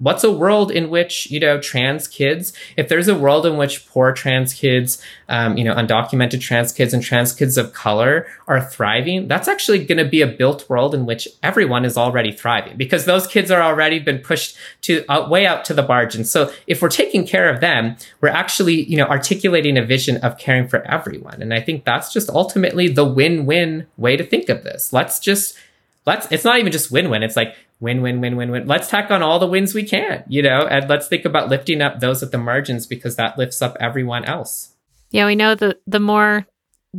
What's 0.01 0.23
a 0.23 0.31
world 0.31 0.71
in 0.71 0.89
which 0.89 1.29
you 1.31 1.39
know 1.39 1.59
trans 1.59 2.07
kids 2.07 2.53
if 2.75 2.89
there's 2.89 3.07
a 3.07 3.17
world 3.17 3.45
in 3.45 3.55
which 3.57 3.87
poor 3.87 4.11
trans 4.11 4.53
kids 4.53 5.01
um, 5.29 5.57
you 5.57 5.63
know 5.63 5.73
undocumented 5.73 6.41
trans 6.41 6.71
kids 6.71 6.93
and 6.93 7.03
trans 7.03 7.33
kids 7.33 7.57
of 7.57 7.73
color 7.73 8.27
are 8.47 8.61
thriving 8.61 9.27
that's 9.27 9.47
actually 9.47 9.83
going 9.83 9.97
to 9.97 10.05
be 10.05 10.21
a 10.21 10.27
built 10.27 10.69
world 10.69 10.93
in 10.93 11.05
which 11.05 11.27
everyone 11.41 11.85
is 11.85 11.97
already 11.97 12.31
thriving 12.31 12.75
because 12.75 13.05
those 13.05 13.27
kids 13.27 13.49
are 13.49 13.61
already 13.61 13.99
been 13.99 14.19
pushed 14.19 14.57
to 14.81 15.05
uh, 15.09 15.27
way 15.29 15.45
out 15.45 15.63
to 15.63 15.73
the 15.73 15.87
margin 15.87 16.23
so 16.23 16.51
if 16.67 16.81
we're 16.81 16.89
taking 16.89 17.25
care 17.25 17.49
of 17.49 17.61
them 17.61 17.95
we're 18.19 18.29
actually 18.29 18.83
you 18.83 18.97
know 18.97 19.05
articulating 19.05 19.77
a 19.77 19.85
vision 19.85 20.17
of 20.17 20.37
caring 20.37 20.67
for 20.67 20.81
everyone. 20.83 21.41
And 21.41 21.53
i 21.53 21.59
think 21.59 21.85
that's 21.85 22.11
just 22.11 22.29
ultimately 22.29 22.87
the 22.87 23.05
win-win 23.05 23.87
way 23.97 24.17
to 24.17 24.23
think 24.23 24.49
of 24.49 24.63
this. 24.63 24.91
Let's 24.91 25.19
just 25.19 25.57
let's 26.05 26.31
it's 26.31 26.43
not 26.43 26.59
even 26.59 26.71
just 26.71 26.91
win-win. 26.91 27.23
It's 27.23 27.35
like 27.35 27.55
win 27.81 28.01
win 28.01 28.21
win 28.21 28.37
win 28.37 28.51
win. 28.51 28.67
Let's 28.67 28.87
tack 28.87 29.11
on 29.11 29.21
all 29.21 29.39
the 29.39 29.47
wins 29.47 29.73
we 29.73 29.83
can 29.83 30.23
you 30.27 30.41
know 30.41 30.65
and 30.67 30.89
let's 30.89 31.07
think 31.07 31.25
about 31.25 31.49
lifting 31.49 31.81
up 31.81 31.99
those 31.99 32.23
at 32.23 32.31
the 32.31 32.37
margins 32.37 32.87
because 32.87 33.17
that 33.17 33.37
lifts 33.37 33.61
up 33.61 33.75
everyone 33.79 34.23
else. 34.23 34.69
Yeah 35.09 35.25
we 35.25 35.35
know 35.35 35.55
that 35.55 35.81
the 35.85 35.99
more 35.99 36.47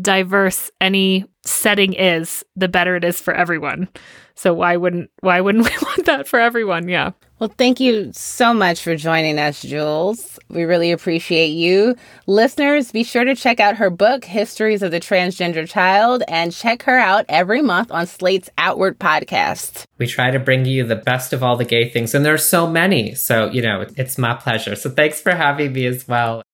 diverse 0.01 0.71
any 0.81 1.25
setting 1.45 1.93
is 1.93 2.45
the 2.57 2.69
better 2.69 2.97
it 2.97 3.05
is 3.05 3.21
for 3.21 3.35
everyone 3.35 3.89
so 4.35 4.55
why 4.55 4.77
wouldn't 4.77 5.11
why 5.21 5.41
wouldn't 5.41 5.65
we 5.71 5.87
want 5.87 6.07
that 6.07 6.27
for 6.27 6.41
everyone 6.41 6.89
yeah 6.89 7.11
well, 7.43 7.53
thank 7.59 7.81
you 7.81 8.13
so 8.13 8.55
much 8.55 8.83
for 8.83 8.95
joining 8.95 9.37
us, 9.41 9.63
Jules. 9.63 10.39
We 10.49 10.63
really 10.63 10.93
appreciate 10.93 11.49
you. 11.49 11.97
Listeners, 12.29 12.93
be 12.93 13.03
sure 13.03 13.25
to 13.25 13.35
check 13.35 13.59
out 13.59 13.79
her 13.79 13.91
book, 13.91 14.25
Histories 14.25 14.81
of 14.81 14.93
the 14.93 15.01
Transgender 15.01 15.69
Child, 15.69 16.23
and 16.29 16.53
check 16.53 16.85
her 16.85 16.97
out 16.97 17.25
every 17.29 17.61
month 17.61 17.91
on 17.91 18.07
Slate's 18.07 18.49
Outward 18.59 19.01
podcast. 19.01 19.87
We 19.99 20.07
try 20.07 20.31
to 20.31 20.39
bring 20.39 20.67
you 20.67 20.85
the 20.85 20.95
best 20.95 21.33
of 21.33 21.43
all 21.43 21.57
the 21.57 21.65
gay 21.65 21.89
things, 21.89 22.15
and 22.15 22.25
there 22.25 22.33
are 22.33 22.39
so 22.39 22.69
many. 22.69 23.17
So, 23.17 23.51
you 23.51 23.61
know, 23.61 23.87
it's 23.97 24.19
my 24.19 24.35
pleasure. 24.35 24.77
So, 24.77 24.89
thanks 24.89 25.21
for 25.21 25.35
having 25.35 25.73
me 25.73 25.87
as 25.87 26.07
well. 26.07 26.45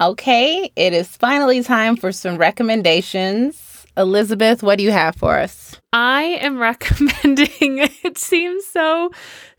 Okay, 0.00 0.72
it 0.76 0.94
is 0.94 1.08
finally 1.08 1.62
time 1.62 1.94
for 1.94 2.10
some 2.10 2.38
recommendations. 2.38 3.84
Elizabeth, 3.98 4.62
what 4.62 4.78
do 4.78 4.84
you 4.84 4.92
have 4.92 5.14
for 5.14 5.36
us? 5.36 5.78
I 5.92 6.38
am 6.40 6.58
recommending, 6.60 7.86
it 8.02 8.16
seems 8.16 8.64
so 8.64 9.10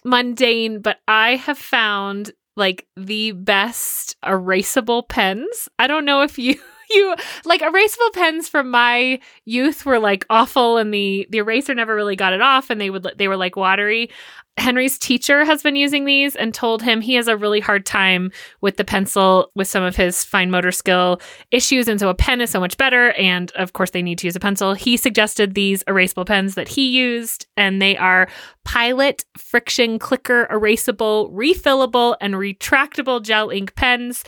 mundane, 0.03 0.81
but 0.81 0.97
I 1.07 1.35
have 1.35 1.59
found 1.59 2.31
like 2.55 2.87
the 2.97 3.33
best 3.33 4.15
erasable 4.25 5.07
pens. 5.07 5.69
I 5.77 5.85
don't 5.85 6.05
know 6.05 6.23
if 6.23 6.39
you 6.39 6.59
you 6.93 7.15
like 7.45 7.61
erasable 7.61 8.13
pens 8.13 8.47
from 8.47 8.69
my 8.69 9.19
youth 9.45 9.85
were 9.85 9.99
like 9.99 10.25
awful 10.29 10.77
and 10.77 10.93
the 10.93 11.27
the 11.29 11.39
eraser 11.39 11.73
never 11.73 11.95
really 11.95 12.15
got 12.15 12.33
it 12.33 12.41
off 12.41 12.69
and 12.69 12.79
they 12.79 12.89
would 12.89 13.07
they 13.17 13.27
were 13.27 13.37
like 13.37 13.55
watery 13.55 14.09
Henry's 14.57 14.97
teacher 14.97 15.45
has 15.45 15.63
been 15.63 15.75
using 15.75 16.05
these 16.05 16.35
and 16.35 16.53
told 16.53 16.83
him 16.83 17.01
he 17.01 17.15
has 17.15 17.27
a 17.27 17.37
really 17.37 17.59
hard 17.59 17.85
time 17.85 18.31
with 18.59 18.77
the 18.77 18.83
pencil 18.83 19.49
with 19.55 19.67
some 19.67 19.81
of 19.81 19.95
his 19.95 20.23
fine 20.23 20.51
motor 20.51 20.71
skill 20.71 21.21
issues. 21.51 21.87
And 21.87 21.99
so 21.99 22.09
a 22.09 22.13
pen 22.13 22.41
is 22.41 22.49
so 22.49 22.59
much 22.59 22.77
better. 22.77 23.11
And 23.13 23.51
of 23.51 23.73
course, 23.73 23.91
they 23.91 24.01
need 24.01 24.17
to 24.19 24.27
use 24.27 24.35
a 24.35 24.41
pencil. 24.41 24.73
He 24.73 24.97
suggested 24.97 25.53
these 25.53 25.83
erasable 25.85 26.25
pens 26.25 26.55
that 26.55 26.67
he 26.67 26.89
used, 26.89 27.47
and 27.55 27.81
they 27.81 27.97
are 27.97 28.27
Pilot 28.65 29.25
Friction 29.37 29.97
Clicker 29.97 30.47
Erasable, 30.51 31.31
Refillable, 31.31 32.15
and 32.19 32.35
Retractable 32.35 33.23
Gel 33.23 33.49
Ink 33.49 33.73
pens. 33.75 34.23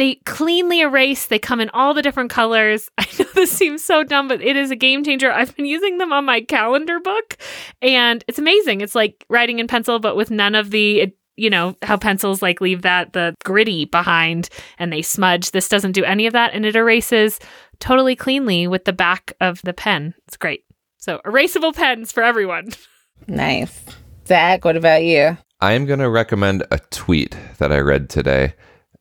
They 0.00 0.14
cleanly 0.24 0.80
erase. 0.80 1.26
They 1.26 1.38
come 1.38 1.60
in 1.60 1.68
all 1.74 1.92
the 1.92 2.00
different 2.00 2.30
colors. 2.30 2.88
I 2.98 3.06
know 3.18 3.26
this 3.34 3.52
seems 3.52 3.84
so 3.84 4.02
dumb, 4.02 4.28
but 4.28 4.40
it 4.40 4.56
is 4.56 4.70
a 4.70 4.76
game 4.76 5.04
changer. 5.04 5.30
I've 5.30 5.54
been 5.54 5.66
using 5.66 5.98
them 5.98 6.10
on 6.10 6.24
my 6.24 6.40
calendar 6.40 6.98
book 7.00 7.36
and 7.82 8.24
it's 8.26 8.38
amazing. 8.38 8.80
It's 8.80 8.94
like 8.94 9.26
writing 9.28 9.58
in 9.58 9.66
pencil, 9.66 9.98
but 9.98 10.16
with 10.16 10.30
none 10.30 10.54
of 10.54 10.70
the, 10.70 11.00
it, 11.00 11.18
you 11.36 11.50
know, 11.50 11.76
how 11.82 11.98
pencils 11.98 12.40
like 12.40 12.62
leave 12.62 12.80
that, 12.80 13.12
the 13.12 13.34
gritty 13.44 13.84
behind 13.84 14.48
and 14.78 14.90
they 14.90 15.02
smudge. 15.02 15.50
This 15.50 15.68
doesn't 15.68 15.92
do 15.92 16.04
any 16.04 16.26
of 16.26 16.32
that 16.32 16.54
and 16.54 16.64
it 16.64 16.76
erases 16.76 17.38
totally 17.78 18.16
cleanly 18.16 18.66
with 18.66 18.86
the 18.86 18.94
back 18.94 19.34
of 19.38 19.60
the 19.64 19.74
pen. 19.74 20.14
It's 20.26 20.38
great. 20.38 20.64
So, 20.96 21.20
erasable 21.26 21.74
pens 21.74 22.10
for 22.10 22.22
everyone. 22.22 22.70
Nice. 23.26 23.84
Zach, 24.26 24.64
what 24.64 24.78
about 24.78 25.02
you? 25.02 25.36
I 25.60 25.74
am 25.74 25.84
going 25.84 25.98
to 25.98 26.08
recommend 26.08 26.64
a 26.70 26.78
tweet 26.78 27.36
that 27.58 27.70
I 27.70 27.80
read 27.80 28.08
today. 28.08 28.54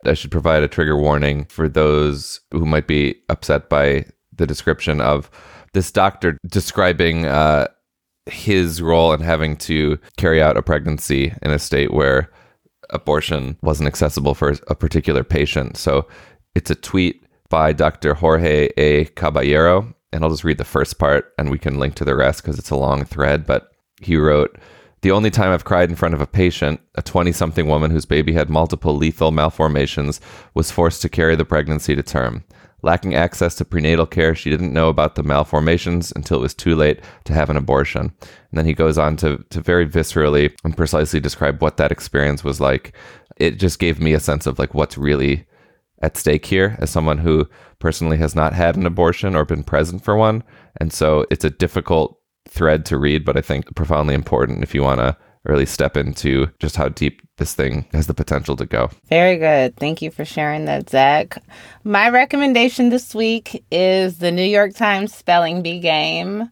I 0.06 0.14
should 0.14 0.32
provide 0.32 0.64
a 0.64 0.68
trigger 0.68 0.98
warning 0.98 1.46
for 1.46 1.68
those 1.68 2.40
who 2.52 2.66
might 2.66 2.88
be 2.88 3.16
upset 3.30 3.70
by 3.70 4.06
the 4.36 4.48
description 4.48 5.02
of 5.02 5.30
this 5.74 5.92
doctor 5.92 6.38
describing 6.48 7.26
uh, 7.26 7.68
his 8.26 8.82
role 8.82 9.14
in 9.14 9.22
having 9.22 9.58
to 9.58 10.00
carry 10.18 10.42
out 10.42 10.58
a 10.58 10.62
pregnancy 10.62 11.34
in 11.42 11.52
a 11.52 11.60
state 11.60 11.94
where 11.94 12.32
abortion 12.90 13.58
wasn't 13.62 13.88
accessible 13.88 14.34
for 14.34 14.56
a 14.68 14.76
particular 14.76 15.24
patient. 15.24 15.78
So 15.78 16.08
it's 16.56 16.72
a 16.72 16.76
tweet 16.76 17.24
by 17.50 17.74
Dr. 17.74 18.14
Jorge 18.14 18.70
A. 18.78 19.06
Caballero. 19.06 19.94
And 20.12 20.24
I'll 20.24 20.32
just 20.32 20.44
read 20.44 20.58
the 20.58 20.66
first 20.66 20.98
part 20.98 21.34
and 21.38 21.52
we 21.52 21.60
can 21.60 21.78
link 21.78 21.96
to 21.96 22.06
the 22.06 22.16
rest 22.16 22.42
because 22.42 22.58
it's 22.58 22.72
a 22.72 22.76
long 22.76 23.06
thread. 23.06 23.46
But 23.46 23.72
he 24.02 24.16
wrote, 24.16 24.58
the 25.02 25.12
only 25.12 25.30
time 25.30 25.52
I've 25.52 25.66
cried 25.66 25.90
in 25.90 25.96
front 25.96 26.14
of 26.14 26.22
a 26.22 26.28
patient, 26.28 26.82
a 26.96 27.02
20 27.02 27.32
something 27.32 27.68
woman 27.68 27.92
whose 27.92 28.06
baby 28.06 28.34
had 28.34 28.50
multiple 28.50 28.96
lethal 28.96 29.32
malformations, 29.32 30.20
was 30.54 30.72
forced 30.72 31.02
to 31.02 31.10
carry 31.10 31.36
the 31.36 31.46
pregnancy 31.46 31.96
to 31.96 32.04
term. 32.04 32.44
Lacking 32.82 33.14
access 33.14 33.56
to 33.56 33.66
prenatal 33.66 34.06
care, 34.06 34.34
she 34.34 34.50
didn't 34.50 34.74
know 34.74 34.88
about 34.88 35.16
the 35.16 35.24
malformations 35.24 36.14
until 36.16 36.38
it 36.38 36.42
was 36.42 36.54
too 36.54 36.76
late 36.76 37.02
to 37.26 37.34
have 37.34 37.50
an 37.50 37.58
abortion. 37.58 38.02
And 38.02 38.54
then 38.54 38.66
he 38.66 38.74
goes 38.74 38.98
on 38.98 39.18
to, 39.18 39.44
to 39.50 39.62
very 39.62 39.86
viscerally 39.86 40.56
and 40.64 40.78
precisely 40.78 41.20
describe 41.20 41.62
what 41.62 41.78
that 41.78 41.92
experience 41.92 42.44
was 42.44 42.62
like. 42.62 42.94
It 43.38 43.60
just 43.60 43.80
gave 43.80 44.00
me 44.00 44.14
a 44.14 44.20
sense 44.20 44.46
of 44.46 44.60
like 44.60 44.74
what's 44.74 44.98
really 44.98 45.46
at 46.02 46.16
stake 46.16 46.46
here 46.46 46.78
as 46.80 46.90
someone 46.90 47.18
who 47.18 47.48
personally 47.80 48.18
has 48.18 48.36
not 48.36 48.54
had 48.54 48.78
an 48.78 48.86
abortion 48.86 49.36
or 49.36 49.44
been 49.44 49.64
present 49.64 50.04
for 50.04 50.16
one. 50.16 50.44
And 50.80 50.94
so 50.94 51.26
it's 51.30 51.44
a 51.44 51.50
difficult 51.50 52.19
thread 52.50 52.86
to 52.88 52.98
read, 52.98 53.26
but 53.26 53.38
I 53.38 53.42
think 53.42 53.74
profoundly 53.76 54.16
important 54.16 54.64
if 54.64 54.74
you 54.74 54.84
want 54.84 55.00
to 55.00 55.18
really 55.44 55.66
step 55.66 55.96
into 55.96 56.48
just 56.60 56.76
how 56.76 56.90
deep 56.90 57.22
this 57.38 57.54
thing 57.54 57.86
has 57.94 58.08
the 58.08 58.14
potential 58.14 58.56
to 58.58 58.66
go. 58.66 58.90
Very 59.08 59.38
good. 59.38 59.76
Thank 59.78 60.02
you 60.02 60.12
for 60.12 60.26
sharing 60.26 60.66
that, 60.66 60.90
Zach. 60.90 61.42
My 61.84 62.10
recommendation 62.10 62.90
this 62.90 63.16
week 63.16 63.64
is 63.72 64.18
the 64.18 64.32
New 64.32 64.44
York 64.44 64.76
Times 64.76 65.16
Spelling 65.16 65.62
Bee 65.62 65.80
game. 65.80 66.50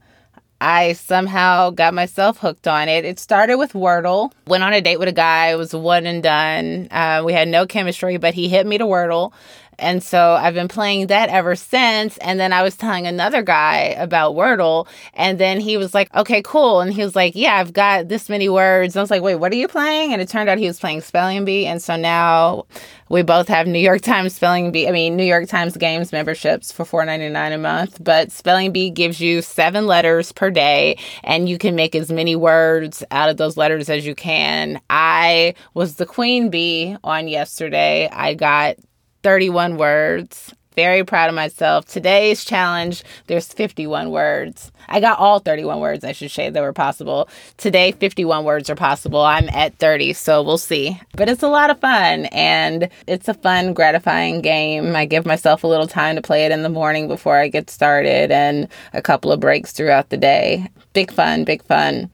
I 0.59 0.93
somehow 0.93 1.69
got 1.69 1.93
myself 1.93 2.39
hooked 2.39 2.67
on 2.67 2.89
it. 2.89 3.05
It 3.05 3.19
started 3.19 3.57
with 3.57 3.73
Wordle. 3.73 4.31
Went 4.47 4.63
on 4.63 4.73
a 4.73 4.81
date 4.81 4.97
with 4.97 5.07
a 5.07 5.13
guy. 5.13 5.51
It 5.51 5.55
was 5.55 5.73
one 5.73 6.07
and 6.07 6.23
done. 6.23 6.87
Uh, 6.89 7.21
we 7.23 7.33
had 7.33 7.47
no 7.47 7.67
chemistry, 7.67 8.17
but 8.17 8.33
he 8.33 8.49
hit 8.49 8.65
me 8.65 8.79
to 8.79 8.85
Wordle. 8.85 9.33
And 9.79 10.01
so 10.01 10.33
I've 10.33 10.53
been 10.53 10.67
playing 10.67 11.07
that 11.07 11.29
ever 11.29 11.55
since. 11.55 12.17
And 12.17 12.39
then 12.39 12.53
I 12.53 12.63
was 12.63 12.75
telling 12.75 13.05
another 13.05 13.43
guy 13.43 13.95
about 13.97 14.35
Wordle. 14.35 14.87
And 15.13 15.39
then 15.39 15.59
he 15.59 15.77
was 15.77 15.93
like, 15.93 16.13
okay, 16.15 16.41
cool. 16.41 16.81
And 16.81 16.91
he 16.93 17.03
was 17.03 17.15
like, 17.15 17.33
yeah, 17.35 17.55
I've 17.55 17.73
got 17.73 18.07
this 18.07 18.29
many 18.29 18.49
words. 18.49 18.95
And 18.95 18.99
I 18.99 19.03
was 19.03 19.11
like, 19.11 19.21
wait, 19.21 19.35
what 19.35 19.51
are 19.51 19.55
you 19.55 19.67
playing? 19.67 20.13
And 20.13 20.21
it 20.21 20.29
turned 20.29 20.49
out 20.49 20.57
he 20.57 20.67
was 20.67 20.79
playing 20.79 21.01
Spelling 21.01 21.45
Bee. 21.45 21.65
And 21.65 21.81
so 21.81 21.95
now 21.95 22.65
we 23.09 23.21
both 23.21 23.47
have 23.47 23.67
New 23.67 23.79
York 23.79 24.01
Times 24.01 24.35
Spelling 24.35 24.71
Bee, 24.71 24.87
I 24.87 24.91
mean, 24.91 25.15
New 25.15 25.23
York 25.23 25.47
Times 25.47 25.77
Games 25.77 26.11
memberships 26.11 26.71
for 26.71 26.83
$4.99 26.83 27.53
a 27.53 27.57
month. 27.57 28.03
But 28.03 28.31
Spelling 28.31 28.71
Bee 28.71 28.89
gives 28.89 29.21
you 29.21 29.41
seven 29.41 29.87
letters 29.87 30.31
per 30.31 30.49
day. 30.49 30.97
And 31.23 31.47
you 31.47 31.57
can 31.57 31.75
make 31.75 31.95
as 31.95 32.11
many 32.11 32.35
words 32.35 33.03
out 33.11 33.29
of 33.29 33.37
those 33.37 33.57
letters 33.57 33.89
as 33.89 34.05
you 34.05 34.15
can. 34.15 34.81
I 34.89 35.53
was 35.73 35.95
the 35.95 36.05
queen 36.05 36.49
bee 36.49 36.97
on 37.03 37.27
yesterday. 37.27 38.09
I 38.11 38.33
got 38.33 38.75
31 39.23 39.77
words. 39.77 40.53
Very 40.75 41.03
proud 41.03 41.29
of 41.29 41.33
myself. 41.33 41.85
Today's 41.85 42.45
challenge, 42.45 43.03
there's 43.25 43.51
51 43.51 44.11
words. 44.11 44.71
I 44.87 44.99
got 44.99 45.17
all 45.17 45.39
31 45.39 45.79
words, 45.79 46.03
I 46.03 46.11
should 46.11 46.29
say, 46.29 46.51
that 46.51 46.61
were 46.61 46.71
possible. 46.71 47.27
Today, 47.57 47.93
51 47.93 48.45
words 48.45 48.69
are 48.69 48.75
possible. 48.75 49.21
I'm 49.21 49.49
at 49.49 49.75
30, 49.79 50.13
so 50.13 50.43
we'll 50.43 50.59
see. 50.59 51.01
But 51.13 51.29
it's 51.29 51.41
a 51.41 51.47
lot 51.47 51.71
of 51.71 51.79
fun 51.79 52.25
and 52.25 52.89
it's 53.07 53.27
a 53.27 53.33
fun, 53.33 53.73
gratifying 53.73 54.41
game. 54.41 54.95
I 54.95 55.05
give 55.05 55.25
myself 55.25 55.63
a 55.63 55.67
little 55.67 55.87
time 55.87 56.15
to 56.15 56.21
play 56.21 56.45
it 56.45 56.51
in 56.51 56.61
the 56.61 56.69
morning 56.69 57.07
before 57.07 57.37
I 57.37 57.47
get 57.47 57.71
started 57.71 58.31
and 58.31 58.67
a 58.93 59.01
couple 59.01 59.31
of 59.31 59.39
breaks 59.39 59.71
throughout 59.71 60.09
the 60.09 60.17
day. 60.17 60.67
Big 60.93 61.11
fun, 61.11 61.43
big 61.43 61.63
fun. 61.63 62.11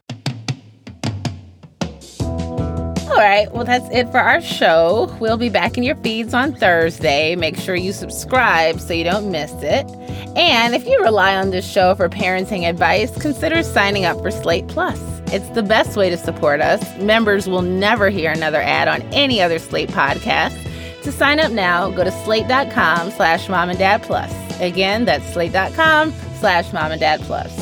Right, 3.24 3.52
well, 3.52 3.64
that's 3.64 3.88
it 3.90 4.10
for 4.10 4.18
our 4.18 4.40
show. 4.40 5.14
We'll 5.20 5.36
be 5.36 5.48
back 5.48 5.76
in 5.76 5.82
your 5.82 5.96
feeds 5.96 6.34
on 6.34 6.54
Thursday. 6.54 7.36
Make 7.36 7.56
sure 7.56 7.74
you 7.74 7.92
subscribe 7.92 8.80
so 8.80 8.92
you 8.92 9.04
don't 9.04 9.30
miss 9.30 9.52
it. 9.58 9.88
And 10.36 10.74
if 10.74 10.86
you 10.86 11.00
rely 11.02 11.36
on 11.36 11.50
this 11.50 11.68
show 11.70 11.94
for 11.94 12.08
parenting 12.08 12.68
advice, 12.68 13.16
consider 13.18 13.62
signing 13.62 14.04
up 14.04 14.18
for 14.20 14.30
Slate 14.30 14.68
Plus. 14.68 14.98
It's 15.32 15.48
the 15.50 15.62
best 15.62 15.96
way 15.96 16.10
to 16.10 16.16
support 16.16 16.60
us. 16.60 16.82
Members 16.98 17.48
will 17.48 17.62
never 17.62 18.10
hear 18.10 18.30
another 18.30 18.60
ad 18.60 18.88
on 18.88 19.02
any 19.12 19.40
other 19.40 19.58
Slate 19.58 19.90
podcast. 19.90 20.60
To 21.02 21.12
sign 21.12 21.38
up 21.40 21.52
now, 21.52 21.90
go 21.90 22.04
to 22.04 22.10
slate.com 22.10 23.10
slash 23.10 23.48
mom 23.48 23.68
and 23.68 23.78
dad 23.78 24.02
plus. 24.02 24.32
Again, 24.60 25.04
that's 25.04 25.26
slate.com 25.32 26.12
slash 26.38 26.72
mom 26.72 26.92
and 26.92 27.00
dad 27.00 27.20
plus. 27.20 27.54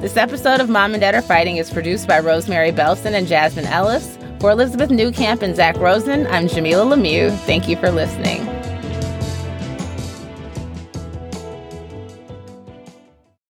This 0.00 0.16
episode 0.16 0.60
of 0.60 0.68
Mom 0.68 0.94
and 0.94 1.00
Dad 1.00 1.16
Are 1.16 1.22
Fighting 1.22 1.56
is 1.56 1.70
produced 1.70 2.06
by 2.06 2.20
Rosemary 2.20 2.70
Belson 2.70 3.14
and 3.14 3.26
Jasmine 3.26 3.66
Ellis. 3.66 4.16
For 4.40 4.52
Elizabeth 4.52 4.90
Newcamp 4.90 5.42
and 5.42 5.56
Zach 5.56 5.76
Rosen, 5.78 6.24
I'm 6.28 6.46
Jamilah 6.46 6.94
Lemieux. 6.94 7.36
Thank 7.38 7.68
you 7.68 7.76
for 7.76 7.90
listening. 7.90 8.46